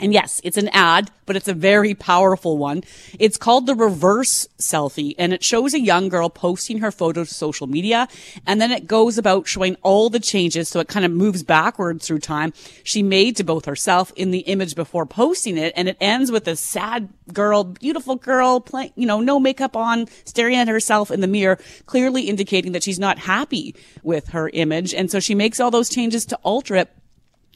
And 0.00 0.12
yes, 0.12 0.40
it's 0.44 0.56
an 0.56 0.68
ad, 0.68 1.10
but 1.26 1.36
it's 1.36 1.48
a 1.48 1.54
very 1.54 1.94
powerful 1.94 2.56
one. 2.58 2.82
It's 3.18 3.36
called 3.36 3.66
the 3.66 3.74
reverse 3.74 4.48
selfie 4.58 5.14
and 5.18 5.32
it 5.32 5.44
shows 5.44 5.74
a 5.74 5.80
young 5.80 6.08
girl 6.08 6.30
posting 6.30 6.78
her 6.78 6.90
photo 6.90 7.24
to 7.24 7.32
social 7.32 7.66
media. 7.66 8.08
And 8.46 8.60
then 8.60 8.72
it 8.72 8.86
goes 8.86 9.18
about 9.18 9.46
showing 9.46 9.76
all 9.82 10.10
the 10.10 10.20
changes. 10.20 10.68
So 10.68 10.80
it 10.80 10.88
kind 10.88 11.04
of 11.04 11.12
moves 11.12 11.42
backwards 11.42 12.06
through 12.06 12.20
time 12.20 12.52
she 12.82 13.02
made 13.02 13.36
to 13.36 13.44
both 13.44 13.66
herself 13.66 14.12
in 14.16 14.30
the 14.30 14.40
image 14.40 14.74
before 14.74 15.06
posting 15.06 15.58
it. 15.58 15.72
And 15.76 15.88
it 15.88 15.96
ends 16.00 16.32
with 16.32 16.48
a 16.48 16.56
sad 16.56 17.08
girl, 17.32 17.64
beautiful 17.64 18.16
girl 18.16 18.60
playing, 18.60 18.92
you 18.96 19.06
know, 19.06 19.20
no 19.20 19.38
makeup 19.38 19.76
on, 19.76 20.06
staring 20.24 20.56
at 20.56 20.68
herself 20.68 21.10
in 21.10 21.20
the 21.20 21.26
mirror, 21.26 21.58
clearly 21.86 22.22
indicating 22.22 22.72
that 22.72 22.82
she's 22.82 22.98
not 22.98 23.18
happy 23.18 23.74
with 24.02 24.28
her 24.28 24.48
image. 24.48 24.94
And 24.94 25.10
so 25.10 25.20
she 25.20 25.34
makes 25.34 25.60
all 25.60 25.70
those 25.70 25.88
changes 25.88 26.24
to 26.26 26.36
alter 26.42 26.76
it 26.76 26.90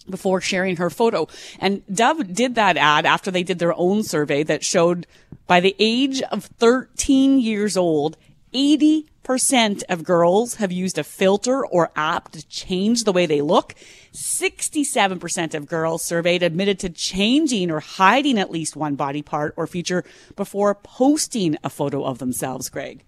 before 0.08 0.40
sharing 0.40 0.76
her 0.76 0.90
photo. 0.90 1.28
And 1.58 1.82
Dove 1.92 2.32
did 2.32 2.54
that 2.54 2.76
ad 2.76 3.06
after 3.06 3.30
they 3.30 3.42
did 3.42 3.58
their 3.58 3.74
own 3.74 4.02
survey 4.02 4.42
that 4.44 4.64
showed 4.64 5.06
by 5.46 5.60
the 5.60 5.76
age 5.78 6.22
of 6.22 6.44
13 6.44 7.40
years 7.40 7.76
old, 7.76 8.16
80% 8.54 9.82
of 9.88 10.04
girls 10.04 10.56
have 10.56 10.72
used 10.72 10.98
a 10.98 11.04
filter 11.04 11.64
or 11.64 11.90
app 11.96 12.30
to 12.32 12.46
change 12.48 13.04
the 13.04 13.12
way 13.12 13.26
they 13.26 13.40
look. 13.40 13.74
67% 14.12 15.54
of 15.54 15.66
girls 15.66 16.04
surveyed 16.04 16.42
admitted 16.42 16.78
to 16.80 16.90
changing 16.90 17.70
or 17.70 17.80
hiding 17.80 18.38
at 18.38 18.50
least 18.50 18.76
one 18.76 18.94
body 18.94 19.22
part 19.22 19.54
or 19.56 19.66
feature 19.66 20.04
before 20.36 20.74
posting 20.74 21.56
a 21.64 21.70
photo 21.70 22.04
of 22.04 22.18
themselves, 22.18 22.68
Greg. 22.68 23.04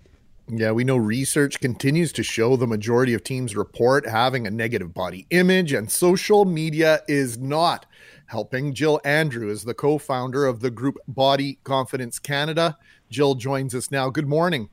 Yeah, 0.49 0.73
we 0.73 0.85
know 0.85 0.99
research 0.99 1.59
continues 1.61 2.13
to 2.13 2.23
show 2.23 2.57
the 2.57 2.67
majority 2.67 3.15
of 3.15 3.25
teams 3.25 3.57
report 3.57 4.07
having 4.07 4.47
a 4.47 4.51
negative 4.51 4.93
body 4.93 5.27
image, 5.31 5.73
and 5.73 5.91
social 5.91 6.45
media 6.45 7.01
is 7.09 7.39
not 7.39 7.87
helping. 8.27 8.75
Jill 8.75 9.01
Andrew 9.05 9.49
is 9.49 9.65
the 9.65 9.73
co 9.73 9.97
founder 9.97 10.45
of 10.45 10.61
the 10.61 10.71
group 10.71 10.99
Body 11.09 11.59
Confidence 11.65 12.19
Canada. 12.19 12.77
Jill 13.11 13.37
joins 13.37 13.75
us 13.75 13.91
now. 13.91 14.11
Good 14.11 14.29
morning. 14.29 14.69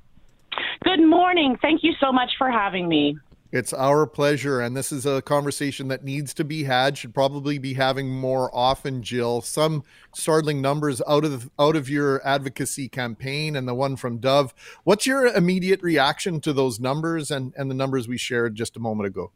Good 0.84 1.06
morning. 1.06 1.58
Thank 1.62 1.84
you 1.84 1.94
so 2.02 2.12
much 2.12 2.32
for 2.38 2.52
having 2.52 2.90
me. 2.90 3.18
It's 3.52 3.74
our 3.74 4.08
pleasure, 4.08 4.62
and 4.62 4.78
this 4.78 4.94
is 4.94 5.06
a 5.06 5.22
conversation 5.22 5.90
that 5.90 6.06
needs 6.06 6.34
to 6.36 6.46
be 6.46 6.64
had. 6.64 6.98
Should 6.98 7.14
probably 7.14 7.58
be 7.58 7.74
having 7.74 8.10
more 8.10 8.50
often, 8.56 9.04
Jill. 9.04 9.42
Some 9.42 9.84
startling 10.16 10.62
numbers 10.62 11.02
out 11.06 11.26
of 11.26 11.50
out 11.60 11.76
of 11.76 11.90
your 11.90 12.26
advocacy 12.26 12.88
campaign 12.88 13.58
and 13.58 13.68
the 13.68 13.74
one 13.74 13.98
from 13.98 14.20
Dove. 14.20 14.54
What's 14.86 15.06
your 15.06 15.26
immediate 15.26 15.82
reaction 15.82 16.40
to 16.42 16.54
those 16.54 16.80
numbers 16.80 17.30
and 17.30 17.54
and 17.58 17.70
the 17.70 17.76
numbers 17.76 18.08
we 18.08 18.18
shared 18.18 18.56
just 18.56 18.78
a 18.78 18.80
moment 18.80 19.08
ago? 19.08 19.32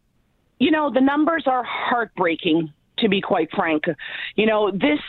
You 0.59 0.71
know, 0.71 0.89
the 0.89 1.01
numbers 1.01 1.43
are 1.45 1.65
heartbreaking, 1.65 2.71
to 2.99 3.09
be 3.09 3.21
quite 3.21 3.49
frank. 3.51 3.85
You 4.35 4.45
know, 4.45 4.71
this 4.71 4.99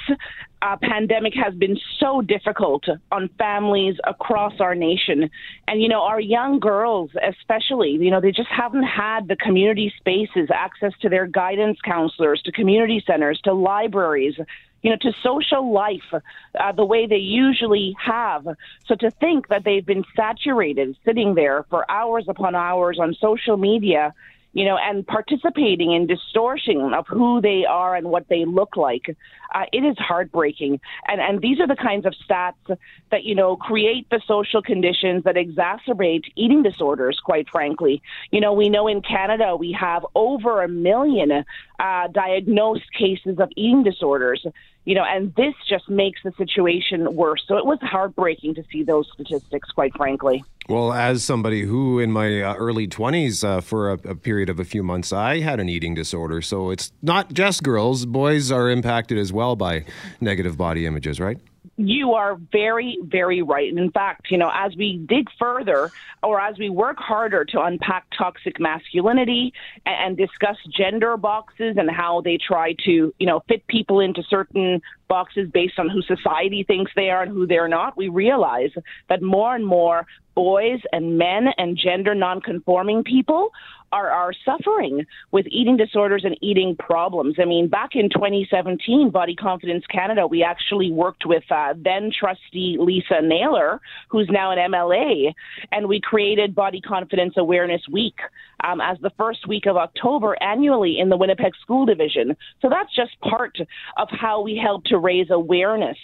uh, 0.62 0.77
pandemic 0.83 1.35
has 1.35 1.55
been 1.55 1.79
so 2.01 2.22
difficult 2.22 2.85
on 3.12 3.29
families 3.38 3.96
across 4.05 4.55
our 4.61 4.75
nation. 4.75 5.31
And, 5.68 5.83
you 5.83 5.88
know, 5.88 6.03
our 6.03 6.20
young 6.20 6.59
girls, 6.59 7.11
especially, 7.22 7.90
you 7.90 8.11
know, 8.11 8.20
they 8.20 8.33
just 8.33 8.49
haven't 8.49 8.85
had 8.85 9.29
the 9.29 9.37
community 9.37 9.92
spaces, 9.99 10.49
access 10.53 10.92
to 11.03 11.09
their 11.09 11.27
guidance 11.27 11.79
counselors, 11.85 12.42
to 12.42 12.53
community 12.53 13.03
centers, 13.07 13.40
to 13.44 13.53
libraries. 13.53 14.37
You 14.83 14.90
know, 14.90 14.99
to 15.01 15.12
social 15.20 15.72
life 15.72 16.12
uh, 16.12 16.70
the 16.70 16.85
way 16.85 17.09
they 17.09 17.16
usually 17.16 17.96
have. 17.99 18.46
So 18.87 18.94
to 18.94 19.11
think 19.11 19.49
that 19.49 19.64
they've 19.64 19.85
been 19.85 20.05
saturated 20.14 20.96
sitting 21.05 21.35
there 21.35 21.64
for 21.70 21.90
hours 21.90 22.27
upon 22.29 22.55
hours 22.55 22.99
on 23.01 23.12
social 23.14 23.57
media, 23.57 24.14
you 24.57 24.64
know, 24.64 24.79
and 24.79 25.07
participating 25.07 25.92
in 25.92 26.07
distortion 26.07 26.95
of 26.95 27.07
who 27.07 27.42
they 27.42 27.66
are 27.69 27.95
and 27.95 28.07
what 28.09 28.27
they 28.31 28.47
look 28.47 28.75
like. 28.75 29.14
Uh, 29.55 29.64
it 29.71 29.85
is 29.85 29.99
heartbreaking. 29.99 30.81
And, 31.07 31.21
and 31.21 31.42
these 31.42 31.61
are 31.61 31.66
the 31.66 31.77
kinds 31.77 32.07
of 32.07 32.14
stats 32.27 32.79
that, 33.11 33.25
you 33.25 33.35
know, 33.35 33.57
create 33.57 34.09
the 34.09 34.19
social 34.27 34.62
conditions 34.62 35.25
that 35.25 35.35
exacerbate 35.35 36.25
eating 36.37 36.62
disorders, 36.62 37.21
quite 37.23 37.51
frankly. 37.51 38.01
You 38.31 38.40
know, 38.40 38.55
we 38.55 38.71
know 38.71 38.88
in 38.88 39.03
Canada 39.03 39.57
we 39.57 39.73
have 39.79 40.07
over 40.14 40.62
a 40.62 40.69
million 40.69 41.45
uh, 41.79 42.09
diagnosed 42.09 42.90
cases 42.99 43.38
of 43.38 43.51
eating 43.57 43.83
disorders, 43.83 44.47
you 44.87 44.94
know, 44.94 45.05
and 45.05 45.35
this 45.35 45.53
just 45.68 45.90
makes 45.90 46.22
the 46.22 46.33
situation 46.38 47.14
worse. 47.14 47.42
So 47.46 47.57
it 47.59 47.66
was 47.66 47.79
heartbreaking 47.83 48.55
to 48.55 48.64
see 48.72 48.85
those 48.85 49.11
statistics, 49.12 49.68
quite 49.72 49.92
frankly. 49.96 50.44
Well, 50.68 50.92
as 50.92 51.25
somebody 51.25 51.62
who 51.62 51.99
in 51.99 52.12
my 52.12 52.40
uh, 52.40 52.55
early 52.55 52.87
20s, 52.87 53.44
uh, 53.44 53.61
for 53.61 53.90
a, 53.90 53.94
a 54.09 54.14
period 54.14 54.49
of 54.49 54.61
a 54.61 54.64
few 54.64 54.85
months, 54.85 55.12
I 55.12 55.40
had 55.40 55.59
an 55.59 55.68
eating 55.68 55.94
disorder. 55.94 56.40
So 56.40 56.70
it's 56.70 56.92
not 57.03 57.33
just 57.33 57.64
girls, 57.64 58.07
boys 58.07 58.53
are 58.53 58.70
impacted 58.70 59.18
as 59.18 59.33
well 59.33 59.57
by 59.57 59.85
negative 60.20 60.57
body 60.57 60.87
images, 60.87 61.18
right? 61.18 61.38
You 61.76 62.12
are 62.12 62.37
very, 62.52 62.98
very 63.02 63.42
right. 63.42 63.68
And 63.68 63.79
in 63.79 63.90
fact, 63.90 64.31
you 64.31 64.38
know, 64.38 64.50
as 64.55 64.74
we 64.76 64.98
dig 65.09 65.29
further 65.38 65.92
or 66.22 66.40
as 66.40 66.59
we 66.59 66.70
work 66.70 66.98
harder 66.98 67.44
to 67.46 67.61
unpack 67.61 68.07
toxic 68.16 68.59
masculinity 68.61 69.52
and, 69.85 69.96
and 70.07 70.16
discuss 70.16 70.57
gender 70.76 71.16
boxes 71.16 71.76
and 71.79 71.90
how 71.90 72.20
they 72.20 72.38
try 72.38 72.74
to, 72.85 73.14
you 73.18 73.26
know, 73.26 73.42
fit 73.48 73.66
people 73.66 74.00
into 74.00 74.22
certain 74.29 74.81
boxes 75.09 75.48
based 75.52 75.79
on 75.79 75.88
who 75.88 76.02
society 76.02 76.64
thinks 76.64 76.92
they 76.96 77.11
are 77.11 77.22
and 77.22 77.33
who 77.33 77.46
they're 77.46 77.68
not, 77.68 77.96
we 77.96 78.09
realize 78.09 78.70
that 79.09 79.22
more 79.22 79.55
and 79.55 79.66
more 79.66 80.07
boys 80.35 80.81
and 80.92 81.16
men 81.16 81.48
and 81.57 81.79
gender 81.79 82.14
nonconforming 82.14 83.02
people 83.02 83.50
are, 83.92 84.11
are 84.11 84.33
suffering 84.44 85.05
with 85.33 85.46
eating 85.49 85.77
disorders 85.77 86.22
and 86.25 86.37
eating 86.40 86.77
problems. 86.77 87.37
I 87.40 87.44
mean, 87.44 87.68
back 87.68 87.90
in 87.94 88.09
2017, 88.11 89.11
Body 89.11 89.35
Confidence 89.35 89.85
Canada, 89.87 90.27
we 90.27 90.42
actually 90.42 90.90
worked 90.90 91.25
with 91.27 91.44
uh, 91.51 91.75
then 91.77 92.11
trustee 92.18 92.77
Lisa 92.79 93.20
Naylor, 93.22 93.81
who's 94.09 94.29
now 94.31 94.51
an 94.53 94.59
MLA, 94.59 95.33
and 95.72 95.88
we 95.88 96.01
created 96.01 96.55
Body 96.55 96.81
Confidence 96.81 97.35
Awareness 97.37 97.83
Week 97.90 98.16
um, 98.64 98.81
as 98.81 98.99
the 99.01 99.11
first 99.18 99.46
week 99.46 99.66
of 99.66 99.77
October 99.77 100.37
annually 100.42 100.99
in 100.99 101.09
the 101.09 101.16
Winnipeg 101.16 101.53
School 101.61 101.87
Division. 101.87 102.37
So 102.62 102.68
that's 102.68 102.94
just 102.94 103.18
part 103.20 103.59
of 103.96 104.09
how 104.11 104.42
we 104.42 104.57
help 104.57 104.85
to 104.85 104.99
raise 104.99 105.31
awareness 105.31 105.99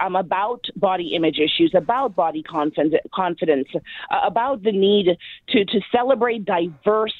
um, 0.00 0.16
about 0.16 0.64
body 0.76 1.14
image 1.14 1.38
issues, 1.38 1.72
about 1.74 2.16
body 2.16 2.42
confidence, 2.42 2.94
confidence 3.14 3.68
uh, 3.74 4.20
about 4.24 4.62
the 4.62 4.72
need 4.72 5.16
to, 5.48 5.64
to 5.64 5.80
celebrate 5.92 6.44
diverse 6.44 7.14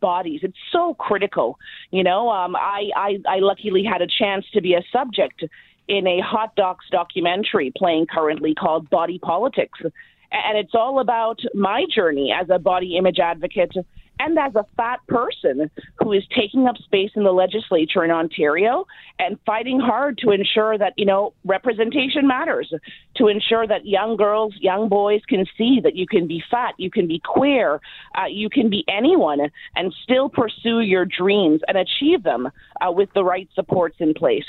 bodies. 0.00 0.40
It's 0.42 0.56
so 0.72 0.94
critical. 0.94 1.58
You 1.90 2.04
know, 2.04 2.30
um, 2.30 2.56
I, 2.56 2.90
I, 2.96 3.18
I 3.28 3.38
luckily 3.38 3.84
had 3.84 4.02
a 4.02 4.06
chance 4.06 4.44
to 4.52 4.60
be 4.60 4.74
a 4.74 4.82
subject 4.92 5.44
in 5.88 6.06
a 6.06 6.20
Hot 6.20 6.54
Docs 6.56 6.86
documentary 6.90 7.72
playing 7.76 8.06
currently 8.06 8.54
called 8.54 8.90
Body 8.90 9.18
Politics. 9.18 9.80
And 10.30 10.58
it's 10.58 10.74
all 10.74 11.00
about 11.00 11.40
my 11.54 11.86
journey 11.92 12.34
as 12.38 12.48
a 12.50 12.58
body 12.58 12.96
image 12.98 13.18
advocate 13.18 13.72
and 14.18 14.38
as 14.38 14.54
a 14.54 14.64
fat 14.76 15.00
person 15.06 15.70
who 15.96 16.12
is 16.12 16.22
taking 16.34 16.66
up 16.66 16.76
space 16.78 17.10
in 17.14 17.24
the 17.24 17.32
legislature 17.32 18.04
in 18.04 18.10
Ontario 18.10 18.86
and 19.18 19.38
fighting 19.46 19.80
hard 19.80 20.18
to 20.18 20.30
ensure 20.30 20.76
that, 20.78 20.94
you 20.96 21.04
know, 21.04 21.32
representation 21.44 22.26
matters, 22.26 22.72
to 23.16 23.28
ensure 23.28 23.66
that 23.66 23.86
young 23.86 24.16
girls, 24.16 24.54
young 24.60 24.88
boys 24.88 25.22
can 25.28 25.46
see 25.56 25.80
that 25.82 25.96
you 25.96 26.06
can 26.06 26.26
be 26.26 26.42
fat, 26.50 26.74
you 26.78 26.90
can 26.90 27.06
be 27.06 27.20
queer, 27.24 27.80
uh, 28.16 28.26
you 28.26 28.48
can 28.50 28.70
be 28.70 28.84
anyone 28.88 29.40
and 29.76 29.94
still 30.02 30.28
pursue 30.28 30.80
your 30.80 31.04
dreams 31.04 31.60
and 31.68 31.76
achieve 31.76 32.22
them 32.22 32.48
uh, 32.80 32.90
with 32.90 33.12
the 33.14 33.24
right 33.24 33.48
supports 33.54 33.96
in 33.98 34.14
place. 34.14 34.44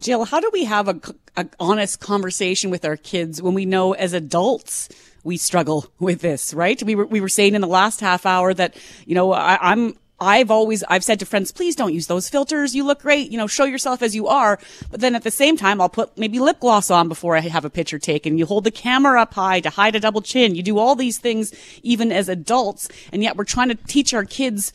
Jill, 0.00 0.24
how 0.24 0.38
do 0.38 0.48
we 0.52 0.64
have 0.64 0.88
a, 0.88 1.00
a 1.36 1.46
honest 1.58 2.00
conversation 2.00 2.70
with 2.70 2.84
our 2.84 2.96
kids 2.96 3.42
when 3.42 3.54
we 3.54 3.66
know 3.66 3.94
as 3.94 4.12
adults 4.12 4.88
we 5.28 5.36
struggle 5.36 5.86
with 6.00 6.22
this, 6.22 6.54
right? 6.54 6.82
We 6.82 6.94
were, 6.94 7.06
we 7.06 7.20
were 7.20 7.28
saying 7.28 7.54
in 7.54 7.60
the 7.60 7.68
last 7.68 8.00
half 8.00 8.26
hour 8.26 8.54
that, 8.54 8.74
you 9.04 9.14
know, 9.14 9.32
I, 9.32 9.58
I'm, 9.60 9.94
I've 10.18 10.50
always, 10.50 10.82
I've 10.84 11.04
said 11.04 11.20
to 11.20 11.26
friends, 11.26 11.52
please 11.52 11.76
don't 11.76 11.92
use 11.92 12.06
those 12.08 12.28
filters. 12.28 12.74
You 12.74 12.84
look 12.84 13.02
great. 13.02 13.30
You 13.30 13.36
know, 13.38 13.46
show 13.46 13.64
yourself 13.64 14.02
as 14.02 14.16
you 14.16 14.26
are. 14.26 14.58
But 14.90 15.00
then 15.00 15.14
at 15.14 15.22
the 15.22 15.30
same 15.30 15.56
time, 15.56 15.80
I'll 15.80 15.90
put 15.90 16.16
maybe 16.18 16.40
lip 16.40 16.60
gloss 16.60 16.90
on 16.90 17.08
before 17.08 17.36
I 17.36 17.40
have 17.40 17.66
a 17.66 17.70
picture 17.70 17.98
taken. 17.98 18.38
You 18.38 18.46
hold 18.46 18.64
the 18.64 18.70
camera 18.70 19.20
up 19.20 19.34
high 19.34 19.60
to 19.60 19.70
hide 19.70 19.94
a 19.94 20.00
double 20.00 20.22
chin. 20.22 20.54
You 20.54 20.62
do 20.62 20.78
all 20.78 20.96
these 20.96 21.18
things 21.18 21.54
even 21.82 22.10
as 22.10 22.28
adults. 22.28 22.88
And 23.12 23.22
yet 23.22 23.36
we're 23.36 23.44
trying 23.44 23.68
to 23.68 23.76
teach 23.76 24.14
our 24.14 24.24
kids 24.24 24.72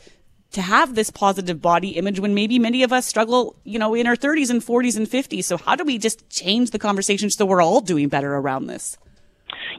to 0.52 0.62
have 0.62 0.94
this 0.94 1.10
positive 1.10 1.64
body 1.64 1.90
image 1.90 2.20
when 2.20 2.36
maybe 2.36 2.60
many 2.60 2.84
of 2.84 2.94
us 2.94 3.08
struggle, 3.08 3.56
you 3.64 3.80
know, 3.80 3.96
in 3.96 4.06
our 4.06 4.16
30s 4.16 4.52
and 4.52 4.62
40s 4.62 4.96
and 4.96 5.08
50s. 5.08 5.46
So 5.46 5.58
how 5.58 5.76
do 5.76 5.84
we 5.84 5.98
just 5.98 6.30
change 6.30 6.70
the 6.70 6.80
conversation 6.80 7.32
so 7.32 7.44
we're 7.44 7.62
all 7.62 7.82
doing 7.82 8.08
better 8.08 8.36
around 8.36 8.68
this? 8.68 8.98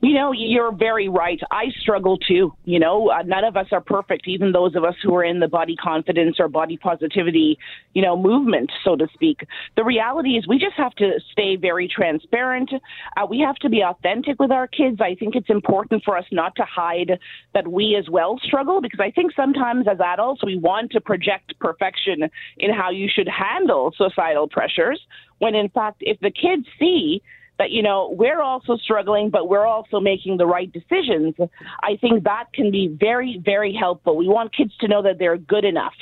You 0.02 0.14
know, 0.14 0.32
you're 0.32 0.72
very 0.72 1.08
right. 1.08 1.40
I 1.50 1.66
struggle 1.80 2.18
too. 2.18 2.52
You 2.64 2.78
know, 2.78 3.10
uh, 3.10 3.22
none 3.22 3.44
of 3.44 3.56
us 3.56 3.66
are 3.72 3.80
perfect, 3.80 4.28
even 4.28 4.52
those 4.52 4.74
of 4.74 4.84
us 4.84 4.94
who 5.02 5.14
are 5.14 5.24
in 5.24 5.40
the 5.40 5.48
body 5.48 5.76
confidence 5.76 6.36
or 6.38 6.48
body 6.48 6.76
positivity, 6.76 7.58
you 7.92 8.02
know, 8.02 8.16
movement, 8.16 8.70
so 8.84 8.96
to 8.96 9.06
speak. 9.14 9.46
The 9.76 9.84
reality 9.84 10.30
is 10.30 10.46
we 10.46 10.58
just 10.58 10.76
have 10.76 10.94
to 10.96 11.12
stay 11.32 11.56
very 11.56 11.88
transparent. 11.88 12.70
Uh, 13.16 13.26
we 13.28 13.40
have 13.40 13.56
to 13.56 13.68
be 13.68 13.82
authentic 13.82 14.38
with 14.40 14.50
our 14.50 14.66
kids. 14.66 15.00
I 15.00 15.14
think 15.14 15.34
it's 15.34 15.50
important 15.50 16.02
for 16.04 16.16
us 16.16 16.24
not 16.32 16.54
to 16.56 16.64
hide 16.64 17.18
that 17.54 17.68
we 17.68 17.96
as 17.96 18.08
well 18.10 18.38
struggle 18.42 18.80
because 18.80 19.00
I 19.00 19.10
think 19.10 19.32
sometimes 19.34 19.86
as 19.88 19.98
adults 20.00 20.44
we 20.44 20.56
want 20.56 20.92
to 20.92 21.00
project 21.00 21.58
perfection 21.60 22.28
in 22.58 22.72
how 22.72 22.90
you 22.90 23.08
should 23.12 23.28
handle 23.28 23.92
societal 23.96 24.48
pressures 24.48 25.00
when 25.38 25.54
in 25.54 25.68
fact 25.68 25.98
if 26.00 26.18
the 26.20 26.30
kids 26.30 26.66
see 26.78 27.22
that 27.58 27.70
you 27.70 27.82
know 27.82 28.14
we're 28.16 28.40
also 28.40 28.76
struggling 28.76 29.30
but 29.30 29.48
we're 29.48 29.66
also 29.66 30.00
making 30.00 30.36
the 30.36 30.46
right 30.46 30.72
decisions. 30.72 31.34
I 31.82 31.96
think 32.00 32.24
that 32.24 32.46
can 32.52 32.70
be 32.70 32.88
very 32.88 33.40
very 33.44 33.74
helpful. 33.74 34.16
We 34.16 34.28
want 34.28 34.54
kids 34.54 34.76
to 34.80 34.88
know 34.88 35.02
that 35.02 35.18
they're 35.18 35.38
good 35.38 35.64
enough. 35.64 35.94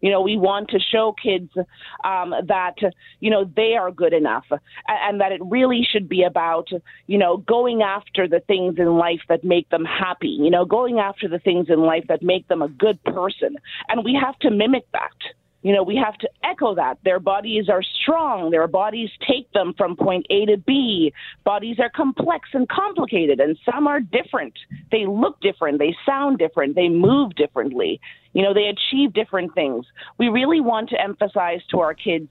You 0.00 0.10
know 0.10 0.20
we 0.20 0.36
want 0.36 0.68
to 0.70 0.78
show 0.78 1.14
kids 1.20 1.50
um, 2.04 2.32
that 2.46 2.76
you 3.20 3.30
know 3.30 3.50
they 3.56 3.74
are 3.74 3.90
good 3.90 4.12
enough 4.12 4.44
and 4.86 5.20
that 5.20 5.32
it 5.32 5.40
really 5.44 5.86
should 5.90 6.08
be 6.08 6.22
about 6.22 6.68
you 7.06 7.18
know 7.18 7.38
going 7.38 7.82
after 7.82 8.28
the 8.28 8.40
things 8.40 8.76
in 8.78 8.96
life 8.96 9.20
that 9.28 9.44
make 9.44 9.68
them 9.70 9.84
happy 9.84 10.28
you 10.28 10.50
know 10.50 10.64
going 10.64 10.98
after 10.98 11.28
the 11.28 11.38
things 11.38 11.66
in 11.68 11.80
life 11.80 12.04
that 12.08 12.22
make 12.22 12.46
them 12.48 12.62
a 12.62 12.68
good 12.68 13.02
person. 13.04 13.56
And 13.88 14.04
we 14.04 14.18
have 14.20 14.38
to 14.40 14.50
mimic 14.50 14.84
that 14.92 15.12
you 15.62 15.72
know, 15.74 15.82
we 15.82 15.96
have 15.96 16.16
to 16.18 16.28
echo 16.44 16.74
that. 16.76 16.98
Their 17.04 17.18
bodies 17.18 17.68
are 17.68 17.82
strong. 17.82 18.50
Their 18.50 18.68
bodies 18.68 19.10
take 19.26 19.50
them 19.52 19.74
from 19.76 19.96
point 19.96 20.26
A 20.30 20.46
to 20.46 20.56
B. 20.56 21.12
Bodies 21.44 21.78
are 21.80 21.90
complex 21.90 22.50
and 22.52 22.68
complicated, 22.68 23.40
and 23.40 23.58
some 23.70 23.88
are 23.88 24.00
different. 24.00 24.54
They 24.92 25.06
look 25.06 25.40
different. 25.40 25.80
They 25.80 25.96
sound 26.06 26.38
different. 26.38 26.76
They 26.76 26.88
move 26.88 27.34
differently. 27.34 28.00
You 28.34 28.42
know, 28.42 28.54
they 28.54 28.66
achieve 28.66 29.12
different 29.12 29.54
things. 29.54 29.84
We 30.16 30.28
really 30.28 30.60
want 30.60 30.90
to 30.90 31.00
emphasize 31.00 31.60
to 31.70 31.80
our 31.80 31.94
kids 31.94 32.28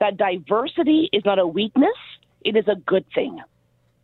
that 0.00 0.16
diversity 0.16 1.10
is 1.12 1.24
not 1.26 1.38
a 1.38 1.46
weakness, 1.46 1.96
it 2.40 2.56
is 2.56 2.66
a 2.68 2.76
good 2.76 3.04
thing 3.14 3.40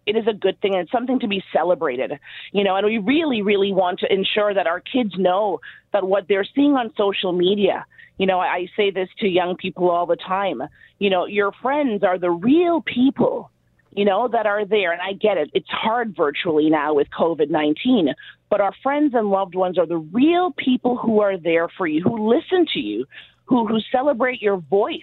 it 0.06 0.16
is 0.16 0.26
a 0.26 0.32
good 0.32 0.58
thing 0.62 0.72
and 0.72 0.82
it's 0.82 0.92
something 0.92 1.20
to 1.20 1.28
be 1.28 1.42
celebrated 1.52 2.18
you 2.52 2.64
know 2.64 2.76
and 2.76 2.86
we 2.86 2.96
really 2.98 3.42
really 3.42 3.72
want 3.72 3.98
to 3.98 4.10
ensure 4.10 4.54
that 4.54 4.66
our 4.66 4.80
kids 4.80 5.12
know 5.18 5.60
that 5.92 6.02
what 6.02 6.26
they're 6.28 6.46
seeing 6.54 6.72
on 6.72 6.90
social 6.96 7.32
media 7.32 7.84
you 8.18 8.26
know, 8.26 8.40
I 8.40 8.66
say 8.76 8.90
this 8.90 9.08
to 9.20 9.28
young 9.28 9.56
people 9.56 9.90
all 9.90 10.06
the 10.06 10.16
time. 10.16 10.62
You 10.98 11.10
know, 11.10 11.26
your 11.26 11.52
friends 11.62 12.02
are 12.02 12.18
the 12.18 12.30
real 12.30 12.82
people, 12.82 13.50
you 13.92 14.04
know, 14.04 14.28
that 14.28 14.46
are 14.46 14.64
there. 14.64 14.92
And 14.92 15.00
I 15.00 15.12
get 15.12 15.36
it. 15.36 15.50
It's 15.54 15.70
hard 15.70 16.14
virtually 16.16 16.68
now 16.68 16.94
with 16.94 17.06
COVID 17.18 17.48
19, 17.48 18.12
but 18.50 18.60
our 18.60 18.72
friends 18.82 19.14
and 19.14 19.30
loved 19.30 19.54
ones 19.54 19.78
are 19.78 19.86
the 19.86 19.98
real 19.98 20.52
people 20.52 20.96
who 20.96 21.20
are 21.20 21.38
there 21.38 21.68
for 21.76 21.86
you, 21.86 22.02
who 22.02 22.28
listen 22.28 22.66
to 22.74 22.80
you, 22.80 23.06
who, 23.44 23.66
who 23.66 23.78
celebrate 23.92 24.42
your 24.42 24.58
voice, 24.58 25.00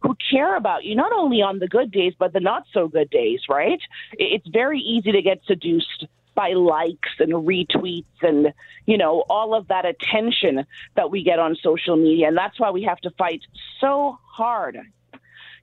who 0.00 0.16
care 0.30 0.56
about 0.56 0.84
you, 0.84 0.94
not 0.94 1.12
only 1.12 1.42
on 1.42 1.58
the 1.58 1.68
good 1.68 1.90
days, 1.90 2.14
but 2.18 2.32
the 2.32 2.40
not 2.40 2.64
so 2.72 2.88
good 2.88 3.10
days, 3.10 3.40
right? 3.50 3.80
It's 4.12 4.46
very 4.48 4.80
easy 4.80 5.12
to 5.12 5.20
get 5.20 5.40
seduced 5.46 6.06
by 6.34 6.52
likes 6.52 7.10
and 7.18 7.32
retweets 7.32 8.04
and 8.22 8.52
you 8.86 8.96
know 8.96 9.24
all 9.28 9.54
of 9.54 9.68
that 9.68 9.84
attention 9.84 10.64
that 10.96 11.10
we 11.10 11.22
get 11.22 11.38
on 11.38 11.56
social 11.62 11.96
media. 11.96 12.28
And 12.28 12.36
that's 12.36 12.58
why 12.58 12.70
we 12.70 12.82
have 12.84 12.98
to 13.00 13.10
fight 13.10 13.42
so 13.80 14.18
hard 14.24 14.78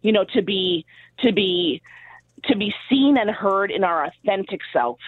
you 0.02 0.12
know 0.12 0.26
to 0.34 0.42
be 0.42 0.86
to 1.20 1.32
be 1.32 1.82
to 2.46 2.56
be 2.56 2.74
seen 2.90 3.18
and 3.18 3.30
heard 3.30 3.72
in 3.72 3.84
our 3.84 4.06
authentic 4.06 4.62
self 4.72 5.00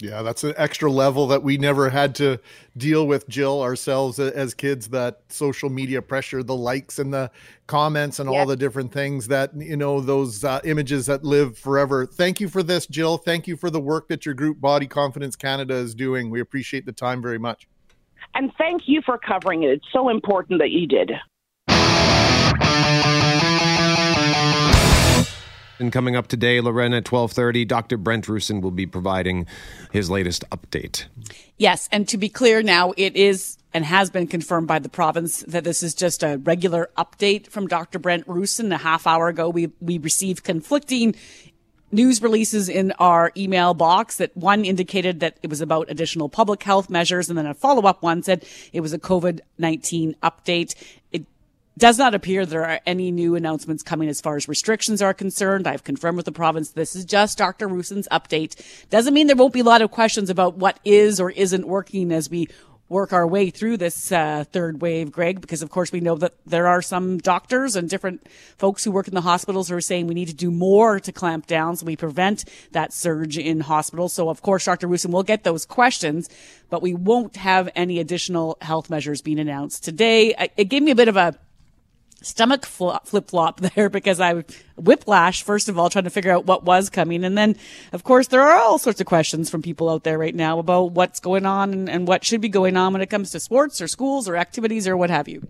yeah, 0.00 0.22
that's 0.22 0.44
an 0.44 0.54
extra 0.56 0.90
level 0.90 1.26
that 1.28 1.42
we 1.42 1.56
never 1.56 1.88
had 1.88 2.14
to 2.16 2.38
deal 2.76 3.06
with, 3.06 3.28
Jill, 3.28 3.62
ourselves 3.62 4.18
as 4.18 4.52
kids. 4.52 4.88
That 4.88 5.20
social 5.28 5.70
media 5.70 6.02
pressure, 6.02 6.42
the 6.42 6.56
likes 6.56 6.98
and 6.98 7.12
the 7.12 7.30
comments, 7.66 8.18
and 8.18 8.28
all 8.28 8.44
the 8.44 8.56
different 8.56 8.92
things 8.92 9.28
that, 9.28 9.50
you 9.56 9.76
know, 9.76 10.00
those 10.00 10.44
uh, 10.44 10.60
images 10.64 11.06
that 11.06 11.24
live 11.24 11.56
forever. 11.56 12.06
Thank 12.06 12.40
you 12.40 12.48
for 12.48 12.62
this, 12.62 12.86
Jill. 12.86 13.16
Thank 13.18 13.46
you 13.46 13.56
for 13.56 13.70
the 13.70 13.80
work 13.80 14.08
that 14.08 14.26
your 14.26 14.34
group, 14.34 14.60
Body 14.60 14.86
Confidence 14.86 15.36
Canada, 15.36 15.74
is 15.74 15.94
doing. 15.94 16.28
We 16.28 16.40
appreciate 16.40 16.86
the 16.86 16.92
time 16.92 17.22
very 17.22 17.38
much. 17.38 17.66
And 18.34 18.50
thank 18.58 18.82
you 18.86 19.00
for 19.06 19.16
covering 19.16 19.62
it. 19.62 19.70
It's 19.70 19.86
so 19.92 20.08
important 20.08 20.58
that 20.60 20.70
you 20.70 20.86
did. 20.86 21.12
And 25.78 25.92
coming 25.92 26.14
up 26.14 26.28
today, 26.28 26.60
Lorena 26.60 26.98
at 26.98 27.10
1230, 27.10 27.64
Dr. 27.64 27.96
Brent 27.96 28.26
Roussin 28.26 28.60
will 28.60 28.70
be 28.70 28.86
providing 28.86 29.46
his 29.92 30.08
latest 30.08 30.44
update. 30.50 31.04
Yes, 31.58 31.88
and 31.90 32.06
to 32.08 32.16
be 32.16 32.28
clear 32.28 32.62
now, 32.62 32.92
it 32.96 33.16
is 33.16 33.58
and 33.72 33.84
has 33.84 34.08
been 34.08 34.28
confirmed 34.28 34.68
by 34.68 34.78
the 34.78 34.88
province 34.88 35.40
that 35.48 35.64
this 35.64 35.82
is 35.82 35.94
just 35.94 36.22
a 36.22 36.38
regular 36.44 36.90
update 36.96 37.48
from 37.48 37.66
Dr. 37.66 37.98
Brent 37.98 38.24
Roussin. 38.26 38.72
A 38.72 38.78
half 38.78 39.04
hour 39.04 39.26
ago, 39.26 39.48
we, 39.48 39.72
we 39.80 39.98
received 39.98 40.44
conflicting 40.44 41.16
news 41.90 42.22
releases 42.22 42.68
in 42.68 42.92
our 42.92 43.32
email 43.36 43.74
box 43.74 44.16
that 44.18 44.36
one 44.36 44.64
indicated 44.64 45.20
that 45.20 45.38
it 45.42 45.50
was 45.50 45.60
about 45.60 45.90
additional 45.90 46.28
public 46.28 46.62
health 46.62 46.90
measures 46.90 47.28
and 47.28 47.38
then 47.38 47.46
a 47.46 47.54
follow-up 47.54 48.02
one 48.02 48.22
said 48.22 48.44
it 48.72 48.80
was 48.80 48.92
a 48.92 48.98
COVID-19 48.98 50.14
update. 50.22 50.74
It 51.12 51.24
does 51.76 51.98
not 51.98 52.14
appear 52.14 52.46
there 52.46 52.64
are 52.64 52.80
any 52.86 53.10
new 53.10 53.34
announcements 53.34 53.82
coming 53.82 54.08
as 54.08 54.20
far 54.20 54.36
as 54.36 54.48
restrictions 54.48 55.02
are 55.02 55.14
concerned. 55.14 55.66
I've 55.66 55.84
confirmed 55.84 56.16
with 56.16 56.26
the 56.26 56.32
province 56.32 56.70
this 56.70 56.94
is 56.94 57.04
just 57.04 57.38
Dr. 57.38 57.68
Roussin's 57.68 58.08
update. 58.12 58.54
Doesn't 58.90 59.14
mean 59.14 59.26
there 59.26 59.36
won't 59.36 59.52
be 59.52 59.60
a 59.60 59.64
lot 59.64 59.82
of 59.82 59.90
questions 59.90 60.30
about 60.30 60.56
what 60.56 60.78
is 60.84 61.20
or 61.20 61.30
isn't 61.30 61.66
working 61.66 62.12
as 62.12 62.30
we 62.30 62.48
work 62.88 63.12
our 63.12 63.26
way 63.26 63.50
through 63.50 63.76
this 63.78 64.12
uh, 64.12 64.44
third 64.52 64.82
wave, 64.82 65.10
Greg, 65.10 65.40
because 65.40 65.62
of 65.62 65.70
course 65.70 65.90
we 65.90 66.00
know 66.00 66.16
that 66.16 66.34
there 66.46 66.66
are 66.66 66.82
some 66.82 67.18
doctors 67.18 67.76
and 67.76 67.88
different 67.88 68.24
folks 68.58 68.84
who 68.84 68.90
work 68.90 69.08
in 69.08 69.14
the 69.14 69.22
hospitals 69.22 69.68
who 69.68 69.74
are 69.74 69.80
saying 69.80 70.06
we 70.06 70.14
need 70.14 70.28
to 70.28 70.34
do 70.34 70.50
more 70.50 71.00
to 71.00 71.10
clamp 71.10 71.46
down 71.46 71.76
so 71.76 71.86
we 71.86 71.96
prevent 71.96 72.44
that 72.72 72.92
surge 72.92 73.38
in 73.38 73.60
hospitals. 73.60 74.12
So 74.12 74.28
of 74.28 74.42
course, 74.42 74.66
Dr. 74.66 74.86
Rusin 74.86 75.10
will 75.10 75.22
get 75.22 75.44
those 75.44 75.64
questions, 75.64 76.28
but 76.68 76.82
we 76.82 76.94
won't 76.94 77.36
have 77.36 77.70
any 77.74 77.98
additional 77.98 78.58
health 78.60 78.90
measures 78.90 79.22
being 79.22 79.40
announced 79.40 79.82
today. 79.82 80.50
It 80.56 80.66
gave 80.66 80.82
me 80.82 80.90
a 80.90 80.94
bit 80.94 81.08
of 81.08 81.16
a 81.16 81.38
stomach 82.24 82.66
flip 82.66 83.28
flop 83.28 83.60
there 83.74 83.88
because 83.88 84.20
I 84.20 84.44
whiplash, 84.76 85.42
first 85.42 85.68
of 85.68 85.78
all, 85.78 85.90
trying 85.90 86.04
to 86.04 86.10
figure 86.10 86.32
out 86.32 86.46
what 86.46 86.64
was 86.64 86.90
coming. 86.90 87.24
And 87.24 87.36
then, 87.38 87.56
of 87.92 88.04
course, 88.04 88.28
there 88.28 88.42
are 88.42 88.58
all 88.58 88.78
sorts 88.78 89.00
of 89.00 89.06
questions 89.06 89.50
from 89.50 89.62
people 89.62 89.88
out 89.88 90.04
there 90.04 90.18
right 90.18 90.34
now 90.34 90.58
about 90.58 90.92
what's 90.92 91.20
going 91.20 91.46
on 91.46 91.72
and, 91.72 91.88
and 91.88 92.08
what 92.08 92.24
should 92.24 92.40
be 92.40 92.48
going 92.48 92.76
on 92.76 92.92
when 92.92 93.02
it 93.02 93.10
comes 93.10 93.30
to 93.30 93.40
sports 93.40 93.80
or 93.80 93.88
schools 93.88 94.28
or 94.28 94.36
activities 94.36 94.88
or 94.88 94.96
what 94.96 95.10
have 95.10 95.28
you. 95.28 95.46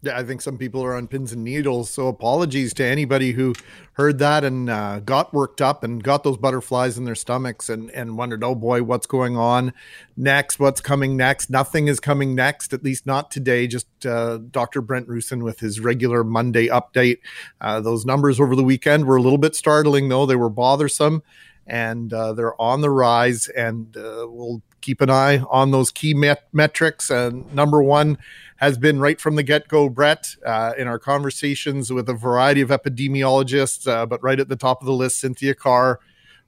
Yeah, 0.00 0.16
I 0.16 0.22
think 0.22 0.40
some 0.40 0.56
people 0.58 0.84
are 0.84 0.94
on 0.94 1.08
pins 1.08 1.32
and 1.32 1.42
needles. 1.42 1.90
So 1.90 2.06
apologies 2.06 2.72
to 2.74 2.84
anybody 2.84 3.32
who 3.32 3.52
heard 3.94 4.20
that 4.20 4.44
and 4.44 4.70
uh, 4.70 5.00
got 5.00 5.34
worked 5.34 5.60
up 5.60 5.82
and 5.82 6.00
got 6.00 6.22
those 6.22 6.36
butterflies 6.36 6.96
in 6.96 7.04
their 7.04 7.16
stomachs 7.16 7.68
and, 7.68 7.90
and 7.90 8.16
wondered, 8.16 8.44
oh 8.44 8.54
boy, 8.54 8.84
what's 8.84 9.08
going 9.08 9.36
on 9.36 9.72
next? 10.16 10.60
What's 10.60 10.80
coming 10.80 11.16
next? 11.16 11.50
Nothing 11.50 11.88
is 11.88 11.98
coming 11.98 12.36
next, 12.36 12.72
at 12.72 12.84
least 12.84 13.06
not 13.06 13.32
today. 13.32 13.66
Just 13.66 13.88
uh, 14.06 14.38
Dr. 14.52 14.80
Brent 14.82 15.08
Roussin 15.08 15.42
with 15.42 15.58
his 15.58 15.80
regular 15.80 16.22
Monday 16.22 16.68
update. 16.68 17.18
Uh, 17.60 17.80
those 17.80 18.06
numbers 18.06 18.38
over 18.38 18.54
the 18.54 18.62
weekend 18.62 19.04
were 19.04 19.16
a 19.16 19.22
little 19.22 19.36
bit 19.36 19.56
startling, 19.56 20.08
though. 20.08 20.26
They 20.26 20.36
were 20.36 20.48
bothersome 20.48 21.24
and 21.66 22.12
uh, 22.12 22.34
they're 22.34 22.60
on 22.60 22.82
the 22.82 22.90
rise. 22.90 23.48
And 23.48 23.96
uh, 23.96 24.26
we'll 24.28 24.62
keep 24.80 25.00
an 25.00 25.10
eye 25.10 25.38
on 25.50 25.70
those 25.70 25.90
key 25.90 26.14
met- 26.14 26.48
metrics. 26.52 27.10
And 27.10 27.52
number 27.54 27.82
one, 27.82 28.18
has 28.58 28.76
been 28.76 28.98
right 28.98 29.20
from 29.20 29.36
the 29.36 29.42
get 29.42 29.68
go, 29.68 29.88
Brett, 29.88 30.34
uh, 30.44 30.72
in 30.76 30.88
our 30.88 30.98
conversations 30.98 31.92
with 31.92 32.08
a 32.08 32.14
variety 32.14 32.60
of 32.60 32.70
epidemiologists, 32.70 33.86
uh, 33.86 34.04
but 34.04 34.22
right 34.22 34.38
at 34.38 34.48
the 34.48 34.56
top 34.56 34.82
of 34.82 34.86
the 34.86 34.92
list, 34.92 35.18
Cynthia 35.20 35.54
Carr. 35.54 36.00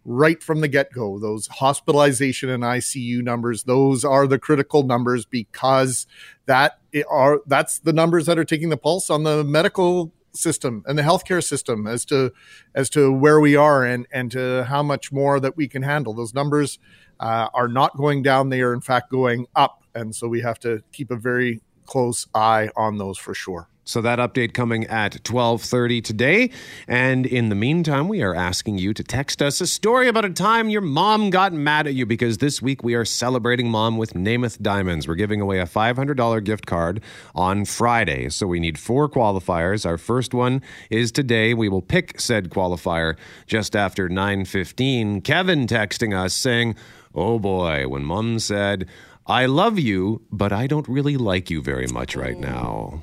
Right 0.06 0.42
from 0.42 0.62
the 0.62 0.68
get 0.68 0.92
go, 0.92 1.18
those 1.18 1.46
hospitalization 1.46 2.48
and 2.48 2.62
ICU 2.62 3.22
numbers, 3.22 3.64
those 3.64 4.02
are 4.02 4.26
the 4.26 4.38
critical 4.38 4.82
numbers 4.82 5.26
because 5.26 6.06
that 6.46 6.78
are 7.06 7.42
that's 7.46 7.80
the 7.80 7.92
numbers 7.92 8.24
that 8.24 8.38
are 8.38 8.44
taking 8.46 8.70
the 8.70 8.78
pulse 8.78 9.10
on 9.10 9.24
the 9.24 9.44
medical 9.44 10.10
system 10.32 10.82
and 10.86 10.98
the 10.98 11.02
healthcare 11.02 11.42
system 11.42 11.86
as 11.86 12.04
to 12.06 12.32
as 12.74 12.90
to 12.90 13.12
where 13.12 13.40
we 13.40 13.56
are 13.56 13.84
and 13.84 14.06
and 14.12 14.30
to 14.32 14.64
how 14.64 14.82
much 14.82 15.10
more 15.12 15.40
that 15.40 15.56
we 15.56 15.68
can 15.68 15.82
handle. 15.82 16.12
Those 16.12 16.34
numbers 16.34 16.78
uh, 17.18 17.48
are 17.54 17.68
not 17.68 17.96
going 17.96 18.22
down; 18.22 18.48
they 18.48 18.60
are 18.60 18.72
in 18.72 18.80
fact 18.80 19.10
going 19.10 19.46
up, 19.56 19.82
and 19.94 20.14
so 20.14 20.28
we 20.28 20.40
have 20.42 20.58
to 20.60 20.82
keep 20.92 21.10
a 21.10 21.16
very 21.16 21.62
close 21.86 22.26
eye 22.34 22.68
on 22.76 22.98
those 22.98 23.18
for 23.18 23.34
sure. 23.34 23.69
So 23.84 24.00
that 24.02 24.18
update 24.18 24.52
coming 24.52 24.86
at 24.86 25.24
12:30 25.24 26.00
today. 26.00 26.50
And 26.86 27.26
in 27.26 27.48
the 27.48 27.54
meantime, 27.54 28.08
we 28.08 28.22
are 28.22 28.34
asking 28.34 28.78
you 28.78 28.94
to 28.94 29.02
text 29.02 29.42
us 29.42 29.60
a 29.60 29.66
story 29.66 30.06
about 30.06 30.24
a 30.24 30.30
time 30.30 30.68
your 30.68 30.80
mom 30.80 31.30
got 31.30 31.52
mad 31.52 31.86
at 31.86 31.94
you 31.94 32.06
because 32.06 32.38
this 32.38 32.60
week 32.62 32.84
we 32.84 32.94
are 32.94 33.04
celebrating 33.04 33.70
mom 33.70 33.96
with 33.96 34.14
Namath 34.14 34.60
Diamonds. 34.60 35.08
We're 35.08 35.14
giving 35.14 35.40
away 35.40 35.58
a 35.58 35.66
$500 35.66 36.44
gift 36.44 36.66
card 36.66 37.00
on 37.34 37.64
Friday. 37.64 38.28
So 38.28 38.46
we 38.46 38.60
need 38.60 38.78
four 38.78 39.08
qualifiers. 39.08 39.84
Our 39.86 39.98
first 39.98 40.34
one 40.34 40.62
is 40.90 41.10
today. 41.10 41.54
We 41.54 41.68
will 41.68 41.82
pick 41.82 42.20
said 42.20 42.50
qualifier 42.50 43.16
just 43.46 43.74
after 43.74 44.08
9:15. 44.08 45.20
Kevin 45.22 45.66
texting 45.66 46.16
us 46.16 46.34
saying, 46.34 46.76
"Oh 47.14 47.38
boy, 47.38 47.88
when 47.88 48.04
mom 48.04 48.38
said, 48.38 48.86
I 49.26 49.46
love 49.46 49.78
you, 49.78 50.22
but 50.30 50.52
I 50.52 50.66
don't 50.66 50.88
really 50.88 51.16
like 51.16 51.50
you 51.50 51.60
very 51.62 51.86
much 51.86 52.14
right 52.14 52.38
now." 52.38 53.02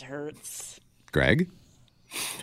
That 0.00 0.06
hurts. 0.06 0.80
Greg? 1.12 1.48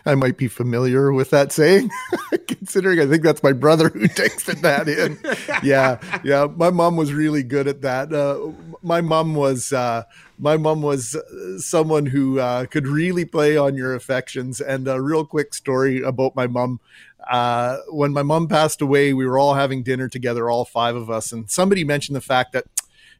I 0.06 0.14
might 0.14 0.38
be 0.38 0.48
familiar 0.48 1.12
with 1.12 1.30
that 1.30 1.52
saying, 1.52 1.90
considering 2.46 3.00
I 3.00 3.06
think 3.06 3.22
that's 3.22 3.42
my 3.42 3.52
brother 3.52 3.88
who 3.88 4.00
texted 4.08 4.60
that 4.62 4.88
in. 4.88 5.18
yeah, 5.62 5.98
yeah. 6.24 6.46
My 6.46 6.70
mom 6.70 6.96
was 6.96 7.12
really 7.12 7.42
good 7.42 7.66
at 7.66 7.82
that. 7.82 8.12
Uh, 8.12 8.52
my 8.82 9.00
mom 9.00 9.34
was 9.34 9.72
uh, 9.72 10.04
my 10.38 10.56
mom 10.56 10.80
was 10.82 11.14
uh, 11.16 11.58
someone 11.58 12.06
who 12.06 12.38
uh, 12.38 12.66
could 12.66 12.86
really 12.86 13.24
play 13.24 13.56
on 13.56 13.76
your 13.76 13.94
affections. 13.94 14.60
And 14.60 14.88
a 14.88 15.00
real 15.02 15.26
quick 15.26 15.52
story 15.52 16.00
about 16.00 16.34
my 16.36 16.46
mom. 16.46 16.80
Uh, 17.28 17.78
when 17.88 18.12
my 18.12 18.22
mom 18.22 18.48
passed 18.48 18.80
away, 18.80 19.12
we 19.12 19.26
were 19.26 19.38
all 19.38 19.54
having 19.54 19.82
dinner 19.82 20.08
together, 20.08 20.48
all 20.48 20.64
five 20.64 20.96
of 20.96 21.10
us, 21.10 21.30
and 21.30 21.50
somebody 21.50 21.84
mentioned 21.84 22.16
the 22.16 22.22
fact 22.22 22.52
that, 22.52 22.64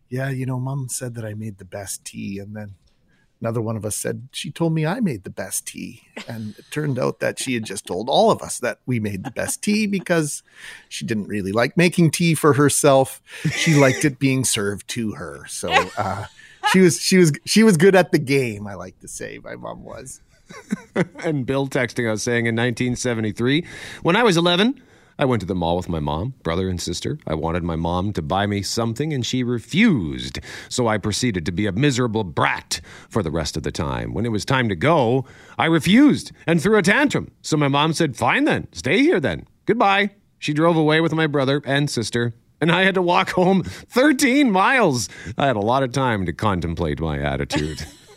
yeah, 0.08 0.30
you 0.30 0.46
know, 0.46 0.58
mom 0.58 0.88
said 0.88 1.14
that 1.16 1.26
I 1.26 1.34
made 1.34 1.58
the 1.58 1.66
best 1.66 2.06
tea, 2.06 2.38
and 2.38 2.56
then 2.56 2.76
Another 3.40 3.60
one 3.60 3.76
of 3.76 3.84
us 3.84 3.94
said, 3.94 4.28
She 4.32 4.50
told 4.50 4.72
me 4.72 4.84
I 4.84 5.00
made 5.00 5.24
the 5.24 5.30
best 5.30 5.66
tea. 5.66 6.02
And 6.26 6.58
it 6.58 6.64
turned 6.70 6.98
out 6.98 7.20
that 7.20 7.38
she 7.38 7.54
had 7.54 7.64
just 7.64 7.86
told 7.86 8.08
all 8.08 8.30
of 8.30 8.42
us 8.42 8.58
that 8.58 8.80
we 8.84 8.98
made 8.98 9.24
the 9.24 9.30
best 9.30 9.62
tea 9.62 9.86
because 9.86 10.42
she 10.88 11.04
didn't 11.04 11.28
really 11.28 11.52
like 11.52 11.76
making 11.76 12.10
tea 12.10 12.34
for 12.34 12.54
herself. 12.54 13.22
She 13.52 13.74
liked 13.74 14.04
it 14.04 14.18
being 14.18 14.44
served 14.44 14.88
to 14.88 15.12
her. 15.12 15.44
So 15.48 15.70
uh, 15.96 16.24
she 16.72 16.80
was 16.80 17.00
she 17.00 17.18
was 17.18 17.32
she 17.44 17.62
was 17.62 17.76
good 17.76 17.94
at 17.94 18.10
the 18.10 18.18
game, 18.18 18.66
I 18.66 18.74
like 18.74 18.98
to 19.00 19.08
say. 19.08 19.38
My 19.42 19.54
mom 19.54 19.84
was. 19.84 20.20
and 21.24 21.46
Bill 21.46 21.68
texting 21.68 22.10
us 22.10 22.22
saying 22.22 22.46
in 22.46 22.56
1973, 22.56 23.66
when 24.02 24.16
I 24.16 24.22
was 24.22 24.36
11, 24.36 24.82
I 25.20 25.24
went 25.24 25.40
to 25.40 25.46
the 25.46 25.54
mall 25.54 25.76
with 25.76 25.88
my 25.88 25.98
mom, 25.98 26.34
brother, 26.44 26.68
and 26.68 26.80
sister. 26.80 27.18
I 27.26 27.34
wanted 27.34 27.64
my 27.64 27.74
mom 27.74 28.12
to 28.12 28.22
buy 28.22 28.46
me 28.46 28.62
something, 28.62 29.12
and 29.12 29.26
she 29.26 29.42
refused. 29.42 30.38
So 30.68 30.86
I 30.86 30.96
proceeded 30.96 31.44
to 31.46 31.52
be 31.52 31.66
a 31.66 31.72
miserable 31.72 32.22
brat 32.22 32.80
for 33.08 33.24
the 33.24 33.30
rest 33.32 33.56
of 33.56 33.64
the 33.64 33.72
time. 33.72 34.14
When 34.14 34.24
it 34.24 34.30
was 34.30 34.44
time 34.44 34.68
to 34.68 34.76
go, 34.76 35.24
I 35.58 35.66
refused 35.66 36.30
and 36.46 36.62
threw 36.62 36.76
a 36.78 36.82
tantrum. 36.82 37.32
So 37.42 37.56
my 37.56 37.66
mom 37.66 37.94
said, 37.94 38.16
Fine 38.16 38.44
then, 38.44 38.68
stay 38.72 39.00
here 39.00 39.18
then. 39.18 39.46
Goodbye. 39.66 40.10
She 40.38 40.52
drove 40.52 40.76
away 40.76 41.00
with 41.00 41.12
my 41.12 41.26
brother 41.26 41.60
and 41.64 41.90
sister, 41.90 42.34
and 42.60 42.70
I 42.70 42.82
had 42.82 42.94
to 42.94 43.02
walk 43.02 43.30
home 43.32 43.64
13 43.64 44.52
miles. 44.52 45.08
I 45.36 45.46
had 45.46 45.56
a 45.56 45.60
lot 45.60 45.82
of 45.82 45.90
time 45.90 46.26
to 46.26 46.32
contemplate 46.32 47.00
my 47.00 47.18
attitude. 47.18 47.84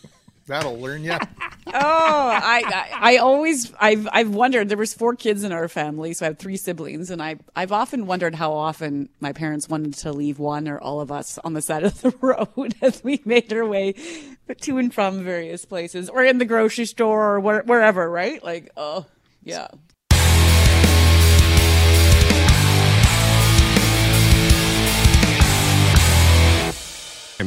That'll 0.51 0.77
learn 0.77 1.05
you. 1.05 1.13
oh, 1.67 1.71
I, 1.73 2.63
I 2.65 3.13
I 3.13 3.17
always 3.17 3.71
I've 3.79 4.05
I've 4.11 4.35
wondered. 4.35 4.67
There 4.67 4.77
was 4.77 4.93
four 4.93 5.15
kids 5.15 5.45
in 5.45 5.53
our 5.53 5.69
family, 5.69 6.13
so 6.13 6.25
I 6.25 6.27
have 6.27 6.37
three 6.37 6.57
siblings, 6.57 7.09
and 7.09 7.23
I 7.23 7.37
I've 7.55 7.71
often 7.71 8.05
wondered 8.05 8.35
how 8.35 8.51
often 8.51 9.07
my 9.21 9.31
parents 9.31 9.69
wanted 9.69 9.93
to 9.99 10.11
leave 10.11 10.39
one 10.39 10.67
or 10.67 10.77
all 10.77 10.99
of 10.99 11.09
us 11.09 11.39
on 11.45 11.53
the 11.53 11.61
side 11.61 11.83
of 11.85 12.01
the 12.01 12.13
road 12.21 12.75
as 12.81 13.01
we 13.01 13.21
made 13.23 13.53
our 13.53 13.65
way 13.65 13.95
to 14.61 14.77
and 14.77 14.93
from 14.93 15.23
various 15.23 15.63
places, 15.63 16.09
or 16.09 16.21
in 16.25 16.37
the 16.37 16.45
grocery 16.45 16.85
store, 16.85 17.35
or 17.35 17.39
where, 17.39 17.61
wherever. 17.63 18.09
Right? 18.09 18.43
Like, 18.43 18.71
oh 18.75 19.05
yeah. 19.43 19.67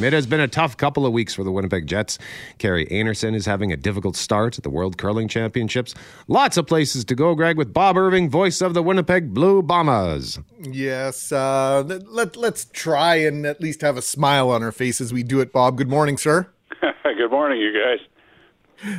It 0.03 0.13
has 0.13 0.25
been 0.25 0.39
a 0.39 0.47
tough 0.47 0.77
couple 0.77 1.05
of 1.05 1.13
weeks 1.13 1.33
for 1.33 1.43
the 1.43 1.51
Winnipeg 1.51 1.87
Jets. 1.87 2.17
Kerri 2.59 2.89
Einarson 2.91 3.35
is 3.35 3.45
having 3.45 3.71
a 3.71 3.77
difficult 3.77 4.15
start 4.15 4.57
at 4.57 4.63
the 4.63 4.69
World 4.69 4.97
Curling 4.97 5.27
Championships. 5.27 5.95
Lots 6.27 6.57
of 6.57 6.67
places 6.67 7.05
to 7.05 7.15
go, 7.15 7.35
Greg, 7.35 7.57
with 7.57 7.73
Bob 7.73 7.97
Irving, 7.97 8.29
voice 8.29 8.61
of 8.61 8.73
the 8.73 8.83
Winnipeg 8.83 9.33
Blue 9.33 9.61
Bombers. 9.61 10.39
Yes, 10.59 11.31
uh, 11.31 11.83
let, 11.83 12.35
let's 12.35 12.65
try 12.65 13.15
and 13.15 13.45
at 13.45 13.61
least 13.61 13.81
have 13.81 13.97
a 13.97 14.01
smile 14.01 14.49
on 14.49 14.63
our 14.63 14.71
face 14.71 14.99
as 14.99 15.13
we 15.13 15.23
do 15.23 15.39
it, 15.39 15.51
Bob. 15.51 15.77
Good 15.77 15.89
morning, 15.89 16.17
sir. 16.17 16.47
Good 17.03 17.31
morning, 17.31 17.59
you 17.61 17.73
guys. 17.73 17.99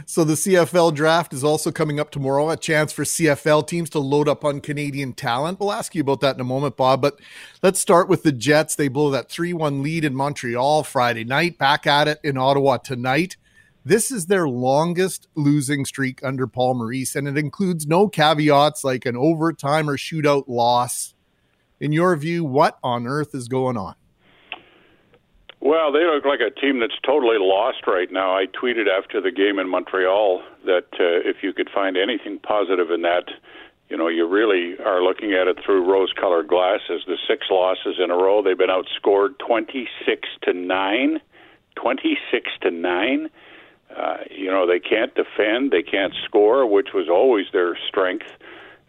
So 0.06 0.24
the 0.24 0.34
CFL 0.34 0.94
draft 0.94 1.32
is 1.32 1.44
also 1.44 1.70
coming 1.70 2.00
up 2.00 2.10
tomorrow. 2.10 2.50
A 2.50 2.56
chance 2.56 2.92
for 2.92 3.04
CFL 3.04 3.66
teams 3.66 3.90
to 3.90 3.98
load 3.98 4.28
up 4.28 4.44
on 4.44 4.60
Canadian 4.60 5.12
talent. 5.12 5.60
We'll 5.60 5.72
ask 5.72 5.94
you 5.94 6.00
about 6.00 6.20
that 6.20 6.36
in 6.36 6.40
a 6.40 6.44
moment, 6.44 6.76
Bob. 6.76 7.02
But 7.02 7.20
let's 7.62 7.80
start 7.80 8.08
with 8.08 8.22
the 8.22 8.32
Jets. 8.32 8.74
They 8.74 8.88
blow 8.88 9.10
that 9.10 9.28
three-one 9.30 9.82
lead 9.82 10.04
in 10.04 10.14
Montreal 10.14 10.82
Friday 10.82 11.24
night. 11.24 11.58
Back 11.58 11.86
at 11.86 12.08
it 12.08 12.20
in 12.22 12.36
Ottawa 12.36 12.78
tonight. 12.78 13.36
This 13.84 14.10
is 14.10 14.26
their 14.26 14.48
longest 14.48 15.28
losing 15.36 15.84
streak 15.84 16.24
under 16.24 16.48
Paul 16.48 16.74
Maurice, 16.74 17.14
and 17.14 17.28
it 17.28 17.38
includes 17.38 17.86
no 17.86 18.08
caveats 18.08 18.82
like 18.82 19.06
an 19.06 19.16
overtime 19.16 19.88
or 19.88 19.96
shootout 19.96 20.48
loss. 20.48 21.14
In 21.78 21.92
your 21.92 22.16
view, 22.16 22.44
what 22.44 22.78
on 22.82 23.06
earth 23.06 23.34
is 23.34 23.46
going 23.46 23.76
on? 23.76 23.94
Well, 25.60 25.90
they 25.90 26.04
look 26.04 26.24
like 26.24 26.40
a 26.40 26.50
team 26.50 26.80
that's 26.80 26.98
totally 27.04 27.38
lost 27.38 27.86
right 27.86 28.10
now. 28.12 28.36
I 28.36 28.46
tweeted 28.46 28.88
after 28.88 29.20
the 29.20 29.30
game 29.30 29.58
in 29.58 29.68
Montreal 29.68 30.42
that 30.64 30.86
uh, 31.00 31.28
if 31.28 31.42
you 31.42 31.52
could 31.52 31.70
find 31.70 31.96
anything 31.96 32.38
positive 32.38 32.90
in 32.90 33.02
that, 33.02 33.30
you 33.88 33.96
know, 33.96 34.08
you 34.08 34.26
really 34.28 34.78
are 34.84 35.02
looking 35.02 35.32
at 35.32 35.46
it 35.48 35.58
through 35.64 35.90
rose-colored 35.90 36.48
glasses. 36.48 37.02
The 37.06 37.18
six 37.26 37.46
losses 37.50 37.96
in 38.02 38.10
a 38.10 38.16
row, 38.16 38.42
they've 38.42 38.58
been 38.58 38.68
outscored 38.68 39.38
26 39.38 40.28
to 40.42 40.52
9, 40.52 41.20
26 41.74 42.50
to 42.62 42.70
9. 42.70 43.30
Uh, 43.96 44.16
you 44.30 44.50
know, 44.50 44.66
they 44.66 44.80
can't 44.80 45.14
defend, 45.14 45.70
they 45.70 45.82
can't 45.82 46.12
score, 46.24 46.66
which 46.66 46.88
was 46.92 47.08
always 47.08 47.46
their 47.52 47.78
strength. 47.88 48.26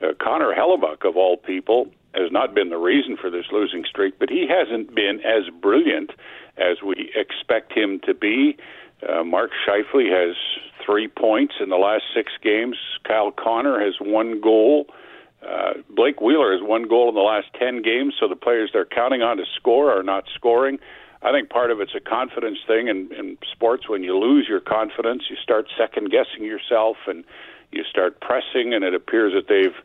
Uh, 0.01 0.07
Connor 0.19 0.53
Hellebuyck, 0.53 1.07
of 1.07 1.15
all 1.15 1.37
people, 1.37 1.87
has 2.17 2.31
not 2.31 2.53
been 2.53 2.69
the 2.69 2.77
reason 2.77 3.17
for 3.17 3.29
this 3.29 3.45
losing 3.51 3.83
streak, 3.85 4.19
but 4.19 4.29
he 4.29 4.47
hasn't 4.47 4.93
been 4.93 5.19
as 5.21 5.43
brilliant 5.61 6.11
as 6.57 6.81
we 6.85 7.11
expect 7.15 7.71
him 7.71 7.99
to 8.05 8.13
be. 8.13 8.57
Uh, 9.07 9.23
Mark 9.23 9.51
Scheifele 9.65 10.09
has 10.09 10.35
three 10.83 11.07
points 11.07 11.55
in 11.59 11.69
the 11.69 11.77
last 11.77 12.03
six 12.15 12.31
games. 12.41 12.77
Kyle 13.07 13.31
Connor 13.31 13.79
has 13.79 13.95
one 13.99 14.41
goal. 14.41 14.87
Uh, 15.47 15.73
Blake 15.89 16.19
Wheeler 16.19 16.51
has 16.51 16.61
one 16.61 16.87
goal 16.87 17.09
in 17.09 17.15
the 17.15 17.21
last 17.21 17.47
10 17.59 17.83
games, 17.83 18.15
so 18.19 18.27
the 18.27 18.35
players 18.35 18.71
they're 18.73 18.85
counting 18.85 19.21
on 19.21 19.37
to 19.37 19.43
score 19.55 19.91
are 19.91 20.03
not 20.03 20.25
scoring. 20.33 20.79
I 21.21 21.31
think 21.31 21.49
part 21.49 21.71
of 21.71 21.79
it's 21.79 21.95
a 21.95 21.99
confidence 21.99 22.59
thing 22.65 22.87
in, 22.87 23.11
in 23.13 23.37
sports. 23.51 23.87
When 23.87 24.03
you 24.03 24.17
lose 24.17 24.47
your 24.47 24.59
confidence, 24.59 25.23
you 25.29 25.35
start 25.41 25.67
second 25.77 26.11
guessing 26.11 26.43
yourself 26.43 26.97
and 27.07 27.23
you 27.71 27.83
start 27.83 28.19
pressing, 28.21 28.73
and 28.73 28.83
it 28.83 28.93
appears 28.93 29.33
that 29.33 29.47
they've 29.47 29.75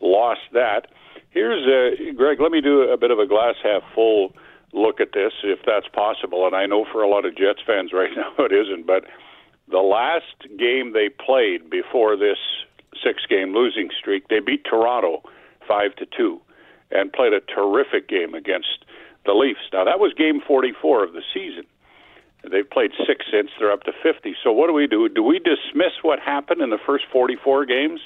lost 0.00 0.40
that. 0.52 0.86
Here's, 1.30 1.62
uh, 1.66 2.12
Greg, 2.16 2.40
let 2.40 2.50
me 2.50 2.60
do 2.60 2.82
a 2.82 2.96
bit 2.96 3.10
of 3.10 3.18
a 3.18 3.26
glass 3.26 3.54
half 3.62 3.82
full 3.94 4.32
look 4.72 5.00
at 5.00 5.12
this 5.12 5.32
if 5.42 5.60
that's 5.66 5.88
possible. 5.88 6.46
And 6.46 6.54
I 6.54 6.66
know 6.66 6.84
for 6.90 7.02
a 7.02 7.08
lot 7.08 7.24
of 7.24 7.36
Jets 7.36 7.60
fans 7.66 7.92
right 7.94 8.10
now 8.14 8.32
it 8.44 8.52
isn't, 8.52 8.86
but 8.86 9.04
the 9.70 9.78
last 9.78 10.48
game 10.58 10.92
they 10.92 11.08
played 11.08 11.70
before 11.70 12.16
this 12.16 12.38
six 13.02 13.24
game 13.28 13.54
losing 13.54 13.90
streak, 13.96 14.28
they 14.28 14.40
beat 14.40 14.64
Toronto 14.64 15.22
5 15.66 15.94
to 15.96 16.06
2 16.16 16.40
and 16.90 17.12
played 17.12 17.32
a 17.32 17.40
terrific 17.40 18.08
game 18.08 18.34
against 18.34 18.84
the 19.24 19.32
Leafs. 19.32 19.60
Now 19.72 19.84
that 19.84 20.00
was 20.00 20.12
game 20.14 20.40
44 20.46 21.04
of 21.04 21.12
the 21.12 21.22
season. 21.32 21.64
They've 22.50 22.68
played 22.68 22.90
six 23.06 23.26
since 23.30 23.50
they're 23.58 23.70
up 23.70 23.84
to 23.84 23.92
50. 24.02 24.34
So 24.42 24.50
what 24.50 24.66
do 24.66 24.72
we 24.72 24.86
do? 24.86 25.08
Do 25.08 25.22
we 25.22 25.38
dismiss 25.38 25.92
what 26.02 26.18
happened 26.18 26.62
in 26.62 26.70
the 26.70 26.78
first 26.84 27.04
44 27.12 27.66
games 27.66 28.00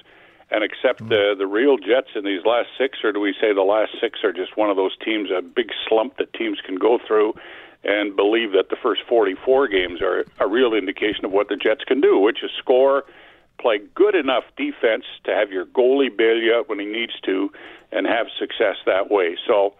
and 0.55 0.63
accept 0.63 1.01
the 1.09 1.35
the 1.37 1.47
real 1.47 1.77
Jets 1.77 2.11
in 2.15 2.25
these 2.25 2.45
last 2.45 2.69
six, 2.79 2.99
or 3.03 3.11
do 3.11 3.19
we 3.19 3.35
say 3.41 3.53
the 3.53 3.63
last 3.63 3.91
six 4.01 4.23
are 4.23 4.33
just 4.33 4.57
one 4.57 4.71
of 4.71 4.77
those 4.77 4.97
teams, 5.05 5.29
a 5.37 5.43
big 5.43 5.71
slump 5.89 6.17
that 6.19 6.33
teams 6.33 6.61
can 6.65 6.77
go 6.77 6.99
through, 7.05 7.35
and 7.83 8.15
believe 8.15 8.53
that 8.53 8.71
the 8.71 8.77
first 8.81 9.03
44 9.09 9.67
games 9.67 10.01
are 10.01 10.25
a 10.39 10.47
real 10.47 10.73
indication 10.73 11.25
of 11.25 11.33
what 11.33 11.49
the 11.49 11.57
Jets 11.57 11.83
can 11.85 12.01
do, 12.01 12.21
which 12.21 12.45
is 12.45 12.51
score, 12.57 13.05
play 13.61 13.81
good 13.97 14.15
enough 14.15 14.45
defense 14.57 15.05
to 15.25 15.35
have 15.35 15.51
your 15.51 15.67
goalie 15.67 16.17
bail 16.17 16.37
you 16.37 16.55
out 16.55 16.69
when 16.69 16.79
he 16.79 16.87
needs 16.87 17.19
to, 17.25 17.51
and 17.91 18.07
have 18.07 18.27
success 18.39 18.77
that 18.87 19.11
way. 19.11 19.37
So. 19.47 19.75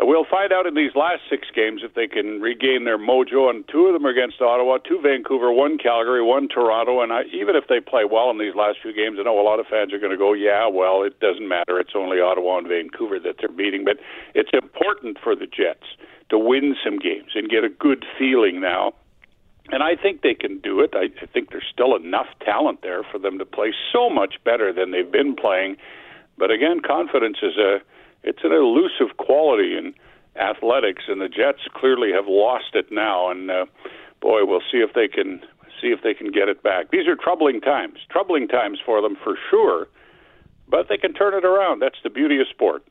Uh, 0.00 0.06
we'll 0.06 0.26
find 0.28 0.52
out 0.52 0.66
in 0.66 0.74
these 0.74 0.94
last 0.94 1.22
six 1.30 1.46
games 1.54 1.82
if 1.84 1.94
they 1.94 2.06
can 2.06 2.40
regain 2.40 2.84
their 2.84 2.98
mojo. 2.98 3.48
And 3.48 3.66
two 3.68 3.86
of 3.86 3.92
them 3.92 4.06
are 4.06 4.10
against 4.10 4.40
Ottawa, 4.40 4.78
two 4.78 5.00
Vancouver, 5.00 5.52
one 5.52 5.78
Calgary, 5.78 6.22
one 6.22 6.48
Toronto. 6.48 7.00
And 7.00 7.12
I, 7.12 7.22
even 7.32 7.54
if 7.54 7.68
they 7.68 7.80
play 7.80 8.04
well 8.04 8.30
in 8.30 8.38
these 8.38 8.54
last 8.54 8.78
few 8.82 8.92
games, 8.92 9.18
I 9.20 9.22
know 9.22 9.40
a 9.40 9.42
lot 9.42 9.60
of 9.60 9.66
fans 9.66 9.92
are 9.92 9.98
going 9.98 10.10
to 10.12 10.18
go, 10.18 10.32
"Yeah, 10.32 10.66
well, 10.66 11.02
it 11.02 11.20
doesn't 11.20 11.46
matter. 11.46 11.78
It's 11.78 11.94
only 11.94 12.20
Ottawa 12.20 12.58
and 12.58 12.68
Vancouver 12.68 13.20
that 13.20 13.36
they're 13.38 13.48
beating." 13.48 13.84
But 13.84 13.98
it's 14.34 14.50
important 14.52 15.18
for 15.22 15.36
the 15.36 15.46
Jets 15.46 15.86
to 16.30 16.38
win 16.38 16.74
some 16.82 16.98
games 16.98 17.32
and 17.34 17.48
get 17.48 17.62
a 17.64 17.68
good 17.68 18.04
feeling 18.18 18.60
now. 18.60 18.94
And 19.70 19.82
I 19.82 19.96
think 19.96 20.22
they 20.22 20.34
can 20.34 20.58
do 20.58 20.80
it. 20.80 20.90
I, 20.94 21.08
I 21.22 21.26
think 21.26 21.50
there's 21.50 21.64
still 21.72 21.96
enough 21.96 22.26
talent 22.44 22.82
there 22.82 23.02
for 23.02 23.18
them 23.18 23.38
to 23.38 23.46
play 23.46 23.72
so 23.92 24.10
much 24.10 24.34
better 24.44 24.72
than 24.72 24.90
they've 24.90 25.10
been 25.10 25.34
playing. 25.34 25.76
But 26.36 26.50
again, 26.50 26.80
confidence 26.80 27.38
is 27.42 27.56
a 27.56 27.78
it's 28.24 28.42
an 28.42 28.52
elusive 28.52 29.16
quality 29.18 29.76
in 29.76 29.94
athletics, 30.36 31.04
and 31.08 31.20
the 31.20 31.28
Jets 31.28 31.60
clearly 31.74 32.10
have 32.12 32.26
lost 32.26 32.74
it 32.74 32.90
now. 32.90 33.30
And 33.30 33.50
uh, 33.50 33.66
boy, 34.20 34.44
we'll 34.44 34.64
see 34.70 34.78
if 34.78 34.94
they 34.94 35.08
can 35.08 35.40
see 35.80 35.88
if 35.88 36.02
they 36.02 36.14
can 36.14 36.30
get 36.30 36.48
it 36.48 36.62
back. 36.62 36.90
These 36.90 37.06
are 37.06 37.16
troubling 37.16 37.60
times, 37.60 37.98
troubling 38.10 38.48
times 38.48 38.78
for 38.84 39.02
them 39.02 39.16
for 39.22 39.36
sure. 39.50 39.88
But 40.66 40.88
they 40.88 40.96
can 40.96 41.12
turn 41.12 41.34
it 41.34 41.44
around. 41.44 41.80
That's 41.82 41.98
the 42.02 42.10
beauty 42.10 42.40
of 42.40 42.46
sport. 42.48 42.84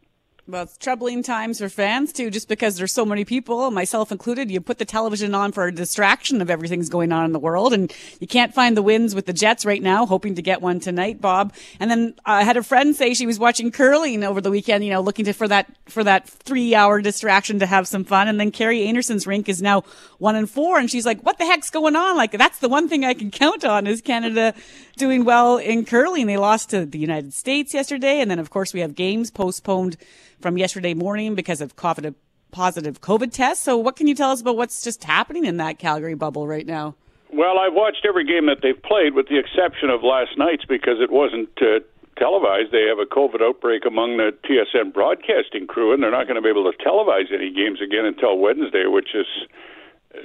Well, 0.45 0.63
it's 0.63 0.77
troubling 0.77 1.23
times 1.23 1.59
for 1.59 1.69
fans 1.69 2.11
too, 2.11 2.29
just 2.29 2.49
because 2.49 2.75
there's 2.75 2.91
so 2.91 3.05
many 3.05 3.23
people, 3.23 3.71
myself 3.71 4.11
included. 4.11 4.51
You 4.51 4.59
put 4.59 4.77
the 4.77 4.83
television 4.83 5.33
on 5.33 5.53
for 5.53 5.67
a 5.67 5.73
distraction 5.73 6.41
of 6.41 6.49
everything's 6.49 6.89
going 6.89 7.13
on 7.13 7.23
in 7.23 7.31
the 7.31 7.39
world, 7.39 7.71
and 7.71 7.93
you 8.19 8.27
can't 8.27 8.53
find 8.53 8.75
the 8.75 8.81
wins 8.81 9.15
with 9.15 9.25
the 9.25 9.31
Jets 9.31 9.65
right 9.65 9.81
now. 9.81 10.05
Hoping 10.05 10.35
to 10.35 10.41
get 10.41 10.61
one 10.61 10.81
tonight, 10.81 11.21
Bob. 11.21 11.53
And 11.79 11.89
then 11.89 12.15
I 12.25 12.43
had 12.43 12.57
a 12.57 12.63
friend 12.63 12.93
say 12.93 13.13
she 13.13 13.25
was 13.25 13.39
watching 13.39 13.71
curling 13.71 14.25
over 14.25 14.41
the 14.41 14.51
weekend. 14.51 14.83
You 14.83 14.91
know, 14.91 14.99
looking 14.99 15.23
to 15.23 15.31
for 15.31 15.47
that 15.47 15.71
for 15.85 16.03
that 16.03 16.27
three 16.27 16.75
hour 16.75 16.99
distraction 17.01 17.59
to 17.59 17.65
have 17.65 17.87
some 17.87 18.03
fun. 18.03 18.27
And 18.27 18.37
then 18.37 18.51
Kerri 18.51 18.85
Einarson's 18.85 19.25
rink 19.25 19.47
is 19.47 19.61
now 19.61 19.85
one 20.17 20.35
and 20.35 20.49
four, 20.49 20.77
and 20.77 20.91
she's 20.91 21.05
like, 21.05 21.21
"What 21.21 21.37
the 21.37 21.45
heck's 21.45 21.69
going 21.69 21.95
on?" 21.95 22.17
Like 22.17 22.31
that's 22.33 22.59
the 22.59 22.67
one 22.67 22.89
thing 22.89 23.05
I 23.05 23.13
can 23.13 23.31
count 23.31 23.63
on 23.63 23.87
is 23.87 24.01
Canada 24.01 24.53
doing 24.97 25.23
well 25.23 25.55
in 25.55 25.85
curling. 25.85 26.27
They 26.27 26.35
lost 26.35 26.71
to 26.71 26.85
the 26.85 26.99
United 26.99 27.33
States 27.33 27.73
yesterday, 27.73 28.19
and 28.19 28.29
then 28.29 28.39
of 28.39 28.49
course 28.49 28.73
we 28.73 28.81
have 28.81 28.93
games 28.93 29.31
postponed 29.31 29.95
from 30.43 30.57
yesterday 30.57 30.93
morning 30.93 31.33
because 31.33 31.61
of 31.61 31.77
COVID, 31.77 32.13
positive 32.51 32.99
COVID 32.99 33.31
tests. 33.31 33.63
So, 33.63 33.77
what 33.77 33.95
can 33.95 34.05
you 34.07 34.13
tell 34.13 34.29
us 34.29 34.41
about 34.41 34.57
what's 34.57 34.83
just 34.83 35.03
happening 35.03 35.45
in 35.45 35.57
that 35.57 35.79
Calgary 35.79 36.13
bubble 36.13 36.45
right 36.45 36.67
now? 36.67 36.95
Well, 37.31 37.57
I've 37.57 37.73
watched 37.73 38.05
every 38.05 38.25
game 38.25 38.45
that 38.45 38.57
they've 38.61 38.79
played, 38.83 39.15
with 39.15 39.29
the 39.29 39.39
exception 39.39 39.89
of 39.89 40.03
last 40.03 40.37
night's 40.37 40.65
because 40.65 41.01
it 41.01 41.11
wasn't 41.11 41.49
uh, 41.61 41.79
televised. 42.19 42.71
They 42.71 42.85
have 42.85 42.99
a 42.99 43.09
COVID 43.09 43.41
outbreak 43.41 43.85
among 43.87 44.17
the 44.17 44.35
TSN 44.45 44.93
broadcasting 44.93 45.65
crew, 45.65 45.93
and 45.93 46.03
they're 46.03 46.11
not 46.11 46.27
going 46.27 46.35
to 46.35 46.43
be 46.43 46.49
able 46.49 46.69
to 46.69 46.77
televise 46.77 47.33
any 47.33 47.49
games 47.49 47.81
again 47.81 48.05
until 48.05 48.37
Wednesday, 48.37 48.85
which 48.85 49.15
is 49.15 49.25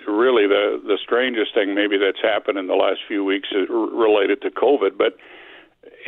really 0.06 0.46
the 0.46 0.82
the 0.84 0.98
strangest 1.00 1.54
thing 1.54 1.74
maybe 1.74 1.96
that's 1.96 2.20
happened 2.20 2.58
in 2.58 2.66
the 2.66 2.74
last 2.74 3.00
few 3.06 3.24
weeks 3.24 3.48
uh, 3.54 3.72
related 3.72 4.42
to 4.42 4.50
COVID. 4.50 4.98
But 4.98 5.16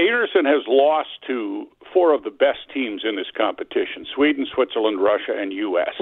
Einarson 0.00 0.48
has 0.48 0.64
lost 0.66 1.10
to 1.26 1.68
four 1.92 2.14
of 2.14 2.24
the 2.24 2.30
best 2.30 2.60
teams 2.72 3.02
in 3.04 3.16
this 3.16 3.30
competition 3.36 4.06
Sweden, 4.14 4.46
Switzerland, 4.52 5.02
Russia, 5.02 5.36
and 5.36 5.52
U.S. 5.52 5.92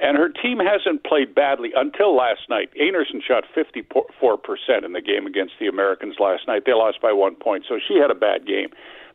And 0.00 0.16
her 0.16 0.30
team 0.30 0.58
hasn't 0.58 1.04
played 1.04 1.34
badly 1.34 1.70
until 1.76 2.16
last 2.16 2.48
night. 2.48 2.70
Einarson 2.74 3.22
shot 3.22 3.44
54% 3.54 4.84
in 4.84 4.92
the 4.92 5.00
game 5.00 5.26
against 5.26 5.54
the 5.60 5.68
Americans 5.68 6.16
last 6.18 6.48
night. 6.48 6.64
They 6.66 6.72
lost 6.72 7.00
by 7.00 7.12
one 7.12 7.36
point, 7.36 7.64
so 7.68 7.78
she 7.78 7.98
had 8.00 8.10
a 8.10 8.18
bad 8.18 8.46
game. 8.46 8.70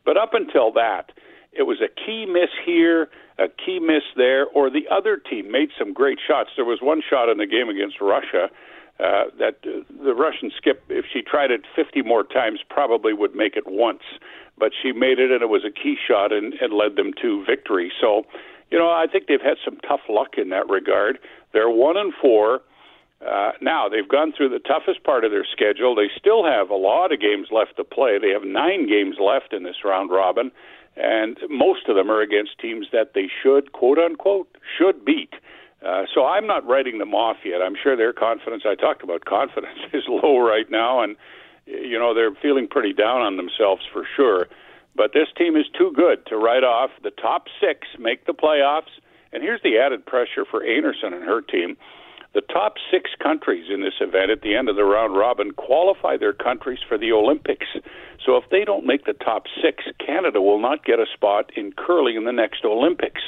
But 0.05 0.15
up 0.15 0.33
until 0.33 0.71
that, 0.73 1.11
it 1.51 1.63
was 1.63 1.81
a 1.81 1.89
key 1.89 2.25
miss 2.25 2.51
here, 2.63 3.09
a 3.37 3.47
key 3.49 3.79
miss 3.79 4.03
there, 4.15 4.45
or 4.45 4.69
the 4.69 4.87
other 4.89 5.17
team 5.17 5.51
made 5.51 5.69
some 5.77 5.91
great 5.91 6.19
shots. 6.25 6.51
There 6.55 6.65
was 6.65 6.79
one 6.81 7.01
shot 7.01 7.27
in 7.27 7.37
the 7.37 7.47
game 7.47 7.67
against 7.67 7.99
Russia 7.99 8.47
uh, 8.99 9.25
that 9.37 9.57
the 9.61 10.13
Russian 10.13 10.51
skip, 10.55 10.83
if 10.89 11.05
she 11.11 11.21
tried 11.21 11.51
it 11.51 11.61
50 11.75 12.01
more 12.03 12.23
times, 12.23 12.59
probably 12.69 13.13
would 13.13 13.35
make 13.35 13.57
it 13.57 13.65
once. 13.67 14.03
But 14.57 14.71
she 14.81 14.93
made 14.93 15.19
it, 15.19 15.31
and 15.31 15.41
it 15.41 15.49
was 15.49 15.65
a 15.65 15.71
key 15.71 15.97
shot 16.07 16.31
and, 16.31 16.53
and 16.61 16.73
led 16.73 16.95
them 16.95 17.11
to 17.21 17.43
victory. 17.45 17.91
So, 17.99 18.23
you 18.71 18.79
know, 18.79 18.89
I 18.89 19.05
think 19.11 19.27
they've 19.27 19.41
had 19.41 19.57
some 19.65 19.77
tough 19.87 20.01
luck 20.07 20.37
in 20.37 20.49
that 20.49 20.69
regard. 20.69 21.19
They're 21.51 21.69
one 21.69 21.97
and 21.97 22.13
four. 22.21 22.61
Uh, 23.25 23.51
now 23.61 23.89
they've 23.89 24.07
gone 24.07 24.31
through 24.31 24.49
the 24.49 24.59
toughest 24.59 25.03
part 25.03 25.25
of 25.25 25.31
their 25.31 25.45
schedule. 25.45 25.95
They 25.95 26.09
still 26.17 26.45
have 26.45 26.69
a 26.69 26.75
lot 26.75 27.11
of 27.11 27.19
games 27.19 27.47
left 27.51 27.75
to 27.77 27.83
play. 27.83 28.17
They 28.19 28.29
have 28.29 28.43
nine 28.43 28.87
games 28.87 29.17
left 29.19 29.51
in 29.51 29.63
this 29.63 29.83
round 29.83 30.11
robin, 30.11 30.51
and 30.95 31.37
most 31.49 31.87
of 31.87 31.95
them 31.95 32.09
are 32.09 32.21
against 32.21 32.59
teams 32.59 32.87
that 32.91 33.13
they 33.13 33.27
should, 33.41 33.71
quote 33.73 33.97
unquote, 33.97 34.47
should 34.77 35.03
beat. 35.03 35.33
Uh, 35.85 36.03
so 36.13 36.25
I'm 36.25 36.47
not 36.47 36.65
writing 36.65 36.97
them 36.97 37.13
off 37.13 37.37
yet. 37.45 37.61
I'm 37.61 37.75
sure 37.81 37.95
their 37.95 38.13
confidence, 38.13 38.63
I 38.65 38.73
talked 38.73 39.03
about 39.03 39.25
confidence, 39.25 39.77
is 39.93 40.03
low 40.07 40.39
right 40.39 40.69
now, 40.69 41.03
and, 41.03 41.15
you 41.65 41.99
know, 41.99 42.13
they're 42.13 42.33
feeling 42.41 42.67
pretty 42.67 42.93
down 42.93 43.21
on 43.21 43.37
themselves 43.37 43.83
for 43.93 44.07
sure. 44.15 44.47
But 44.95 45.13
this 45.13 45.27
team 45.37 45.55
is 45.55 45.65
too 45.77 45.91
good 45.93 46.25
to 46.27 46.37
write 46.37 46.63
off. 46.63 46.89
The 47.03 47.11
top 47.11 47.45
six 47.59 47.87
make 47.99 48.25
the 48.25 48.33
playoffs. 48.33 48.93
And 49.33 49.43
here's 49.43 49.61
the 49.61 49.77
added 49.77 50.05
pressure 50.05 50.45
for 50.49 50.61
Einarson 50.61 51.13
and 51.13 51.23
her 51.23 51.41
team. 51.41 51.75
The 52.33 52.41
top 52.41 52.75
six 52.91 53.11
countries 53.21 53.65
in 53.73 53.81
this 53.81 53.95
event 53.99 54.31
at 54.31 54.41
the 54.41 54.55
end 54.55 54.69
of 54.69 54.75
the 54.75 54.83
round 54.83 55.17
robin 55.17 55.51
qualify 55.51 56.17
their 56.17 56.33
countries 56.33 56.79
for 56.87 56.97
the 56.97 57.11
Olympics. 57.11 57.67
So 58.25 58.37
if 58.37 58.43
they 58.49 58.65
don't 58.65 58.85
make 58.85 59.05
the 59.05 59.13
top 59.13 59.43
six, 59.61 59.83
Canada 60.05 60.41
will 60.41 60.59
not 60.59 60.85
get 60.85 60.99
a 60.99 61.05
spot 61.13 61.51
in 61.55 61.73
curling 61.73 62.15
in 62.15 62.25
the 62.25 62.31
next 62.31 62.63
Olympics. 62.65 63.21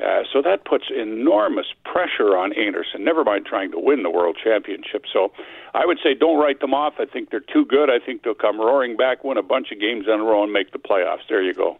Uh, 0.00 0.22
so 0.32 0.40
that 0.40 0.64
puts 0.64 0.84
enormous 0.94 1.66
pressure 1.84 2.36
on 2.36 2.52
Einarson, 2.52 3.00
never 3.00 3.22
mind 3.22 3.44
trying 3.44 3.70
to 3.70 3.78
win 3.78 4.02
the 4.02 4.10
world 4.10 4.38
championship. 4.42 5.04
So 5.12 5.32
I 5.74 5.84
would 5.84 5.98
say 6.02 6.14
don't 6.14 6.38
write 6.38 6.60
them 6.60 6.72
off. 6.72 6.94
I 6.98 7.04
think 7.04 7.30
they're 7.30 7.40
too 7.40 7.66
good. 7.66 7.90
I 7.90 7.98
think 8.04 8.22
they'll 8.22 8.34
come 8.34 8.58
roaring 8.58 8.96
back, 8.96 9.24
win 9.24 9.36
a 9.36 9.42
bunch 9.42 9.70
of 9.72 9.80
games 9.80 10.06
in 10.06 10.20
a 10.20 10.24
row, 10.24 10.42
and 10.42 10.52
make 10.52 10.72
the 10.72 10.78
playoffs. 10.78 11.28
There 11.28 11.42
you 11.42 11.52
go. 11.52 11.76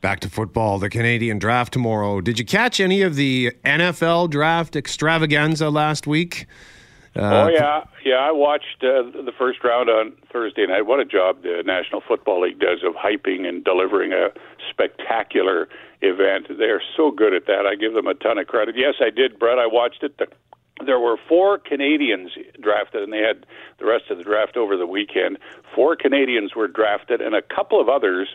Back 0.00 0.20
to 0.20 0.30
football, 0.30 0.78
the 0.78 0.90
Canadian 0.90 1.38
draft 1.38 1.72
tomorrow. 1.72 2.20
Did 2.20 2.38
you 2.38 2.44
catch 2.44 2.78
any 2.78 3.02
of 3.02 3.14
the 3.16 3.52
NFL 3.64 4.30
draft 4.30 4.76
extravaganza 4.76 5.70
last 5.70 6.06
week? 6.06 6.46
Uh, 7.16 7.44
oh 7.44 7.48
yeah, 7.48 7.84
yeah. 8.04 8.16
I 8.16 8.32
watched 8.32 8.82
uh, 8.82 9.02
the 9.02 9.32
first 9.38 9.62
round 9.62 9.88
on 9.88 10.14
Thursday 10.32 10.66
night. 10.66 10.82
What 10.86 10.98
a 10.98 11.04
job 11.04 11.42
the 11.42 11.62
National 11.64 12.00
Football 12.00 12.42
League 12.42 12.58
does 12.58 12.82
of 12.84 12.94
hyping 12.94 13.46
and 13.46 13.62
delivering 13.64 14.12
a 14.12 14.30
spectacular 14.70 15.68
event. 16.02 16.48
They 16.48 16.66
are 16.66 16.82
so 16.96 17.10
good 17.12 17.32
at 17.32 17.46
that. 17.46 17.66
I 17.70 17.76
give 17.76 17.94
them 17.94 18.08
a 18.08 18.14
ton 18.14 18.38
of 18.38 18.48
credit. 18.48 18.74
Yes, 18.76 18.94
I 19.00 19.10
did, 19.10 19.38
Brett. 19.38 19.58
I 19.58 19.66
watched 19.66 20.02
it. 20.02 20.18
The, 20.18 20.26
There 20.84 20.98
were 20.98 21.16
four 21.28 21.58
Canadians 21.58 22.32
drafted, 22.60 23.02
and 23.04 23.12
they 23.12 23.22
had 23.22 23.46
the 23.78 23.86
rest 23.86 24.10
of 24.10 24.18
the 24.18 24.24
draft 24.24 24.56
over 24.56 24.76
the 24.76 24.86
weekend. 24.86 25.38
Four 25.74 25.94
Canadians 25.94 26.56
were 26.56 26.66
drafted, 26.66 27.20
and 27.20 27.34
a 27.34 27.42
couple 27.42 27.80
of 27.80 27.88
others 27.88 28.28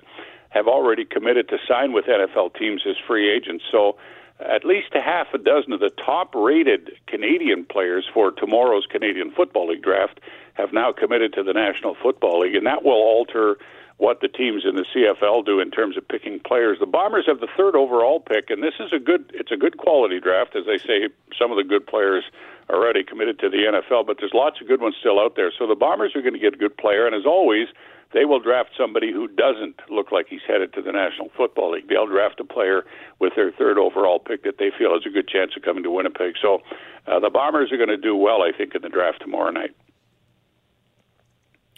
have 0.49 0.67
already 0.67 1.05
committed 1.05 1.49
to 1.49 1.57
sign 1.67 1.91
with 1.91 2.05
NFL 2.05 2.57
teams 2.57 2.83
as 2.89 2.95
free 3.05 3.29
agents. 3.29 3.63
So 3.69 3.97
at 4.39 4.63
least 4.63 4.95
a 4.95 5.01
half 5.01 5.27
a 5.33 5.37
dozen 5.37 5.73
of 5.73 5.79
the 5.79 5.89
top 5.89 6.33
rated 6.33 6.91
Canadian 7.07 7.65
players 7.65 8.05
for 8.13 8.31
tomorrow's 8.31 8.85
Canadian 8.89 9.31
Football 9.31 9.69
League 9.69 9.83
draft 9.83 10.19
have 10.53 10.71
now 10.73 10.91
committed 10.91 11.33
to 11.33 11.43
the 11.43 11.53
National 11.53 11.95
Football 12.01 12.41
League, 12.41 12.55
and 12.55 12.65
that 12.65 12.83
will 12.83 12.93
alter 12.93 13.57
what 13.97 14.21
the 14.21 14.29
teams 14.29 14.63
in 14.63 14.75
the 14.75 14.85
CFL 14.95 15.45
do 15.45 15.59
in 15.59 15.71
terms 15.71 15.97
of 15.97 16.07
picking 16.07 16.39
players. 16.39 16.77
The 16.79 16.85
Bombers 16.85 17.25
have 17.27 17.41
the 17.41 17.49
third 17.57 17.75
overall 17.75 18.21
pick, 18.21 18.49
and 18.49 18.63
this 18.63 18.75
is 18.79 18.93
a 18.93 18.99
good 18.99 19.29
it's 19.33 19.51
a 19.51 19.57
good 19.57 19.77
quality 19.77 20.19
draft. 20.21 20.55
As 20.55 20.65
they 20.65 20.77
say, 20.77 21.09
some 21.37 21.51
of 21.51 21.57
the 21.57 21.65
good 21.65 21.85
players 21.85 22.23
are 22.69 22.77
already 22.77 23.03
committed 23.03 23.39
to 23.39 23.49
the 23.49 23.57
NFL, 23.57 24.07
but 24.07 24.17
there's 24.19 24.33
lots 24.33 24.61
of 24.61 24.67
good 24.67 24.79
ones 24.79 24.95
still 24.99 25.19
out 25.19 25.35
there. 25.35 25.51
So 25.57 25.67
the 25.67 25.75
Bombers 25.75 26.15
are 26.15 26.21
going 26.21 26.33
to 26.33 26.39
get 26.39 26.53
a 26.53 26.57
good 26.57 26.77
player, 26.77 27.05
and 27.05 27.13
as 27.13 27.25
always, 27.25 27.67
they 28.13 28.25
will 28.25 28.39
draft 28.39 28.71
somebody 28.77 29.11
who 29.11 29.27
doesn't 29.27 29.81
look 29.89 30.11
like 30.11 30.27
he's 30.29 30.41
headed 30.47 30.73
to 30.73 30.81
the 30.81 30.91
National 30.91 31.29
Football 31.37 31.73
League. 31.73 31.87
They'll 31.87 32.07
draft 32.07 32.39
a 32.39 32.43
player 32.43 32.83
with 33.19 33.33
their 33.35 33.51
third 33.51 33.77
overall 33.77 34.19
pick 34.19 34.43
that 34.43 34.57
they 34.57 34.71
feel 34.75 34.93
has 34.93 35.03
a 35.05 35.09
good 35.09 35.27
chance 35.27 35.51
of 35.55 35.63
coming 35.63 35.83
to 35.83 35.91
Winnipeg. 35.91 36.33
So 36.41 36.59
uh, 37.07 37.19
the 37.19 37.29
Bombers 37.29 37.71
are 37.71 37.77
going 37.77 37.89
to 37.89 37.97
do 37.97 38.15
well, 38.15 38.41
I 38.41 38.51
think, 38.55 38.73
in 38.75 38.81
the 38.81 38.89
draft 38.89 39.21
tomorrow 39.21 39.51
night. 39.51 39.75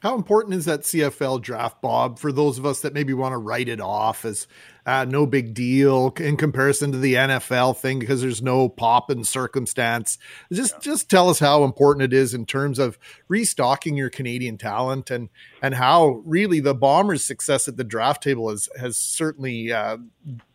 How 0.02 0.16
important 0.16 0.56
is 0.56 0.66
that 0.66 0.82
CFL 0.82 1.42
draft, 1.42 1.80
Bob, 1.80 2.18
for 2.18 2.32
those 2.32 2.58
of 2.58 2.66
us 2.66 2.82
that 2.82 2.94
maybe 2.94 3.14
want 3.14 3.34
to 3.34 3.38
write 3.38 3.70
it 3.70 3.80
off 3.80 4.26
as 4.26 4.48
uh, 4.84 5.06
no 5.06 5.28
big 5.28 5.54
deal 5.54 6.12
in 6.18 6.38
comparison 6.38 6.92
to 6.92 6.98
the 6.98 7.14
NFL 7.14 7.78
thing 7.78 8.00
because 8.00 8.20
there's 8.20 8.42
no 8.42 8.68
pop 8.68 9.12
and 9.12 9.28
circumstance? 9.28 10.18
Just 10.52 10.74
yeah. 10.74 10.80
just 10.80 11.08
tell 11.08 11.30
us 11.30 11.38
how 11.38 11.64
important 11.64 12.12
it 12.12 12.14
is 12.18 12.34
in 12.34 12.48
terms 12.48 12.80
of 12.80 12.98
restocking 13.28 13.96
your 13.96 14.10
Canadian 14.10 14.58
talent 14.58 15.12
and 15.12 15.30
and 15.62 15.76
how 15.76 16.24
really 16.26 16.60
the 16.60 16.74
Bombers' 16.74 17.24
success 17.24 17.68
at 17.68 17.78
the 17.78 17.84
draft 17.84 18.24
table 18.24 18.50
has 18.50 18.70
has 18.80 18.98
certainly 18.98 19.72
uh, 19.72 19.98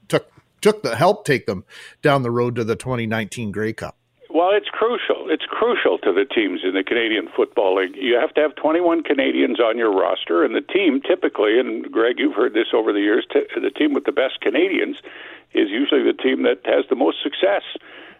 took 0.08 0.28
took 0.60 0.82
the 0.82 0.96
help 0.96 1.24
take 1.24 1.46
them 1.46 1.64
down 2.02 2.24
the 2.24 2.32
road 2.32 2.56
to 2.56 2.64
the 2.64 2.74
2019 2.74 3.52
Grey 3.52 3.72
Cup. 3.72 3.96
Well, 4.28 4.50
it's 4.50 4.68
crucial. 4.68 5.30
It's 5.30 5.46
crucial 5.46 5.98
to 5.98 6.12
the 6.12 6.24
teams 6.24 6.60
in 6.64 6.74
the 6.74 6.82
Canadian 6.82 7.28
Football 7.34 7.76
League. 7.76 7.96
You 7.96 8.16
have 8.16 8.34
to 8.34 8.40
have 8.40 8.54
21 8.56 9.04
Canadians 9.04 9.60
on 9.60 9.78
your 9.78 9.94
roster, 9.94 10.44
and 10.44 10.54
the 10.54 10.60
team 10.60 11.00
typically, 11.00 11.60
and 11.60 11.90
Greg, 11.90 12.18
you've 12.18 12.34
heard 12.34 12.52
this 12.52 12.68
over 12.74 12.92
the 12.92 13.00
years, 13.00 13.26
t- 13.32 13.46
the 13.54 13.70
team 13.70 13.94
with 13.94 14.04
the 14.04 14.12
best 14.12 14.40
Canadians 14.40 14.96
is 15.54 15.70
usually 15.70 16.02
the 16.02 16.12
team 16.12 16.42
that 16.42 16.60
has 16.64 16.84
the 16.90 16.96
most 16.96 17.22
success. 17.22 17.62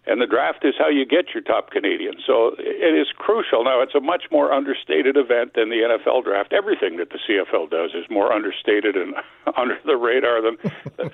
And 0.07 0.21
the 0.21 0.27
draft 0.27 0.65
is 0.65 0.75
how 0.79 0.89
you 0.89 1.05
get 1.05 1.35
your 1.35 1.43
top 1.43 1.71
Canadian. 1.71 2.15
So 2.25 2.55
it 2.59 2.95
is 2.95 3.09
crucial. 3.17 3.65
Now, 3.65 3.83
it's 3.83 3.95
a 3.95 4.01
much 4.01 4.25
more 4.31 4.53
understated 4.53 5.17
event 5.17 5.55
than 5.55 5.69
the 5.69 5.83
NFL 5.83 6.23
draft. 6.23 6.53
Everything 6.53 6.97
that 6.99 7.11
the 7.11 7.19
CFL 7.19 7.71
does 7.71 7.91
is 7.91 8.09
more 8.09 8.33
understated 8.33 8.97
and 8.97 9.15
under 9.57 9.77
the 9.85 9.97
radar 9.97 10.41
than 10.41 10.59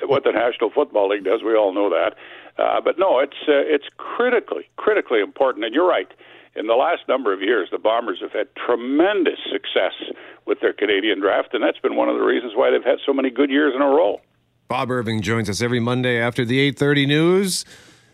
what 0.08 0.24
the 0.24 0.32
National 0.32 0.70
Football 0.70 1.08
League 1.08 1.24
does. 1.24 1.42
We 1.42 1.56
all 1.56 1.72
know 1.72 1.88
that. 1.88 2.16
Uh, 2.58 2.82
but 2.82 2.98
no, 2.98 3.18
it's 3.18 3.48
uh, 3.48 3.64
it's 3.64 3.86
critically, 3.96 4.68
critically 4.76 5.20
important. 5.20 5.64
And 5.64 5.74
you're 5.74 5.88
right. 5.88 6.08
In 6.54 6.66
the 6.66 6.74
last 6.74 7.08
number 7.08 7.32
of 7.32 7.40
years, 7.40 7.70
the 7.72 7.78
Bombers 7.78 8.18
have 8.20 8.32
had 8.32 8.48
tremendous 8.54 9.38
success 9.50 9.94
with 10.44 10.60
their 10.60 10.74
Canadian 10.74 11.18
draft, 11.18 11.54
and 11.54 11.62
that's 11.62 11.78
been 11.78 11.96
one 11.96 12.10
of 12.10 12.16
the 12.16 12.24
reasons 12.24 12.52
why 12.54 12.70
they've 12.70 12.84
had 12.84 12.98
so 13.06 13.14
many 13.14 13.30
good 13.30 13.48
years 13.48 13.72
in 13.74 13.80
a 13.80 13.86
row. 13.86 14.20
Bob 14.68 14.90
Irving 14.90 15.22
joins 15.22 15.48
us 15.48 15.62
every 15.62 15.80
Monday 15.80 16.18
after 16.18 16.44
the 16.44 16.58
8:30 16.58 17.06
news. 17.06 17.64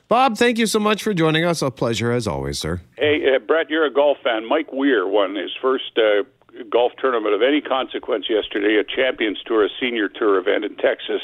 Bob, 0.08 0.38
thank 0.38 0.56
you 0.56 0.66
so 0.66 0.78
much 0.78 1.02
for 1.02 1.12
joining 1.12 1.44
us. 1.44 1.60
A 1.60 1.70
pleasure 1.70 2.10
as 2.12 2.26
always, 2.26 2.58
sir. 2.58 2.80
Hey, 2.96 3.34
uh, 3.34 3.38
Brett, 3.40 3.68
you're 3.68 3.84
a 3.84 3.92
golf 3.92 4.16
fan. 4.24 4.48
Mike 4.48 4.72
Weir 4.72 5.06
won 5.06 5.34
his 5.34 5.50
first 5.60 5.98
uh, 5.98 6.24
golf 6.70 6.92
tournament 6.98 7.34
of 7.34 7.42
any 7.42 7.60
consequence 7.60 8.26
yesterday, 8.30 8.76
a 8.80 8.84
Champions 8.84 9.38
Tour, 9.44 9.66
a 9.66 9.68
senior 9.78 10.08
tour 10.08 10.38
event 10.38 10.64
in 10.64 10.76
Texas. 10.76 11.20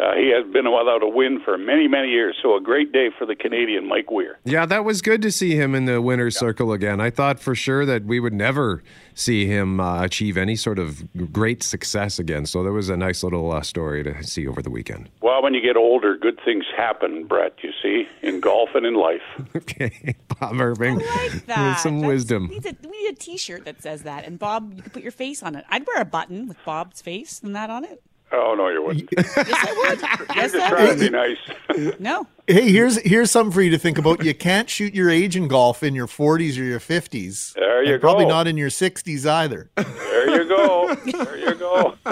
Uh, 0.00 0.14
he 0.14 0.30
has 0.30 0.50
been 0.50 0.64
without 0.64 1.02
a 1.02 1.08
win 1.08 1.40
for 1.44 1.58
many, 1.58 1.86
many 1.86 2.08
years. 2.08 2.36
So 2.42 2.56
a 2.56 2.60
great 2.60 2.90
day 2.90 3.08
for 3.18 3.26
the 3.26 3.34
Canadian 3.34 3.86
Mike 3.86 4.10
Weir. 4.10 4.38
Yeah, 4.44 4.64
that 4.66 4.84
was 4.84 5.02
good 5.02 5.20
to 5.22 5.30
see 5.30 5.54
him 5.56 5.74
in 5.74 5.84
the 5.84 6.00
winner's 6.00 6.38
circle 6.38 6.72
again. 6.72 7.00
I 7.00 7.10
thought 7.10 7.38
for 7.38 7.54
sure 7.54 7.84
that 7.84 8.04
we 8.04 8.18
would 8.18 8.32
never 8.32 8.82
see 9.14 9.46
him 9.46 9.78
uh, 9.78 10.02
achieve 10.02 10.38
any 10.38 10.56
sort 10.56 10.78
of 10.78 11.02
great 11.32 11.62
success 11.62 12.18
again. 12.18 12.46
So 12.46 12.62
there 12.62 12.72
was 12.72 12.88
a 12.88 12.96
nice 12.96 13.22
little 13.22 13.52
uh, 13.52 13.60
story 13.60 14.02
to 14.04 14.22
see 14.24 14.46
over 14.46 14.62
the 14.62 14.70
weekend. 14.70 15.10
Well, 15.20 15.42
when 15.42 15.52
you 15.52 15.60
get 15.60 15.76
older, 15.76 16.16
good 16.16 16.40
things 16.44 16.64
happen, 16.74 17.26
Brett, 17.26 17.54
you 17.62 17.70
see, 17.82 18.08
in 18.22 18.40
golf 18.40 18.70
and 18.74 18.86
in 18.86 18.94
life. 18.94 19.20
okay, 19.56 20.14
Bob 20.40 20.58
Irving. 20.58 21.02
I 21.02 21.28
like 21.28 21.46
that. 21.46 21.68
With 21.70 21.78
some 21.78 22.00
That's- 22.00 22.08
wisdom. 22.08 22.48
We 22.48 22.54
need, 22.58 22.66
a, 22.66 22.88
we 22.88 23.02
need 23.02 23.12
a 23.12 23.16
T-shirt 23.16 23.66
that 23.66 23.82
says 23.82 24.04
that, 24.04 24.24
and 24.24 24.38
Bob, 24.38 24.72
you 24.74 24.82
could 24.82 24.94
put 24.94 25.02
your 25.02 25.12
face 25.12 25.42
on 25.42 25.56
it. 25.56 25.64
I'd 25.68 25.86
wear 25.86 26.00
a 26.00 26.06
button 26.06 26.48
with 26.48 26.56
Bob's 26.64 27.02
face 27.02 27.40
and 27.42 27.54
that 27.54 27.68
on 27.68 27.84
it. 27.84 28.02
Oh, 28.32 28.54
no, 28.54 28.68
you 28.68 28.82
wouldn't. 28.82 29.08
Yes, 29.16 29.36
I 29.36 29.74
would. 29.76 30.00
You're 30.36 30.36
yes, 30.36 30.52
just 30.52 30.64
I 30.64 30.68
trying 30.70 30.98
to 30.98 31.04
be 31.04 31.10
nice. 31.10 31.36
No. 31.98 32.26
Hey, 32.46 32.70
here's 32.70 33.00
here's 33.02 33.30
something 33.30 33.52
for 33.52 33.62
you 33.62 33.70
to 33.70 33.78
think 33.78 33.96
about. 33.96 34.24
You 34.24 34.34
can't 34.34 34.68
shoot 34.68 34.92
your 34.92 35.08
age 35.08 35.36
in 35.36 35.48
golf 35.48 35.82
in 35.82 35.94
your 35.94 36.08
40s 36.08 36.58
or 36.58 36.64
your 36.64 36.80
50s. 36.80 37.54
There 37.54 37.84
you 37.84 37.94
and 37.94 38.00
Probably 38.02 38.26
not 38.26 38.46
in 38.46 38.56
your 38.56 38.68
60s 38.70 39.24
either. 39.24 39.70
There 39.76 40.42
you 40.42 40.48
go. 40.48 40.94
There 40.94 41.38
you 41.38 41.54
go. 41.54 41.94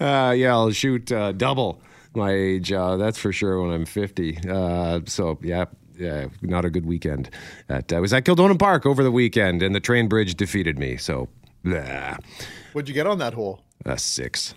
Uh, 0.00 0.32
yeah, 0.36 0.52
I'll 0.52 0.70
shoot 0.70 1.10
uh, 1.10 1.32
double 1.32 1.80
my 2.14 2.32
age. 2.32 2.72
Uh, 2.72 2.96
that's 2.96 3.18
for 3.18 3.32
sure 3.32 3.60
when 3.60 3.72
I'm 3.72 3.84
50. 3.84 4.38
Uh, 4.48 5.00
so 5.06 5.38
yeah. 5.42 5.66
Yeah, 5.98 6.28
not 6.40 6.64
a 6.64 6.70
good 6.70 6.86
weekend. 6.86 7.30
At, 7.68 7.92
I 7.92 8.00
was 8.00 8.12
at 8.12 8.24
Kildonan 8.24 8.58
Park 8.58 8.86
over 8.86 9.04
the 9.04 9.12
weekend, 9.12 9.62
and 9.62 9.74
the 9.74 9.78
train 9.80 10.08
bridge 10.08 10.34
defeated 10.34 10.78
me. 10.78 10.96
So, 10.96 11.28
blah, 11.64 12.16
What'd 12.72 12.88
you 12.88 12.94
get 12.94 13.06
on 13.06 13.18
that 13.18 13.34
hole? 13.34 13.60
A 13.84 13.98
six. 13.98 14.54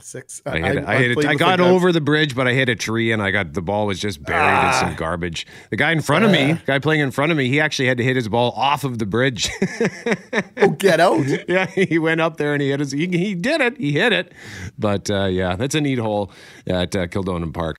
Six. 0.00 0.40
I, 0.46 0.58
hit, 0.60 0.78
I, 0.86 0.94
I 0.94 0.98
hit 1.02 1.18
I 1.26 1.34
got 1.34 1.58
a 1.58 1.64
guy- 1.64 1.68
over 1.68 1.90
the 1.90 2.00
bridge, 2.00 2.36
but 2.36 2.46
I 2.46 2.52
hit 2.52 2.68
a 2.68 2.76
tree, 2.76 3.10
and 3.10 3.20
I 3.20 3.32
got 3.32 3.54
the 3.54 3.60
ball 3.60 3.86
was 3.88 3.98
just 3.98 4.22
buried 4.22 4.38
in 4.48 4.54
Ah. 4.54 4.78
some 4.80 4.94
garbage. 4.94 5.48
The 5.70 5.76
guy 5.76 5.90
in 5.90 6.00
front 6.00 6.24
of 6.24 6.30
me, 6.30 6.56
guy 6.64 6.78
playing 6.78 7.00
in 7.00 7.10
front 7.10 7.32
of 7.32 7.38
me, 7.38 7.48
he 7.48 7.58
actually 7.60 7.88
had 7.88 7.98
to 7.98 8.04
hit 8.04 8.14
his 8.14 8.28
ball 8.28 8.52
off 8.52 8.84
of 8.84 8.98
the 9.00 9.04
bridge. 9.06 9.50
oh, 10.58 10.70
get 10.70 11.00
out! 11.00 11.26
yeah, 11.48 11.66
he 11.66 11.98
went 11.98 12.20
up 12.20 12.36
there 12.36 12.52
and 12.54 12.62
he 12.62 12.70
hit 12.70 12.78
his. 12.78 12.92
He, 12.92 13.08
he 13.08 13.34
did 13.34 13.60
it. 13.60 13.76
He 13.78 13.90
hit 13.92 14.12
it. 14.12 14.32
But 14.78 15.10
uh, 15.10 15.24
yeah, 15.24 15.56
that's 15.56 15.74
a 15.74 15.80
neat 15.80 15.98
hole 15.98 16.30
at 16.68 16.94
uh, 16.94 17.08
Kildonan 17.08 17.52
Park. 17.52 17.76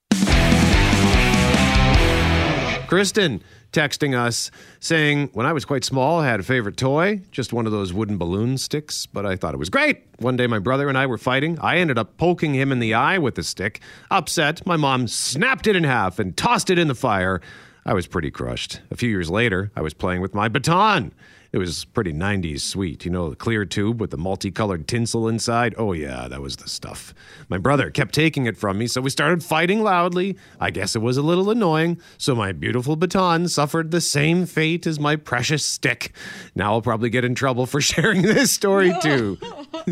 Kristen 2.88 3.42
texting 3.72 4.18
us 4.18 4.52
saying, 4.80 5.30
When 5.34 5.46
I 5.46 5.54
was 5.54 5.66
quite 5.66 5.84
small, 5.84 6.20
I 6.20 6.28
had 6.28 6.40
a 6.40 6.44
favorite 6.44 6.78
toy, 6.78 7.22
just 7.32 7.54
one 7.54 7.66
of 7.66 7.72
those 7.72 7.94
wooden 7.94 8.18
balloon 8.18 8.58
sticks, 8.58 9.06
but 9.06 9.26
I 9.26 9.36
thought 9.36 9.54
it 9.54 9.58
was 9.58 9.70
great. 9.70 10.04
One 10.20 10.36
day, 10.36 10.48
my 10.48 10.60
brother 10.60 10.90
and 10.90 10.98
I 10.98 11.06
were 11.06 11.18
fighting. 11.18 11.58
I 11.60 11.78
ended 11.78 11.98
up 11.98 12.18
poking 12.18 12.54
him 12.54 12.72
in 12.72 12.80
the 12.80 12.94
eye 12.94 13.18
with 13.18 13.36
the 13.36 13.44
stick. 13.44 13.82
Upset, 14.10 14.66
my 14.66 14.78
mom 14.78 15.08
snapped 15.08 15.68
it 15.68 15.76
in 15.76 15.84
half 15.84 16.20
and 16.20 16.36
tossed 16.36 16.70
it 16.70 16.78
in 16.78 16.88
the 16.88 16.96
fire. 16.96 17.42
I 17.86 17.94
was 17.94 18.06
pretty 18.06 18.30
crushed. 18.30 18.82
A 18.92 18.96
few 18.96 19.10
years 19.10 19.30
later, 19.30 19.72
I 19.76 19.82
was 19.82 19.94
playing 19.94 20.22
with 20.22 20.36
my 20.36 20.48
baton. 20.48 21.14
It 21.54 21.58
was 21.58 21.84
pretty 21.84 22.14
90s 22.14 22.62
sweet, 22.62 23.04
you 23.04 23.12
know, 23.12 23.30
the 23.30 23.36
clear 23.36 23.66
tube 23.66 24.00
with 24.00 24.12
the 24.12 24.18
multicolored 24.18 24.88
tinsel 24.88 25.28
inside. 25.28 25.76
Oh, 25.78 25.92
yeah, 25.92 26.30
that 26.30 26.42
was 26.42 26.56
the 26.56 26.70
stuff. 26.70 27.14
My 27.50 27.58
brother 27.58 27.90
kept 27.90 28.14
taking 28.14 28.46
it 28.46 28.56
from 28.56 28.78
me, 28.78 28.88
so 28.88 29.02
we 29.02 29.10
started 29.10 29.44
fighting 29.44 29.84
loudly. 29.84 30.38
I 30.62 30.72
guess 30.72 30.96
it 30.96 31.02
was 31.02 31.18
a 31.18 31.22
little 31.22 31.50
annoying, 31.50 32.00
so 32.18 32.36
my 32.36 32.54
beautiful 32.54 32.96
baton 32.96 33.50
suffered 33.50 33.92
the 33.92 34.00
same 34.00 34.46
fate 34.46 34.88
as 34.88 34.98
my 34.98 35.18
precious 35.18 35.66
stick. 35.66 36.14
Now 36.56 36.72
I'll 36.72 36.82
probably 36.82 37.10
get 37.10 37.26
in 37.26 37.36
trouble 37.36 37.66
for 37.66 37.82
sharing 37.92 38.22
this 38.22 38.52
story, 38.52 38.94
too. 39.02 39.38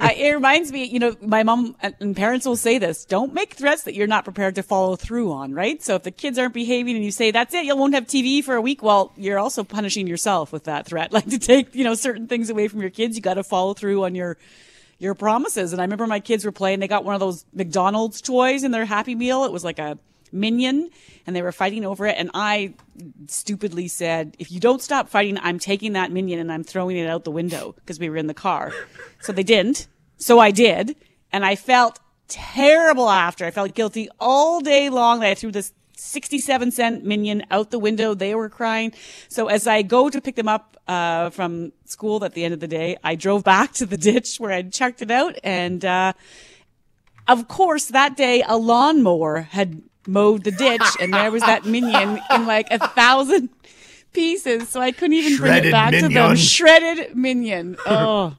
I, 0.00 0.14
it 0.16 0.34
reminds 0.34 0.72
me, 0.72 0.84
you 0.84 0.98
know, 0.98 1.14
my 1.20 1.44
mom 1.44 1.76
and 1.80 2.16
parents 2.16 2.44
will 2.44 2.56
say 2.56 2.78
this: 2.78 3.04
don't 3.04 3.34
make 3.34 3.54
threats 3.54 3.82
that 3.82 3.94
you're 3.94 4.06
not 4.06 4.24
prepared 4.24 4.56
to 4.56 4.62
follow 4.62 4.96
through 4.96 5.30
on, 5.32 5.54
right? 5.54 5.80
So 5.82 5.94
if 5.94 6.02
the 6.02 6.10
kids 6.10 6.38
aren't 6.38 6.54
behaving 6.54 6.96
and 6.96 7.04
you 7.04 7.10
say 7.10 7.30
that's 7.30 7.54
it, 7.54 7.64
you 7.64 7.76
won't 7.76 7.94
have 7.94 8.06
TV 8.06 8.42
for 8.42 8.56
a 8.56 8.60
week, 8.60 8.82
well, 8.82 9.12
you're 9.16 9.38
also 9.38 9.62
punishing 9.62 10.06
yourself 10.06 10.52
with 10.56 10.64
that 10.64 10.86
threat. 10.86 11.12
Like 11.16 11.28
to 11.30 11.38
take, 11.38 11.74
you 11.74 11.84
know, 11.84 11.94
certain 11.94 12.26
things 12.26 12.50
away 12.50 12.68
from 12.68 12.80
your 12.80 12.90
kids, 12.90 13.16
you 13.16 13.22
got 13.22 13.34
to 13.34 13.44
follow 13.44 13.74
through 13.74 14.04
on 14.04 14.14
your 14.14 14.36
your 14.98 15.14
promises. 15.14 15.72
And 15.72 15.80
I 15.80 15.84
remember 15.84 16.06
my 16.06 16.20
kids 16.20 16.44
were 16.44 16.52
playing; 16.52 16.80
they 16.80 16.88
got 16.88 17.04
one 17.04 17.14
of 17.14 17.20
those 17.20 17.44
McDonald's 17.52 18.20
toys 18.20 18.64
in 18.64 18.70
their 18.70 18.84
Happy 18.84 19.14
Meal. 19.14 19.44
It 19.44 19.52
was 19.52 19.64
like 19.64 19.78
a 19.78 19.98
minion, 20.32 20.90
and 21.26 21.36
they 21.36 21.42
were 21.42 21.52
fighting 21.52 21.84
over 21.84 22.06
it. 22.06 22.16
And 22.18 22.30
I 22.34 22.74
stupidly 23.28 23.88
said, 23.88 24.36
"If 24.38 24.50
you 24.50 24.60
don't 24.60 24.82
stop 24.82 25.08
fighting, 25.08 25.38
I'm 25.40 25.58
taking 25.58 25.92
that 25.92 26.10
minion 26.12 26.40
and 26.40 26.52
I'm 26.52 26.64
throwing 26.64 26.96
it 26.96 27.08
out 27.08 27.24
the 27.24 27.30
window 27.30 27.74
because 27.76 27.98
we 27.98 28.10
were 28.10 28.16
in 28.16 28.26
the 28.26 28.34
car." 28.34 28.72
So 29.20 29.32
they 29.32 29.42
didn't. 29.42 29.88
So 30.18 30.38
I 30.38 30.50
did, 30.52 30.94
and 31.32 31.44
I 31.44 31.56
felt 31.56 31.98
terrible 32.28 33.08
after. 33.08 33.44
I 33.44 33.50
felt 33.50 33.74
guilty 33.74 34.08
all 34.20 34.60
day 34.60 34.88
long 34.88 35.20
that 35.20 35.30
I 35.30 35.34
threw 35.34 35.50
this 35.50 35.72
67 35.96 36.70
cent 36.70 37.04
minion 37.04 37.44
out 37.50 37.70
the 37.70 37.78
window. 37.78 38.14
They 38.14 38.34
were 38.34 38.48
crying. 38.48 38.92
So 39.28 39.48
as 39.48 39.66
I 39.66 39.82
go 39.82 40.08
to 40.08 40.20
pick 40.20 40.36
them 40.36 40.48
up 40.48 40.76
uh, 40.86 41.30
from 41.30 41.72
school 41.84 42.24
at 42.24 42.34
the 42.34 42.44
end 42.44 42.54
of 42.54 42.60
the 42.60 42.68
day, 42.68 42.96
I 43.02 43.14
drove 43.16 43.42
back 43.42 43.72
to 43.74 43.86
the 43.86 43.96
ditch 43.96 44.38
where 44.38 44.52
I'd 44.52 44.72
chucked 44.72 45.02
it 45.02 45.10
out. 45.10 45.36
And 45.42 45.84
uh, 45.84 46.12
of 47.26 47.48
course, 47.48 47.86
that 47.86 48.16
day, 48.16 48.42
a 48.46 48.56
lawnmower 48.56 49.40
had 49.42 49.82
mowed 50.06 50.44
the 50.44 50.52
ditch, 50.52 50.82
and 51.00 51.12
there 51.12 51.32
was 51.32 51.42
that 51.42 51.64
minion 51.64 52.20
in 52.30 52.46
like 52.46 52.68
a 52.70 52.78
thousand 52.88 53.48
pieces. 54.12 54.68
So 54.68 54.80
I 54.80 54.92
couldn't 54.92 55.14
even 55.14 55.36
bring 55.38 55.64
it 55.64 55.72
back 55.72 55.92
to 55.92 56.08
them. 56.08 56.36
Shredded 56.36 57.16
minion. 57.16 57.76
Oh. 57.86 58.36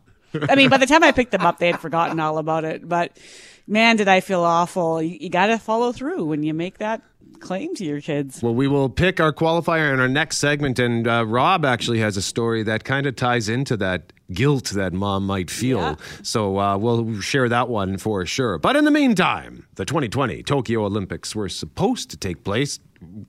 I 0.50 0.56
mean, 0.56 0.70
by 0.70 0.78
the 0.78 0.86
time 0.86 1.04
I 1.04 1.14
picked 1.14 1.32
them 1.32 1.42
up, 1.42 1.58
they 1.58 1.68
had 1.68 1.80
forgotten 1.80 2.20
all 2.20 2.38
about 2.38 2.64
it. 2.64 2.88
But 2.88 3.18
man, 3.66 3.96
did 3.96 4.08
I 4.08 4.20
feel 4.20 4.44
awful. 4.44 5.02
You, 5.02 5.18
you 5.20 5.30
got 5.30 5.48
to 5.48 5.58
follow 5.58 5.92
through 5.92 6.26
when 6.26 6.44
you 6.44 6.54
make 6.54 6.78
that 6.78 7.02
claim 7.38 7.76
to 7.76 7.86
your 7.86 8.02
kids. 8.02 8.42
Well, 8.42 8.54
we 8.56 8.68
will 8.68 8.90
pick 8.90 9.20
our 9.20 9.32
qualifier 9.32 9.94
in 9.94 10.00
our 10.00 10.08
next 10.08 10.38
segment, 10.38 10.80
and 10.80 11.08
uh, 11.08 11.26
Rob 11.26 11.66
actually 11.66 12.00
has 12.00 12.18
a 12.18 12.22
story 12.22 12.64
that 12.64 12.84
kind 12.84 13.06
of 13.08 13.16
ties 13.16 13.50
into 13.50 13.78
that 13.78 14.14
guilt 14.34 14.72
that 14.72 14.94
mom 14.94 15.26
might 15.26 15.50
feel. 15.50 15.98
So 16.24 16.60
uh, 16.60 16.78
we'll 16.78 17.22
share 17.22 17.48
that 17.50 17.70
one 17.70 17.98
for 17.98 18.26
sure. 18.26 18.58
But 18.58 18.76
in 18.76 18.86
the 18.86 18.92
meantime, 18.92 19.68
the 19.76 19.86
2020 19.86 20.44
Tokyo 20.44 20.86
Olympics 20.86 21.36
were 21.36 21.50
supposed 21.50 22.10
to 22.10 22.18
take 22.18 22.44
place, 22.44 22.80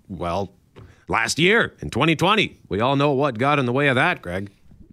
well, 0.08 0.52
last 1.08 1.38
year 1.38 1.74
in 1.80 1.90
2020. 1.90 2.60
We 2.68 2.80
all 2.80 2.96
know 2.96 3.12
what 3.12 3.38
got 3.38 3.58
in 3.58 3.66
the 3.66 3.72
way 3.72 3.88
of 3.88 3.94
that, 3.94 4.22
Greg. 4.22 4.50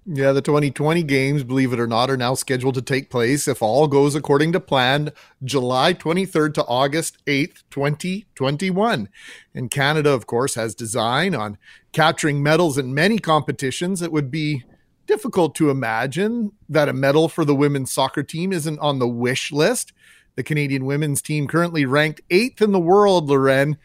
Yeah, 0.08 0.34
the 0.34 0.42
2020 0.42 1.02
games, 1.02 1.44
believe 1.44 1.74
it 1.74 1.80
or 1.80 1.88
not, 1.88 2.12
are 2.12 2.18
now 2.18 2.36
scheduled 2.36 2.76
to 2.76 2.82
take 2.84 3.10
place, 3.10 3.48
if 3.48 3.64
all 3.64 3.88
goes 3.88 4.14
according 4.14 4.52
to 4.52 4.60
plan, 4.60 5.12
July 5.44 5.96
23rd 5.96 6.54
to 6.54 6.66
August 6.66 7.18
8th, 7.26 7.64
2021. 7.72 9.10
And 9.56 9.72
Canada, 9.72 10.12
of 10.12 10.28
course, 10.28 10.54
has 10.54 10.76
design 10.76 11.34
on 11.34 11.58
capturing 11.92 12.44
medals 12.44 12.78
in 12.78 12.94
many 12.94 13.18
competitions. 13.18 14.04
It 14.04 14.12
would 14.12 14.30
be 14.30 14.64
difficult 15.08 15.56
to 15.56 15.72
imagine 15.72 16.52
that 16.70 16.88
a 16.88 16.94
medal 16.94 17.28
for 17.28 17.44
the 17.44 17.56
women's 17.56 17.92
soccer 17.92 18.22
team 18.22 18.54
isn't 18.54 18.78
on 18.78 19.00
the 19.00 19.08
wish 19.08 19.52
list. 19.52 19.92
The 20.36 20.44
Canadian 20.44 20.86
women's 20.86 21.20
team 21.20 21.48
currently 21.48 21.84
ranked 21.84 22.22
eighth 22.30 22.62
in 22.62 22.74
the 22.74 22.80
world, 22.80 23.28
Lauren, 23.28 23.78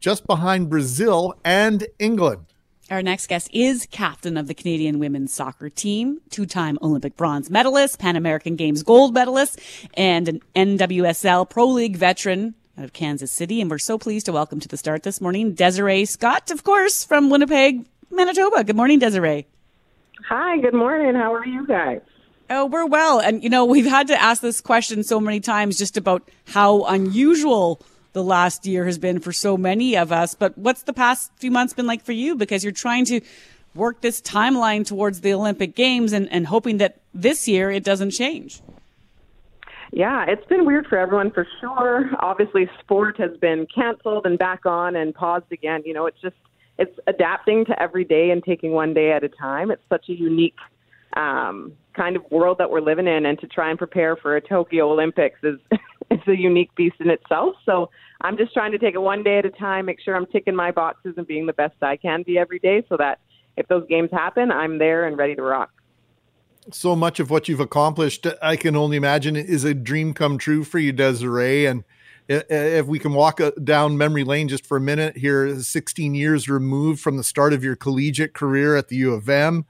just 0.00 0.26
behind 0.26 0.70
Brazil 0.70 1.34
and 1.44 1.86
England. 2.00 2.46
Our 2.90 3.02
next 3.02 3.26
guest 3.26 3.50
is 3.52 3.86
captain 3.90 4.38
of 4.38 4.46
the 4.46 4.54
Canadian 4.54 4.98
women's 4.98 5.30
soccer 5.30 5.68
team, 5.68 6.22
two-time 6.30 6.78
Olympic 6.80 7.18
bronze 7.18 7.50
medalist, 7.50 7.98
Pan 7.98 8.16
American 8.16 8.56
Games 8.56 8.82
gold 8.82 9.12
medalist, 9.12 9.60
and 9.92 10.26
an 10.26 10.40
NWSL 10.56 11.50
Pro 11.50 11.66
League 11.66 11.98
veteran 11.98 12.54
out 12.78 12.84
of 12.84 12.94
Kansas 12.94 13.30
City. 13.30 13.60
And 13.60 13.70
we're 13.70 13.76
so 13.76 13.98
pleased 13.98 14.24
to 14.24 14.32
welcome 14.32 14.58
to 14.60 14.68
the 14.68 14.78
start 14.78 15.02
this 15.02 15.20
morning 15.20 15.52
Desiree 15.52 16.06
Scott, 16.06 16.50
of 16.50 16.64
course, 16.64 17.04
from 17.04 17.28
Winnipeg, 17.28 17.84
Manitoba. 18.10 18.64
Good 18.64 18.76
morning, 18.76 19.00
Desiree. 19.00 19.46
Hi, 20.26 20.56
good 20.56 20.72
morning. 20.72 21.14
How 21.14 21.34
are 21.34 21.46
you 21.46 21.66
guys? 21.66 22.00
Oh, 22.48 22.64
we're 22.64 22.86
well. 22.86 23.20
And, 23.20 23.44
you 23.44 23.50
know, 23.50 23.66
we've 23.66 23.84
had 23.84 24.06
to 24.08 24.18
ask 24.18 24.40
this 24.40 24.62
question 24.62 25.02
so 25.02 25.20
many 25.20 25.40
times 25.40 25.76
just 25.76 25.98
about 25.98 26.26
how 26.46 26.84
unusual 26.84 27.82
the 28.18 28.24
last 28.24 28.66
year 28.66 28.84
has 28.84 28.98
been 28.98 29.20
for 29.20 29.32
so 29.32 29.56
many 29.56 29.96
of 29.96 30.10
us. 30.10 30.34
But 30.34 30.58
what's 30.58 30.82
the 30.82 30.92
past 30.92 31.30
few 31.36 31.52
months 31.52 31.72
been 31.72 31.86
like 31.86 32.02
for 32.02 32.10
you? 32.10 32.34
Because 32.34 32.64
you're 32.64 32.72
trying 32.72 33.04
to 33.04 33.20
work 33.76 34.00
this 34.00 34.20
timeline 34.20 34.84
towards 34.84 35.20
the 35.20 35.32
Olympic 35.32 35.76
Games 35.76 36.12
and, 36.12 36.28
and 36.32 36.44
hoping 36.44 36.78
that 36.78 37.00
this 37.14 37.46
year 37.46 37.70
it 37.70 37.84
doesn't 37.84 38.10
change. 38.10 38.60
Yeah, 39.92 40.24
it's 40.26 40.44
been 40.46 40.66
weird 40.66 40.88
for 40.88 40.98
everyone 40.98 41.30
for 41.30 41.46
sure. 41.60 42.10
Obviously, 42.18 42.68
sport 42.80 43.18
has 43.18 43.36
been 43.36 43.68
canceled 43.72 44.26
and 44.26 44.36
back 44.36 44.66
on 44.66 44.96
and 44.96 45.14
paused 45.14 45.52
again. 45.52 45.82
You 45.86 45.94
know, 45.94 46.06
it's 46.06 46.20
just 46.20 46.36
it's 46.76 46.98
adapting 47.06 47.66
to 47.66 47.80
every 47.80 48.04
day 48.04 48.30
and 48.30 48.42
taking 48.42 48.72
one 48.72 48.94
day 48.94 49.12
at 49.12 49.22
a 49.22 49.28
time. 49.28 49.70
It's 49.70 49.82
such 49.88 50.08
a 50.08 50.12
unique 50.12 50.58
um, 51.16 51.72
kind 51.94 52.16
of 52.16 52.30
world 52.32 52.58
that 52.58 52.70
we're 52.70 52.80
living 52.80 53.06
in, 53.06 53.24
and 53.26 53.38
to 53.38 53.46
try 53.46 53.70
and 53.70 53.78
prepare 53.78 54.16
for 54.16 54.36
a 54.36 54.40
Tokyo 54.40 54.90
Olympics 54.90 55.38
is 55.44 55.58
is 56.10 56.20
a 56.26 56.36
unique 56.36 56.74
beast 56.74 56.96
in 57.00 57.10
itself. 57.10 57.56
So 57.64 57.90
I'm 58.20 58.36
just 58.36 58.52
trying 58.52 58.72
to 58.72 58.78
take 58.78 58.94
it 58.94 59.00
one 59.00 59.22
day 59.22 59.38
at 59.38 59.44
a 59.44 59.50
time, 59.50 59.86
make 59.86 60.00
sure 60.00 60.16
I'm 60.16 60.26
ticking 60.26 60.56
my 60.56 60.72
boxes 60.72 61.14
and 61.16 61.26
being 61.26 61.46
the 61.46 61.52
best 61.52 61.74
I 61.82 61.96
can 61.96 62.22
be 62.24 62.36
every 62.38 62.58
day, 62.58 62.84
so 62.88 62.96
that 62.96 63.20
if 63.56 63.68
those 63.68 63.86
games 63.88 64.10
happen, 64.12 64.50
I'm 64.50 64.78
there 64.78 65.06
and 65.06 65.16
ready 65.16 65.34
to 65.36 65.42
rock. 65.42 65.70
So 66.72 66.94
much 66.96 67.20
of 67.20 67.30
what 67.30 67.48
you've 67.48 67.60
accomplished, 67.60 68.26
I 68.42 68.56
can 68.56 68.76
only 68.76 68.96
imagine, 68.96 69.36
is 69.36 69.64
a 69.64 69.72
dream 69.72 70.14
come 70.14 70.36
true 70.36 70.64
for 70.64 70.78
you, 70.78 70.92
Desiree. 70.92 71.66
And 71.66 71.84
if 72.28 72.86
we 72.86 72.98
can 72.98 73.14
walk 73.14 73.40
uh, 73.40 73.52
down 73.62 73.96
memory 73.96 74.24
lane 74.24 74.48
just 74.48 74.66
for 74.66 74.76
a 74.76 74.80
minute 74.80 75.16
here, 75.16 75.58
16 75.58 76.14
years 76.14 76.48
removed 76.48 77.00
from 77.00 77.16
the 77.16 77.24
start 77.24 77.52
of 77.52 77.64
your 77.64 77.76
collegiate 77.76 78.34
career 78.34 78.76
at 78.76 78.88
the 78.88 78.96
U 78.96 79.14
of 79.14 79.28
M. 79.28 79.64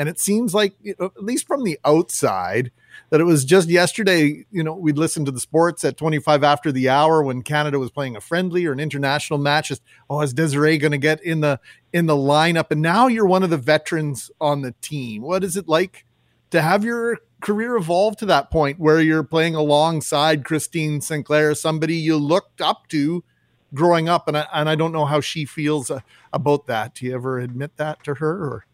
And 0.00 0.08
it 0.08 0.18
seems 0.18 0.54
like, 0.54 0.72
at 0.98 1.22
least 1.22 1.46
from 1.46 1.62
the 1.62 1.78
outside, 1.84 2.72
that 3.10 3.20
it 3.20 3.24
was 3.24 3.44
just 3.44 3.68
yesterday, 3.68 4.46
you 4.50 4.62
know, 4.62 4.72
we'd 4.72 4.96
listen 4.96 5.26
to 5.26 5.30
the 5.30 5.38
sports 5.38 5.84
at 5.84 5.98
25 5.98 6.42
after 6.42 6.72
the 6.72 6.88
hour 6.88 7.22
when 7.22 7.42
Canada 7.42 7.78
was 7.78 7.90
playing 7.90 8.16
a 8.16 8.20
friendly 8.22 8.64
or 8.64 8.72
an 8.72 8.80
international 8.80 9.38
match. 9.38 9.68
Just, 9.68 9.82
oh, 10.08 10.22
is 10.22 10.32
Desiree 10.32 10.78
going 10.78 10.92
to 10.92 10.96
get 10.96 11.22
in 11.22 11.42
the 11.42 11.60
in 11.92 12.06
the 12.06 12.16
lineup? 12.16 12.70
And 12.70 12.80
now 12.80 13.08
you're 13.08 13.26
one 13.26 13.42
of 13.42 13.50
the 13.50 13.58
veterans 13.58 14.30
on 14.40 14.62
the 14.62 14.72
team. 14.80 15.20
What 15.20 15.44
is 15.44 15.54
it 15.58 15.68
like 15.68 16.06
to 16.48 16.62
have 16.62 16.82
your 16.82 17.18
career 17.42 17.76
evolve 17.76 18.16
to 18.20 18.26
that 18.26 18.50
point 18.50 18.78
where 18.78 19.02
you're 19.02 19.22
playing 19.22 19.54
alongside 19.54 20.46
Christine 20.46 21.02
Sinclair, 21.02 21.54
somebody 21.54 21.96
you 21.96 22.16
looked 22.16 22.62
up 22.62 22.88
to 22.88 23.22
growing 23.74 24.08
up? 24.08 24.28
And 24.28 24.38
I, 24.38 24.46
and 24.54 24.66
I 24.66 24.76
don't 24.76 24.92
know 24.92 25.04
how 25.04 25.20
she 25.20 25.44
feels 25.44 25.90
uh, 25.90 26.00
about 26.32 26.68
that. 26.68 26.94
Do 26.94 27.04
you 27.04 27.14
ever 27.14 27.38
admit 27.38 27.76
that 27.76 28.02
to 28.04 28.14
her? 28.14 28.30
Or? 28.30 28.64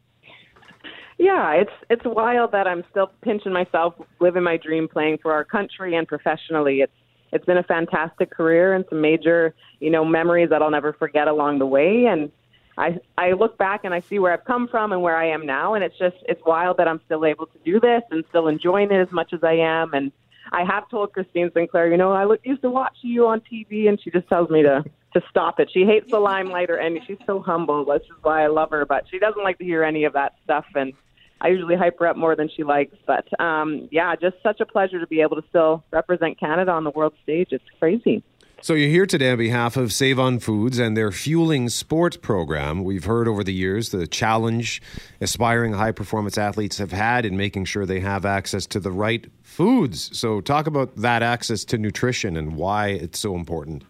Yeah, 1.18 1.52
it's 1.52 1.70
it's 1.88 2.02
wild 2.04 2.52
that 2.52 2.66
I'm 2.66 2.84
still 2.90 3.10
pinching 3.22 3.52
myself, 3.52 3.94
living 4.20 4.42
my 4.42 4.58
dream, 4.58 4.86
playing 4.86 5.18
for 5.22 5.32
our 5.32 5.44
country 5.44 5.94
and 5.96 6.06
professionally. 6.06 6.80
It's 6.80 6.92
it's 7.32 7.44
been 7.44 7.56
a 7.56 7.62
fantastic 7.62 8.30
career 8.30 8.74
and 8.74 8.84
some 8.88 9.00
major, 9.00 9.54
you 9.80 9.90
know, 9.90 10.04
memories 10.04 10.50
that 10.50 10.62
I'll 10.62 10.70
never 10.70 10.92
forget 10.92 11.26
along 11.26 11.58
the 11.58 11.66
way. 11.66 12.06
And 12.06 12.30
I 12.76 12.98
I 13.16 13.32
look 13.32 13.56
back 13.56 13.84
and 13.84 13.94
I 13.94 14.00
see 14.00 14.18
where 14.18 14.32
I've 14.32 14.44
come 14.44 14.68
from 14.68 14.92
and 14.92 15.00
where 15.00 15.16
I 15.16 15.30
am 15.30 15.46
now, 15.46 15.74
and 15.74 15.82
it's 15.82 15.98
just 15.98 16.16
it's 16.28 16.42
wild 16.44 16.76
that 16.76 16.86
I'm 16.86 17.00
still 17.06 17.24
able 17.24 17.46
to 17.46 17.58
do 17.64 17.80
this 17.80 18.02
and 18.10 18.22
still 18.28 18.48
enjoying 18.48 18.90
it 18.90 19.00
as 19.00 19.10
much 19.10 19.32
as 19.32 19.42
I 19.42 19.54
am. 19.54 19.94
And 19.94 20.12
I 20.53 20.64
have 20.64 20.88
told 20.88 21.12
Christine 21.12 21.51
Sinclair, 21.53 21.90
you 21.90 21.97
know, 21.97 22.12
I 22.12 22.26
used 22.44 22.62
to 22.62 22.70
watch 22.70 22.97
you 23.03 23.26
on 23.26 23.40
TV, 23.40 23.88
and 23.88 24.01
she 24.03 24.11
just 24.11 24.28
tells 24.28 24.51
me 24.51 24.62
to 24.62 24.84
to 25.16 25.22
stop 25.30 25.59
it. 25.61 25.70
She 25.72 25.84
hates 25.84 26.11
the 26.11 26.18
limelight 26.18 26.68
or 26.68 26.78
any. 26.78 27.01
She's 27.07 27.16
so 27.26 27.40
humble. 27.40 27.84
That's 27.86 28.07
just 28.07 28.22
why 28.22 28.44
I 28.44 28.49
love 28.49 28.70
her. 28.70 28.84
But 28.84 29.05
she 29.11 29.18
doesn't 29.18 29.42
like 29.42 29.59
to 29.59 29.64
hear 29.64 29.82
any 29.82 30.05
of 30.05 30.12
that 30.12 30.34
stuff. 30.44 30.66
And 30.74 30.92
I 31.40 31.49
usually 31.49 31.74
hype 31.74 31.99
her 32.01 32.07
up 32.07 32.16
more 32.16 32.36
than 32.36 32.51
she 32.55 32.64
likes. 32.64 32.94
But 33.07 33.28
um, 33.40 33.88
yeah, 33.90 34.14
just 34.14 34.36
such 34.42 34.61
a 34.61 34.66
pleasure 34.66 35.01
to 35.01 35.07
be 35.07 35.22
able 35.22 35.36
to 35.36 35.49
still 35.49 35.84
represent 35.90 36.38
Canada 36.38 36.70
on 36.70 36.84
the 36.84 36.90
world 36.90 37.14
stage. 37.22 37.49
It's 37.51 37.64
crazy. 37.78 38.22
So 38.66 38.74
you're 38.74 38.88
here 38.88 39.06
today 39.06 39.30
on 39.30 39.38
behalf 39.38 39.76
of 39.76 39.92
Save 39.92 40.18
on 40.18 40.40
Foods 40.40 40.80
and 40.80 40.96
their 40.96 41.12
Fueling 41.12 41.68
Sports 41.68 42.16
program. 42.16 42.82
We've 42.82 43.04
heard 43.04 43.28
over 43.28 43.44
the 43.44 43.52
years 43.52 43.90
the 43.90 44.08
challenge 44.08 44.82
aspiring 45.20 45.74
high 45.74 45.92
performance 45.92 46.36
athletes 46.36 46.78
have 46.78 46.90
had 46.90 47.24
in 47.24 47.36
making 47.36 47.66
sure 47.66 47.86
they 47.86 48.00
have 48.00 48.24
access 48.24 48.66
to 48.66 48.80
the 48.80 48.90
right 48.90 49.24
foods. 49.44 50.18
So 50.18 50.40
talk 50.40 50.66
about 50.66 50.96
that 50.96 51.22
access 51.22 51.64
to 51.66 51.78
nutrition 51.78 52.36
and 52.36 52.56
why 52.56 52.88
it's 52.88 53.20
so 53.20 53.36
important. 53.36 53.84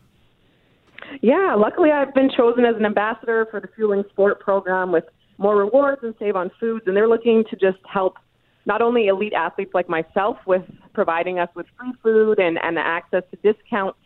Yeah, 1.23 1.57
luckily 1.59 1.91
I've 1.91 2.13
been 2.13 2.29
chosen 2.37 2.67
as 2.67 2.77
an 2.77 2.85
ambassador 2.85 3.49
for 3.51 3.61
the 3.61 3.69
Fueling 3.69 4.05
Sport 4.11 4.41
program 4.41 4.93
with 4.93 5.05
more 5.39 5.57
rewards 5.57 6.03
and 6.03 6.15
save 6.19 6.37
on 6.37 6.51
foods. 6.61 6.87
And 6.87 6.95
they're 6.95 7.09
looking 7.09 7.45
to 7.49 7.57
just 7.57 7.79
help 7.91 8.19
not 8.67 8.83
only 8.83 9.07
elite 9.07 9.33
athletes 9.33 9.73
like 9.73 9.89
myself 9.89 10.37
with 10.47 10.65
providing 10.93 11.39
us 11.39 11.49
with 11.55 11.65
free 11.79 11.95
food 12.03 12.39
and, 12.39 12.59
and 12.63 12.79
access 12.79 13.23
to 13.31 13.37
discounts 13.37 13.97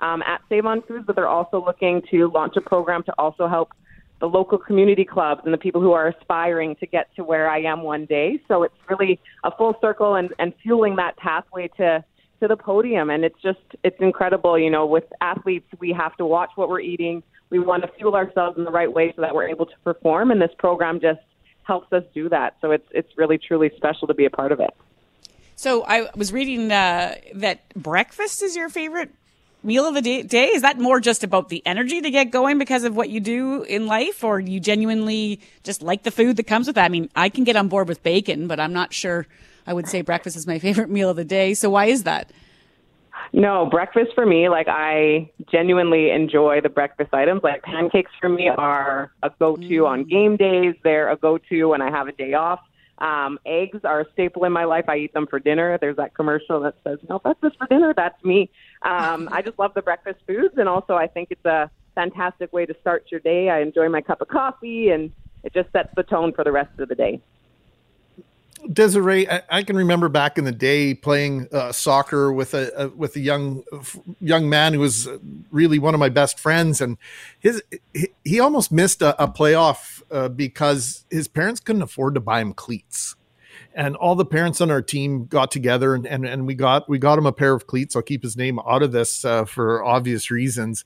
um, 0.00 0.22
at 0.22 0.40
Save 0.48 0.66
on 0.66 0.82
Foods, 0.82 1.04
but 1.06 1.16
they're 1.16 1.28
also 1.28 1.64
looking 1.64 2.02
to 2.10 2.30
launch 2.30 2.56
a 2.56 2.60
program 2.60 3.02
to 3.04 3.14
also 3.18 3.48
help 3.48 3.72
the 4.20 4.26
local 4.26 4.58
community 4.58 5.04
clubs 5.04 5.40
and 5.44 5.54
the 5.54 5.58
people 5.58 5.80
who 5.80 5.92
are 5.92 6.08
aspiring 6.08 6.76
to 6.76 6.86
get 6.86 7.14
to 7.16 7.24
where 7.24 7.48
I 7.48 7.62
am 7.62 7.82
one 7.82 8.04
day. 8.04 8.40
So 8.48 8.62
it's 8.62 8.74
really 8.88 9.18
a 9.44 9.50
full 9.50 9.76
circle 9.80 10.14
and, 10.14 10.34
and 10.38 10.52
fueling 10.62 10.96
that 10.96 11.16
pathway 11.16 11.68
to 11.78 12.04
to 12.40 12.48
the 12.48 12.56
podium. 12.56 13.10
And 13.10 13.24
it's 13.24 13.40
just 13.42 13.60
it's 13.82 14.00
incredible. 14.00 14.58
You 14.58 14.70
know, 14.70 14.86
with 14.86 15.04
athletes, 15.20 15.68
we 15.78 15.92
have 15.92 16.16
to 16.16 16.26
watch 16.26 16.50
what 16.54 16.68
we're 16.68 16.80
eating 16.80 17.22
we 17.50 17.58
want 17.58 17.82
to 17.82 17.88
fuel 17.98 18.14
ourselves 18.14 18.56
in 18.56 18.64
the 18.64 18.70
right 18.70 18.90
way 18.90 19.12
so 19.14 19.22
that 19.22 19.34
we're 19.34 19.48
able 19.48 19.66
to 19.66 19.74
perform. 19.84 20.30
And 20.30 20.40
this 20.40 20.52
program 20.58 21.00
just 21.00 21.20
helps 21.64 21.92
us 21.92 22.04
do 22.14 22.28
that. 22.28 22.56
So 22.60 22.70
it's 22.70 22.86
it's 22.92 23.10
really 23.18 23.38
truly 23.38 23.70
special 23.76 24.08
to 24.08 24.14
be 24.14 24.24
a 24.24 24.30
part 24.30 24.52
of 24.52 24.60
it. 24.60 24.70
So 25.56 25.84
I 25.84 26.08
was 26.16 26.32
reading 26.32 26.72
uh, 26.72 27.16
that 27.34 27.68
breakfast 27.74 28.42
is 28.42 28.56
your 28.56 28.70
favorite 28.70 29.10
meal 29.62 29.86
of 29.86 29.94
the 29.94 30.02
day, 30.02 30.22
day. 30.22 30.46
Is 30.46 30.62
that 30.62 30.78
more 30.78 31.00
just 31.00 31.24
about 31.24 31.48
the 31.48 31.62
energy 31.66 32.00
to 32.00 32.10
get 32.10 32.30
going 32.30 32.58
because 32.58 32.84
of 32.84 32.96
what 32.96 33.10
you 33.10 33.20
do 33.20 33.62
in 33.62 33.86
life, 33.86 34.24
or 34.24 34.40
you 34.40 34.60
genuinely 34.60 35.40
just 35.62 35.82
like 35.82 36.02
the 36.02 36.10
food 36.10 36.36
that 36.36 36.44
comes 36.44 36.66
with 36.66 36.76
that? 36.76 36.84
I 36.84 36.88
mean, 36.88 37.10
I 37.14 37.28
can 37.28 37.44
get 37.44 37.56
on 37.56 37.68
board 37.68 37.88
with 37.88 38.02
bacon, 38.02 38.46
but 38.46 38.60
I'm 38.60 38.72
not 38.72 38.92
sure 38.92 39.26
I 39.66 39.72
would 39.72 39.88
say 39.88 40.02
breakfast 40.02 40.36
is 40.36 40.46
my 40.46 40.58
favorite 40.58 40.90
meal 40.96 41.10
of 41.10 41.16
the 41.16 41.24
day. 41.24 41.54
So 41.54 41.70
why 41.70 41.86
is 41.86 42.04
that? 42.04 42.30
No, 43.32 43.66
breakfast 43.66 44.12
for 44.14 44.26
me, 44.26 44.48
like 44.48 44.66
I 44.68 45.30
genuinely 45.50 46.10
enjoy 46.10 46.60
the 46.60 46.68
breakfast 46.68 47.14
items. 47.14 47.42
Like 47.42 47.62
pancakes 47.62 48.10
for 48.20 48.28
me 48.28 48.48
are 48.48 49.12
a 49.22 49.30
go 49.38 49.56
to 49.56 49.62
mm. 49.62 49.86
on 49.86 50.04
game 50.04 50.36
days. 50.36 50.74
They're 50.82 51.10
a 51.10 51.16
go 51.16 51.38
to 51.38 51.64
when 51.66 51.82
I 51.82 51.90
have 51.90 52.08
a 52.08 52.12
day 52.12 52.34
off. 52.34 52.60
Um, 53.00 53.38
eggs 53.46 53.80
are 53.84 54.00
a 54.00 54.12
staple 54.12 54.44
in 54.44 54.52
my 54.52 54.64
life. 54.64 54.84
I 54.88 54.96
eat 54.96 55.14
them 55.14 55.26
for 55.26 55.38
dinner. 55.38 55.78
There's 55.80 55.96
that 55.96 56.14
commercial 56.14 56.60
that 56.60 56.74
says, 56.84 56.98
no, 57.08 57.20
that's 57.24 57.40
just 57.40 57.56
for 57.56 57.66
dinner. 57.66 57.94
That's 57.96 58.22
me. 58.24 58.50
Um, 58.82 59.28
I 59.32 59.42
just 59.42 59.58
love 59.58 59.72
the 59.74 59.82
breakfast 59.82 60.20
foods. 60.26 60.54
And 60.58 60.68
also, 60.68 60.94
I 60.94 61.06
think 61.06 61.28
it's 61.30 61.44
a 61.44 61.70
fantastic 61.94 62.52
way 62.52 62.66
to 62.66 62.74
start 62.80 63.06
your 63.10 63.20
day. 63.20 63.48
I 63.48 63.60
enjoy 63.60 63.88
my 63.88 64.00
cup 64.00 64.20
of 64.20 64.28
coffee, 64.28 64.90
and 64.90 65.10
it 65.44 65.54
just 65.54 65.72
sets 65.72 65.88
the 65.96 66.02
tone 66.02 66.32
for 66.32 66.44
the 66.44 66.52
rest 66.52 66.78
of 66.78 66.88
the 66.88 66.94
day. 66.94 67.20
Desiree, 68.72 69.28
I, 69.28 69.42
I, 69.50 69.62
can 69.62 69.76
remember 69.76 70.08
back 70.08 70.38
in 70.38 70.44
the 70.44 70.52
day 70.52 70.94
playing 70.94 71.48
uh, 71.52 71.72
soccer 71.72 72.32
with 72.32 72.54
a, 72.54 72.70
a, 72.76 72.88
with 72.88 73.16
a 73.16 73.20
young 73.20 73.64
young 74.20 74.48
man 74.48 74.74
who 74.74 74.80
was 74.80 75.08
really 75.50 75.78
one 75.78 75.94
of 75.94 76.00
my 76.00 76.08
best 76.08 76.38
friends, 76.38 76.80
and 76.80 76.98
his 77.38 77.62
he, 77.94 78.08
he 78.24 78.40
almost 78.40 78.70
missed 78.70 79.02
a, 79.02 79.20
a 79.22 79.28
playoff 79.28 80.02
uh, 80.10 80.28
because 80.28 81.04
his 81.10 81.28
parents 81.28 81.60
couldn't 81.60 81.82
afford 81.82 82.14
to 82.14 82.20
buy 82.20 82.40
him 82.40 82.52
cleats, 82.52 83.16
and 83.74 83.96
all 83.96 84.14
the 84.14 84.24
parents 84.24 84.60
on 84.60 84.70
our 84.70 84.82
team 84.82 85.26
got 85.26 85.50
together 85.50 85.94
and, 85.94 86.06
and, 86.06 86.26
and 86.26 86.46
we 86.46 86.54
got 86.54 86.88
we 86.88 86.98
got 86.98 87.18
him 87.18 87.26
a 87.26 87.32
pair 87.32 87.54
of 87.54 87.66
cleats. 87.66 87.96
I'll 87.96 88.02
keep 88.02 88.22
his 88.22 88.36
name 88.36 88.58
out 88.66 88.82
of 88.82 88.92
this 88.92 89.24
uh, 89.24 89.44
for 89.44 89.84
obvious 89.84 90.30
reasons, 90.30 90.84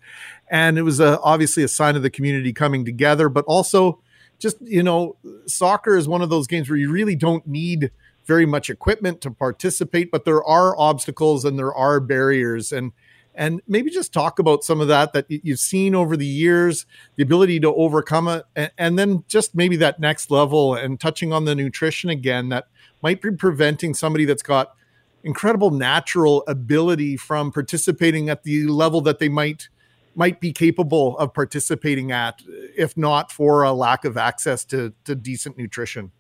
and 0.49 0.79
it 0.79 0.83
was 0.83 1.01
obviously 1.01 1.63
a 1.63 1.69
sign 1.69 1.97
of 1.97 2.03
the 2.03 2.11
community 2.11 2.53
coming 2.53 2.85
together, 2.85 3.29
but 3.29 3.45
also 3.47 4.01
just 4.39 4.57
you 4.61 4.83
know 4.83 5.17
soccer 5.47 5.97
is 5.97 6.09
one 6.09 6.23
of 6.23 6.31
those 6.31 6.47
games 6.47 6.69
where 6.69 6.79
you 6.79 6.91
really 6.91 7.17
don't 7.17 7.47
need 7.47 7.91
very 8.27 8.47
much 8.47 8.71
equipment 8.71 9.21
to 9.21 9.31
participate 9.31 10.11
but 10.11 10.25
there 10.25 10.43
are 10.45 10.79
obstacles 10.79 11.45
and 11.45 11.59
there 11.59 11.75
are 11.75 12.01
barriers. 12.01 12.73
And 12.73 12.93
and 13.35 13.61
maybe 13.67 13.91
just 13.91 14.13
talk 14.13 14.39
about 14.39 14.63
some 14.63 14.81
of 14.81 14.89
that 14.89 15.13
that 15.13 15.27
you've 15.29 15.59
seen 15.59 15.95
over 15.95 16.17
the 16.17 16.27
years 16.27 16.87
the 17.17 17.23
ability 17.23 17.59
to 17.61 17.75
overcome 17.75 18.29
it 18.29 18.45
and, 18.55 18.71
and 18.79 18.99
then 18.99 19.25
just 19.29 19.55
maybe 19.55 19.77
that 19.77 19.99
next 19.99 20.31
level 20.31 20.75
and 20.75 21.01
touching 21.01 21.33
on 21.33 21.45
the 21.45 21.55
nutrition 21.55 22.11
again 22.11 22.49
that 22.51 22.69
might 23.03 23.21
be 23.21 23.33
preventing 23.33 23.93
somebody 23.93 24.25
that's 24.25 24.43
got 24.43 24.77
incredible 25.25 25.71
natural 25.71 26.45
ability 26.47 27.17
from 27.17 27.51
participating 27.51 28.29
at 28.29 28.45
the 28.45 28.67
level 28.67 29.01
that 29.01 29.19
they 29.19 29.29
might 29.29 29.69
might 30.17 30.41
be 30.41 30.53
capable 30.53 31.19
of 31.19 31.35
participating 31.35 32.13
at, 32.13 32.43
if 32.77 32.97
not 32.97 33.33
for 33.33 33.63
a 33.63 33.73
lack 33.73 34.05
of 34.05 34.17
access 34.17 34.65
to, 34.67 34.93
to 35.05 35.15
decent 35.15 35.59
nutrition. 35.59 36.13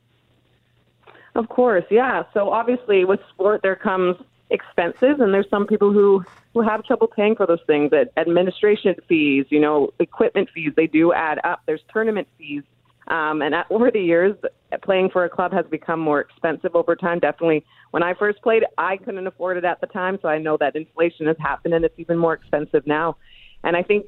Of 1.34 1.48
course, 1.48 1.84
yeah. 1.90 2.22
So 2.32 2.50
obviously, 2.50 3.04
with 3.04 3.20
sport, 3.32 3.60
there 3.62 3.76
comes 3.76 4.16
expenses, 4.50 5.16
and 5.18 5.34
there's 5.34 5.48
some 5.50 5.66
people 5.66 5.92
who 5.92 6.24
who 6.52 6.62
have 6.62 6.84
trouble 6.84 7.08
paying 7.08 7.34
for 7.34 7.46
those 7.46 7.58
things. 7.66 7.90
That 7.90 8.12
administration 8.16 8.94
fees, 9.08 9.46
you 9.48 9.58
know, 9.58 9.90
equipment 9.98 10.48
fees, 10.54 10.72
they 10.76 10.86
do 10.86 11.12
add 11.12 11.40
up. 11.42 11.62
There's 11.66 11.82
tournament 11.92 12.28
fees. 12.38 12.62
Um, 13.08 13.42
and 13.42 13.54
at, 13.54 13.66
over 13.68 13.90
the 13.90 14.00
years, 14.00 14.34
playing 14.82 15.10
for 15.10 15.24
a 15.24 15.28
club 15.28 15.52
has 15.52 15.66
become 15.66 15.98
more 16.00 16.20
expensive 16.20 16.74
over 16.74 16.94
time. 16.94 17.18
Definitely, 17.18 17.64
when 17.90 18.02
I 18.02 18.14
first 18.14 18.40
played, 18.42 18.62
I 18.78 18.96
couldn't 18.96 19.26
afford 19.26 19.56
it 19.56 19.64
at 19.64 19.80
the 19.80 19.88
time, 19.88 20.18
so 20.22 20.28
I 20.28 20.38
know 20.38 20.56
that 20.58 20.76
inflation 20.76 21.26
has 21.26 21.36
happened 21.38 21.74
and 21.74 21.84
it's 21.84 21.98
even 21.98 22.16
more 22.16 22.34
expensive 22.34 22.86
now. 22.86 23.16
And 23.64 23.76
I 23.76 23.82
think 23.82 24.06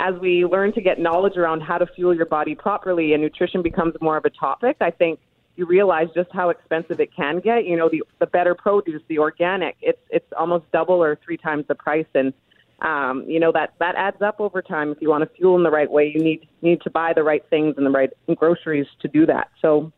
as 0.00 0.14
we 0.20 0.44
learn 0.44 0.72
to 0.72 0.80
get 0.80 0.98
knowledge 0.98 1.36
around 1.36 1.60
how 1.60 1.78
to 1.78 1.86
fuel 1.86 2.14
your 2.14 2.26
body 2.26 2.54
properly 2.54 3.12
and 3.12 3.22
nutrition 3.22 3.62
becomes 3.62 3.94
more 4.00 4.16
of 4.16 4.24
a 4.24 4.30
topic, 4.30 4.78
I 4.80 4.90
think 4.90 5.20
you 5.56 5.66
realize 5.66 6.08
just 6.14 6.30
how 6.32 6.48
expensive 6.48 6.98
it 6.98 7.14
can 7.14 7.38
get. 7.38 7.64
You 7.64 7.76
know, 7.76 7.88
the 7.88 8.02
the 8.18 8.26
better 8.26 8.54
produce, 8.54 9.02
the 9.08 9.18
organic, 9.18 9.76
it's 9.80 10.00
it's 10.10 10.26
almost 10.36 10.64
double 10.72 11.02
or 11.02 11.16
three 11.24 11.36
times 11.36 11.64
the 11.68 11.76
price, 11.76 12.06
and 12.14 12.32
um, 12.80 13.24
you 13.28 13.38
know 13.38 13.52
that 13.52 13.74
that 13.78 13.94
adds 13.94 14.20
up 14.20 14.40
over 14.40 14.62
time. 14.62 14.90
If 14.90 15.00
you 15.00 15.10
want 15.10 15.22
to 15.22 15.36
fuel 15.36 15.56
in 15.56 15.62
the 15.62 15.70
right 15.70 15.90
way, 15.90 16.10
you 16.12 16.20
need 16.20 16.48
you 16.60 16.70
need 16.70 16.80
to 16.82 16.90
buy 16.90 17.12
the 17.12 17.22
right 17.22 17.44
things 17.48 17.74
and 17.76 17.86
the 17.86 17.90
right 17.90 18.10
groceries 18.36 18.86
to 19.00 19.08
do 19.08 19.26
that. 19.26 19.50
So. 19.60 19.92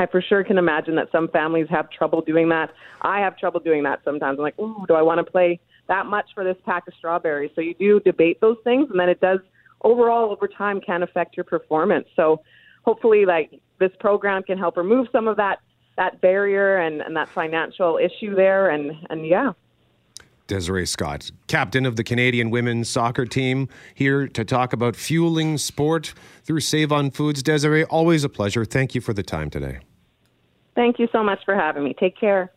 I 0.00 0.06
for 0.06 0.22
sure 0.22 0.44
can 0.44 0.58
imagine 0.58 0.94
that 0.94 1.10
some 1.10 1.26
families 1.26 1.66
have 1.70 1.90
trouble 1.90 2.20
doing 2.20 2.50
that. 2.50 2.70
I 3.02 3.18
have 3.18 3.36
trouble 3.36 3.58
doing 3.58 3.82
that 3.82 3.98
sometimes. 4.04 4.38
I'm 4.38 4.44
like, 4.44 4.56
ooh, 4.56 4.84
do 4.86 4.94
I 4.94 5.02
want 5.02 5.18
to 5.18 5.28
play 5.28 5.58
that 5.88 6.06
much 6.06 6.26
for 6.34 6.44
this 6.44 6.56
pack 6.64 6.86
of 6.86 6.94
strawberries? 6.94 7.50
So 7.54 7.60
you 7.60 7.74
do 7.74 8.00
debate 8.00 8.40
those 8.40 8.56
things, 8.64 8.88
and 8.90 8.98
then 8.98 9.08
it 9.08 9.20
does 9.20 9.40
overall 9.82 10.30
over 10.30 10.48
time 10.48 10.80
can 10.80 11.02
affect 11.02 11.36
your 11.36 11.44
performance. 11.44 12.06
So 12.16 12.42
hopefully, 12.84 13.26
like 13.26 13.60
this 13.78 13.92
program 14.00 14.42
can 14.42 14.58
help 14.58 14.76
remove 14.76 15.08
some 15.12 15.28
of 15.28 15.36
that 15.36 15.58
that 15.96 16.20
barrier 16.20 16.78
and, 16.78 17.00
and 17.00 17.16
that 17.16 17.28
financial 17.28 17.98
issue 17.98 18.34
there. 18.34 18.70
And 18.70 18.92
and 19.10 19.26
yeah. 19.26 19.52
Desiree 20.46 20.86
Scott, 20.86 21.30
captain 21.46 21.84
of 21.84 21.96
the 21.96 22.04
Canadian 22.04 22.48
women's 22.48 22.88
soccer 22.88 23.26
team, 23.26 23.68
here 23.94 24.26
to 24.28 24.46
talk 24.46 24.72
about 24.72 24.96
fueling 24.96 25.58
sport 25.58 26.14
through 26.42 26.60
Save 26.60 26.90
on 26.90 27.10
Foods. 27.10 27.42
Desiree, 27.42 27.84
always 27.84 28.24
a 28.24 28.30
pleasure. 28.30 28.64
Thank 28.64 28.94
you 28.94 29.02
for 29.02 29.12
the 29.12 29.22
time 29.22 29.50
today. 29.50 29.80
Thank 30.74 30.98
you 30.98 31.06
so 31.12 31.22
much 31.22 31.40
for 31.44 31.54
having 31.54 31.84
me. 31.84 31.94
Take 31.98 32.16
care. 32.16 32.50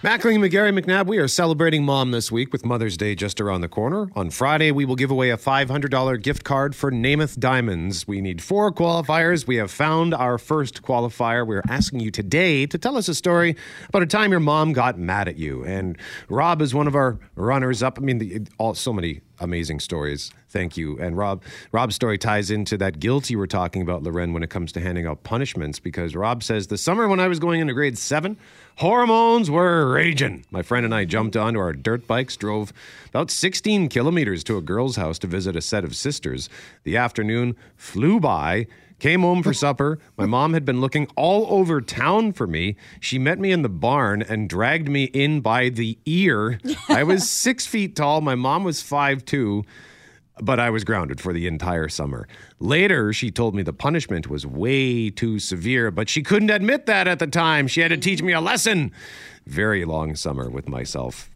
Mackling, 0.00 0.38
McGarry, 0.38 0.78
McNabb, 0.78 1.08
we 1.08 1.18
are 1.18 1.26
celebrating 1.26 1.84
Mom 1.84 2.12
this 2.12 2.30
week 2.30 2.52
with 2.52 2.64
Mother's 2.64 2.96
Day 2.96 3.16
just 3.16 3.40
around 3.40 3.62
the 3.62 3.68
corner. 3.68 4.08
On 4.14 4.30
Friday, 4.30 4.70
we 4.70 4.84
will 4.84 4.94
give 4.94 5.10
away 5.10 5.30
a 5.30 5.36
$500 5.36 6.22
gift 6.22 6.44
card 6.44 6.76
for 6.76 6.92
Namath 6.92 7.36
Diamonds. 7.36 8.06
We 8.06 8.20
need 8.20 8.40
four 8.40 8.70
qualifiers. 8.70 9.48
We 9.48 9.56
have 9.56 9.72
found 9.72 10.14
our 10.14 10.38
first 10.38 10.82
qualifier. 10.82 11.44
We're 11.44 11.64
asking 11.68 11.98
you 11.98 12.12
today 12.12 12.64
to 12.64 12.78
tell 12.78 12.96
us 12.96 13.08
a 13.08 13.14
story 13.14 13.56
about 13.88 14.04
a 14.04 14.06
time 14.06 14.30
your 14.30 14.38
mom 14.38 14.72
got 14.72 15.00
mad 15.00 15.26
at 15.26 15.36
you. 15.36 15.64
And 15.64 15.98
Rob 16.28 16.62
is 16.62 16.72
one 16.72 16.86
of 16.86 16.94
our 16.94 17.18
runners 17.34 17.82
up. 17.82 17.98
I 17.98 18.02
mean, 18.02 18.18
the, 18.18 18.46
all, 18.56 18.74
so 18.74 18.92
many 18.92 19.22
amazing 19.40 19.80
stories. 19.80 20.30
Thank 20.48 20.76
you. 20.76 20.98
And 20.98 21.16
Rob, 21.16 21.42
Rob's 21.72 21.94
story 21.94 22.18
ties 22.18 22.50
into 22.50 22.76
that 22.78 23.00
guilt 23.00 23.30
you 23.30 23.38
were 23.38 23.46
talking 23.46 23.82
about, 23.82 24.02
Lauren, 24.02 24.32
when 24.32 24.42
it 24.42 24.50
comes 24.50 24.72
to 24.72 24.80
handing 24.80 25.06
out 25.06 25.22
punishments, 25.22 25.78
because 25.78 26.16
Rob 26.16 26.42
says 26.42 26.66
the 26.66 26.78
summer 26.78 27.08
when 27.08 27.20
I 27.20 27.28
was 27.28 27.38
going 27.38 27.60
into 27.60 27.74
grade 27.74 27.98
seven, 27.98 28.36
hormones 28.76 29.50
were 29.50 29.92
raging. 29.92 30.44
My 30.50 30.62
friend 30.62 30.84
and 30.84 30.94
I 30.94 31.04
jumped 31.04 31.36
onto 31.36 31.58
our 31.58 31.72
dirt 31.72 32.06
bikes, 32.06 32.36
drove 32.36 32.72
about 33.08 33.30
16 33.30 33.88
kilometers 33.88 34.42
to 34.44 34.56
a 34.56 34.62
girl's 34.62 34.96
house 34.96 35.18
to 35.20 35.26
visit 35.26 35.56
a 35.56 35.60
set 35.60 35.84
of 35.84 35.94
sisters. 35.94 36.48
The 36.84 36.96
afternoon 36.96 37.56
flew 37.76 38.20
by. 38.20 38.66
Came 38.98 39.20
home 39.20 39.44
for 39.44 39.52
supper. 39.54 40.00
My 40.16 40.26
mom 40.26 40.54
had 40.54 40.64
been 40.64 40.80
looking 40.80 41.06
all 41.14 41.46
over 41.50 41.80
town 41.80 42.32
for 42.32 42.48
me. 42.48 42.74
She 42.98 43.18
met 43.18 43.38
me 43.38 43.52
in 43.52 43.62
the 43.62 43.68
barn 43.68 44.22
and 44.22 44.48
dragged 44.48 44.88
me 44.88 45.04
in 45.04 45.40
by 45.40 45.68
the 45.68 45.98
ear. 46.04 46.58
I 46.88 47.04
was 47.04 47.30
six 47.30 47.64
feet 47.64 47.94
tall. 47.94 48.20
My 48.20 48.34
mom 48.34 48.64
was 48.64 48.82
five 48.82 49.24
two, 49.24 49.64
but 50.40 50.58
I 50.58 50.70
was 50.70 50.82
grounded 50.82 51.20
for 51.20 51.32
the 51.32 51.46
entire 51.46 51.88
summer. 51.88 52.26
Later, 52.58 53.12
she 53.12 53.30
told 53.30 53.54
me 53.54 53.62
the 53.62 53.72
punishment 53.72 54.28
was 54.28 54.44
way 54.44 55.10
too 55.10 55.38
severe, 55.38 55.92
but 55.92 56.08
she 56.08 56.22
couldn't 56.22 56.50
admit 56.50 56.86
that 56.86 57.06
at 57.06 57.20
the 57.20 57.28
time. 57.28 57.68
She 57.68 57.80
had 57.80 57.90
to 57.90 57.96
teach 57.96 58.20
me 58.20 58.32
a 58.32 58.40
lesson. 58.40 58.90
Very 59.46 59.84
long 59.84 60.16
summer 60.16 60.50
with 60.50 60.68
myself 60.68 61.30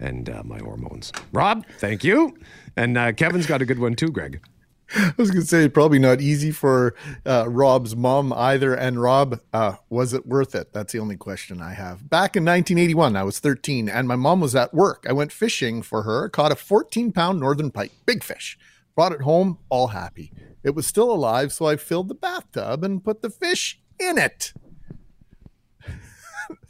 and 0.00 0.28
uh, 0.28 0.42
my 0.44 0.58
hormones. 0.58 1.12
Rob, 1.32 1.64
thank 1.78 2.02
you. 2.02 2.36
And 2.76 2.98
uh, 2.98 3.12
Kevin's 3.12 3.46
got 3.46 3.62
a 3.62 3.64
good 3.64 3.78
one 3.78 3.94
too, 3.94 4.08
Greg. 4.08 4.40
I 4.96 5.14
was 5.16 5.30
going 5.30 5.42
to 5.42 5.48
say 5.48 5.68
probably 5.68 5.98
not 5.98 6.20
easy 6.20 6.50
for 6.50 6.94
uh, 7.24 7.48
Rob's 7.48 7.96
mom 7.96 8.32
either. 8.32 8.74
And 8.74 9.00
Rob, 9.00 9.40
uh, 9.52 9.76
was 9.88 10.12
it 10.12 10.26
worth 10.26 10.54
it? 10.54 10.72
That's 10.72 10.92
the 10.92 10.98
only 10.98 11.16
question 11.16 11.60
I 11.60 11.72
have. 11.72 12.08
Back 12.08 12.36
in 12.36 12.44
1981, 12.44 13.16
I 13.16 13.22
was 13.22 13.38
13, 13.38 13.88
and 13.88 14.06
my 14.06 14.16
mom 14.16 14.40
was 14.40 14.54
at 14.54 14.74
work. 14.74 15.06
I 15.08 15.12
went 15.12 15.32
fishing 15.32 15.82
for 15.82 16.02
her, 16.02 16.28
caught 16.28 16.52
a 16.52 16.56
14 16.56 17.12
pound 17.12 17.40
northern 17.40 17.70
pike, 17.70 17.92
big 18.06 18.22
fish, 18.22 18.58
brought 18.94 19.12
it 19.12 19.22
home, 19.22 19.58
all 19.68 19.88
happy. 19.88 20.32
It 20.62 20.74
was 20.74 20.86
still 20.86 21.10
alive, 21.10 21.52
so 21.52 21.66
I 21.66 21.76
filled 21.76 22.08
the 22.08 22.14
bathtub 22.14 22.84
and 22.84 23.04
put 23.04 23.22
the 23.22 23.30
fish 23.30 23.80
in 23.98 24.18
it 24.18 24.52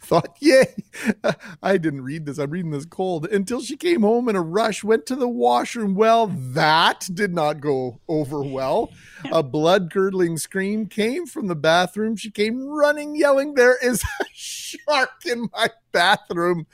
thought, 0.05 0.37
yay. 0.41 0.75
I 1.63 1.77
didn't 1.79 2.03
read 2.03 2.27
this. 2.27 2.39
I'm 2.39 2.51
reading 2.51 2.71
this 2.71 2.85
cold. 2.85 3.27
Until 3.27 3.61
she 3.61 3.77
came 3.77 4.03
home 4.03 4.29
in 4.29 4.37
a 4.37 4.43
rush, 4.43 4.85
went 4.85 5.07
to 5.07 5.17
the 5.17 5.29
washroom. 5.29 5.95
Well, 5.95 6.29
that 6.29 7.09
did 7.13 7.35
not 7.35 7.61
go 7.61 8.01
over 8.09 8.43
well. 8.43 8.93
A 9.33 9.43
blood 9.43 9.91
curdling 9.93 10.37
scream 10.39 10.87
came 10.87 11.27
from 11.27 11.47
the 11.47 11.57
bathroom. 11.57 12.17
She 12.17 12.31
came 12.31 12.67
running, 12.69 13.17
yelling, 13.17 13.55
There 13.55 13.77
is 13.83 14.03
a 14.21 14.25
shark 14.33 15.25
in 15.27 15.49
my 15.53 15.71
bathroom. 15.93 16.67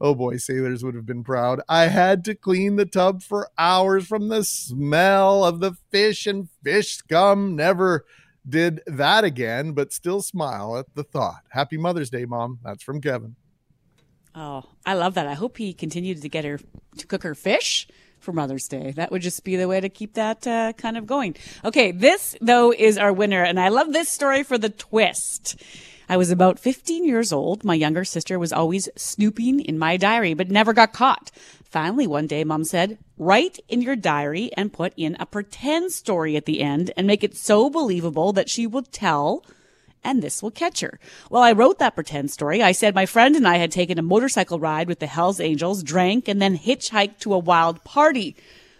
Oh 0.00 0.14
boy, 0.14 0.36
sailors 0.36 0.84
would 0.84 0.94
have 0.94 1.06
been 1.06 1.24
proud. 1.24 1.60
I 1.68 1.88
had 1.88 2.24
to 2.26 2.34
clean 2.34 2.76
the 2.76 2.86
tub 2.86 3.22
for 3.22 3.48
hours 3.58 4.06
from 4.06 4.28
the 4.28 4.44
smell 4.44 5.44
of 5.44 5.60
the 5.60 5.72
fish 5.90 6.26
and 6.26 6.48
fish 6.62 6.96
scum. 6.96 7.56
Never 7.56 8.04
did 8.48 8.80
that 8.86 9.24
again, 9.24 9.72
but 9.72 9.92
still 9.92 10.22
smile 10.22 10.76
at 10.76 10.94
the 10.94 11.04
thought. 11.04 11.42
Happy 11.50 11.76
Mother's 11.76 12.10
Day, 12.10 12.24
Mom. 12.24 12.58
That's 12.62 12.82
from 12.82 13.00
Kevin. 13.00 13.36
Oh, 14.34 14.64
I 14.84 14.94
love 14.94 15.14
that. 15.14 15.26
I 15.26 15.34
hope 15.34 15.56
he 15.56 15.72
continued 15.72 16.20
to 16.22 16.28
get 16.28 16.44
her 16.44 16.60
to 16.98 17.06
cook 17.06 17.22
her 17.22 17.34
fish 17.34 17.88
for 18.20 18.32
Mother's 18.32 18.68
Day. 18.68 18.90
That 18.90 19.10
would 19.10 19.22
just 19.22 19.44
be 19.44 19.56
the 19.56 19.68
way 19.68 19.80
to 19.80 19.88
keep 19.88 20.14
that 20.14 20.46
uh, 20.46 20.72
kind 20.74 20.96
of 20.96 21.06
going. 21.06 21.36
Okay, 21.64 21.90
this 21.90 22.36
though 22.40 22.72
is 22.72 22.98
our 22.98 23.12
winner, 23.12 23.42
and 23.42 23.58
I 23.58 23.68
love 23.68 23.92
this 23.92 24.08
story 24.08 24.42
for 24.42 24.58
the 24.58 24.68
twist. 24.68 25.62
I 26.08 26.16
was 26.16 26.30
about 26.30 26.58
15 26.58 27.04
years 27.04 27.32
old. 27.32 27.64
My 27.64 27.74
younger 27.74 28.04
sister 28.04 28.38
was 28.38 28.52
always 28.52 28.88
snooping 28.96 29.60
in 29.60 29.78
my 29.78 29.96
diary, 29.96 30.34
but 30.34 30.50
never 30.50 30.72
got 30.72 30.92
caught. 30.92 31.30
Finally, 31.64 32.06
one 32.06 32.26
day, 32.26 32.44
mom 32.44 32.64
said, 32.64 32.98
write 33.18 33.58
in 33.68 33.82
your 33.82 33.96
diary 33.96 34.50
and 34.56 34.72
put 34.72 34.92
in 34.96 35.16
a 35.18 35.26
pretend 35.26 35.92
story 35.92 36.36
at 36.36 36.44
the 36.44 36.60
end 36.60 36.92
and 36.96 37.06
make 37.06 37.24
it 37.24 37.36
so 37.36 37.68
believable 37.68 38.32
that 38.32 38.48
she 38.48 38.66
will 38.66 38.82
tell 38.82 39.44
and 40.04 40.22
this 40.22 40.40
will 40.40 40.52
catch 40.52 40.80
her. 40.80 41.00
Well, 41.30 41.42
I 41.42 41.50
wrote 41.50 41.80
that 41.80 41.96
pretend 41.96 42.30
story. 42.30 42.62
I 42.62 42.70
said 42.70 42.94
my 42.94 43.06
friend 43.06 43.34
and 43.34 43.46
I 43.46 43.56
had 43.56 43.72
taken 43.72 43.98
a 43.98 44.02
motorcycle 44.02 44.60
ride 44.60 44.86
with 44.86 45.00
the 45.00 45.08
Hells 45.08 45.40
Angels, 45.40 45.82
drank, 45.82 46.28
and 46.28 46.40
then 46.40 46.56
hitchhiked 46.56 47.18
to 47.20 47.34
a 47.34 47.38
wild 47.38 47.82
party. 47.82 48.36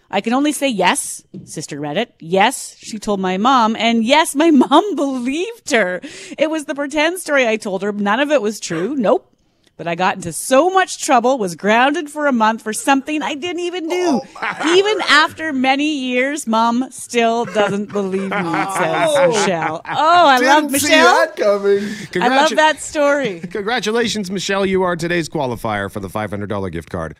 I 0.09 0.21
can 0.21 0.33
only 0.33 0.51
say 0.51 0.69
yes. 0.69 1.23
Sister 1.43 1.79
read 1.79 1.97
it. 1.97 2.13
Yes, 2.19 2.75
she 2.79 2.97
told 2.99 3.19
my 3.19 3.37
mom. 3.37 3.75
And 3.75 4.03
yes, 4.03 4.35
my 4.35 4.51
mom 4.51 4.95
believed 4.95 5.71
her. 5.71 6.01
It 6.37 6.49
was 6.49 6.65
the 6.65 6.75
pretend 6.75 7.19
story 7.19 7.47
I 7.47 7.57
told 7.57 7.81
her. 7.81 7.91
None 7.91 8.19
of 8.19 8.31
it 8.31 8.41
was 8.41 8.59
true. 8.59 8.95
Nope. 8.95 9.33
But 9.75 9.87
I 9.87 9.93
got 9.93 10.15
into 10.15 10.33
so 10.33 10.71
much 10.71 11.05
trouble, 11.05 11.37
was 11.37 11.55
grounded 11.55 12.09
for 12.09 12.25
a 12.25 12.31
month 12.31 12.63
for 12.63 12.73
something 12.73 13.21
I 13.21 13.35
didn't 13.35 13.59
even 13.59 13.87
do. 13.87 14.21
Oh 14.35 14.75
even 14.75 14.99
after 15.07 15.53
many 15.53 15.99
years, 15.99 16.47
mom 16.47 16.89
still 16.89 17.45
doesn't 17.45 17.91
believe 17.91 18.31
me, 18.31 18.53
says 18.71 19.09
oh. 19.13 19.27
Michelle. 19.27 19.81
Oh, 19.85 20.27
I 20.27 20.39
Didn't 20.39 20.63
love 20.63 20.71
Michelle. 20.71 20.89
See 20.89 20.95
that 20.97 21.35
coming. 21.35 22.23
I 22.23 22.27
love 22.27 22.55
that 22.55 22.81
story. 22.81 23.39
Congratulations, 23.41 24.31
Michelle. 24.31 24.65
You 24.65 24.81
are 24.81 24.95
today's 24.95 25.29
qualifier 25.29 25.91
for 25.91 25.99
the 25.99 26.09
$500 26.09 26.71
gift 26.71 26.89
card. 26.89 27.19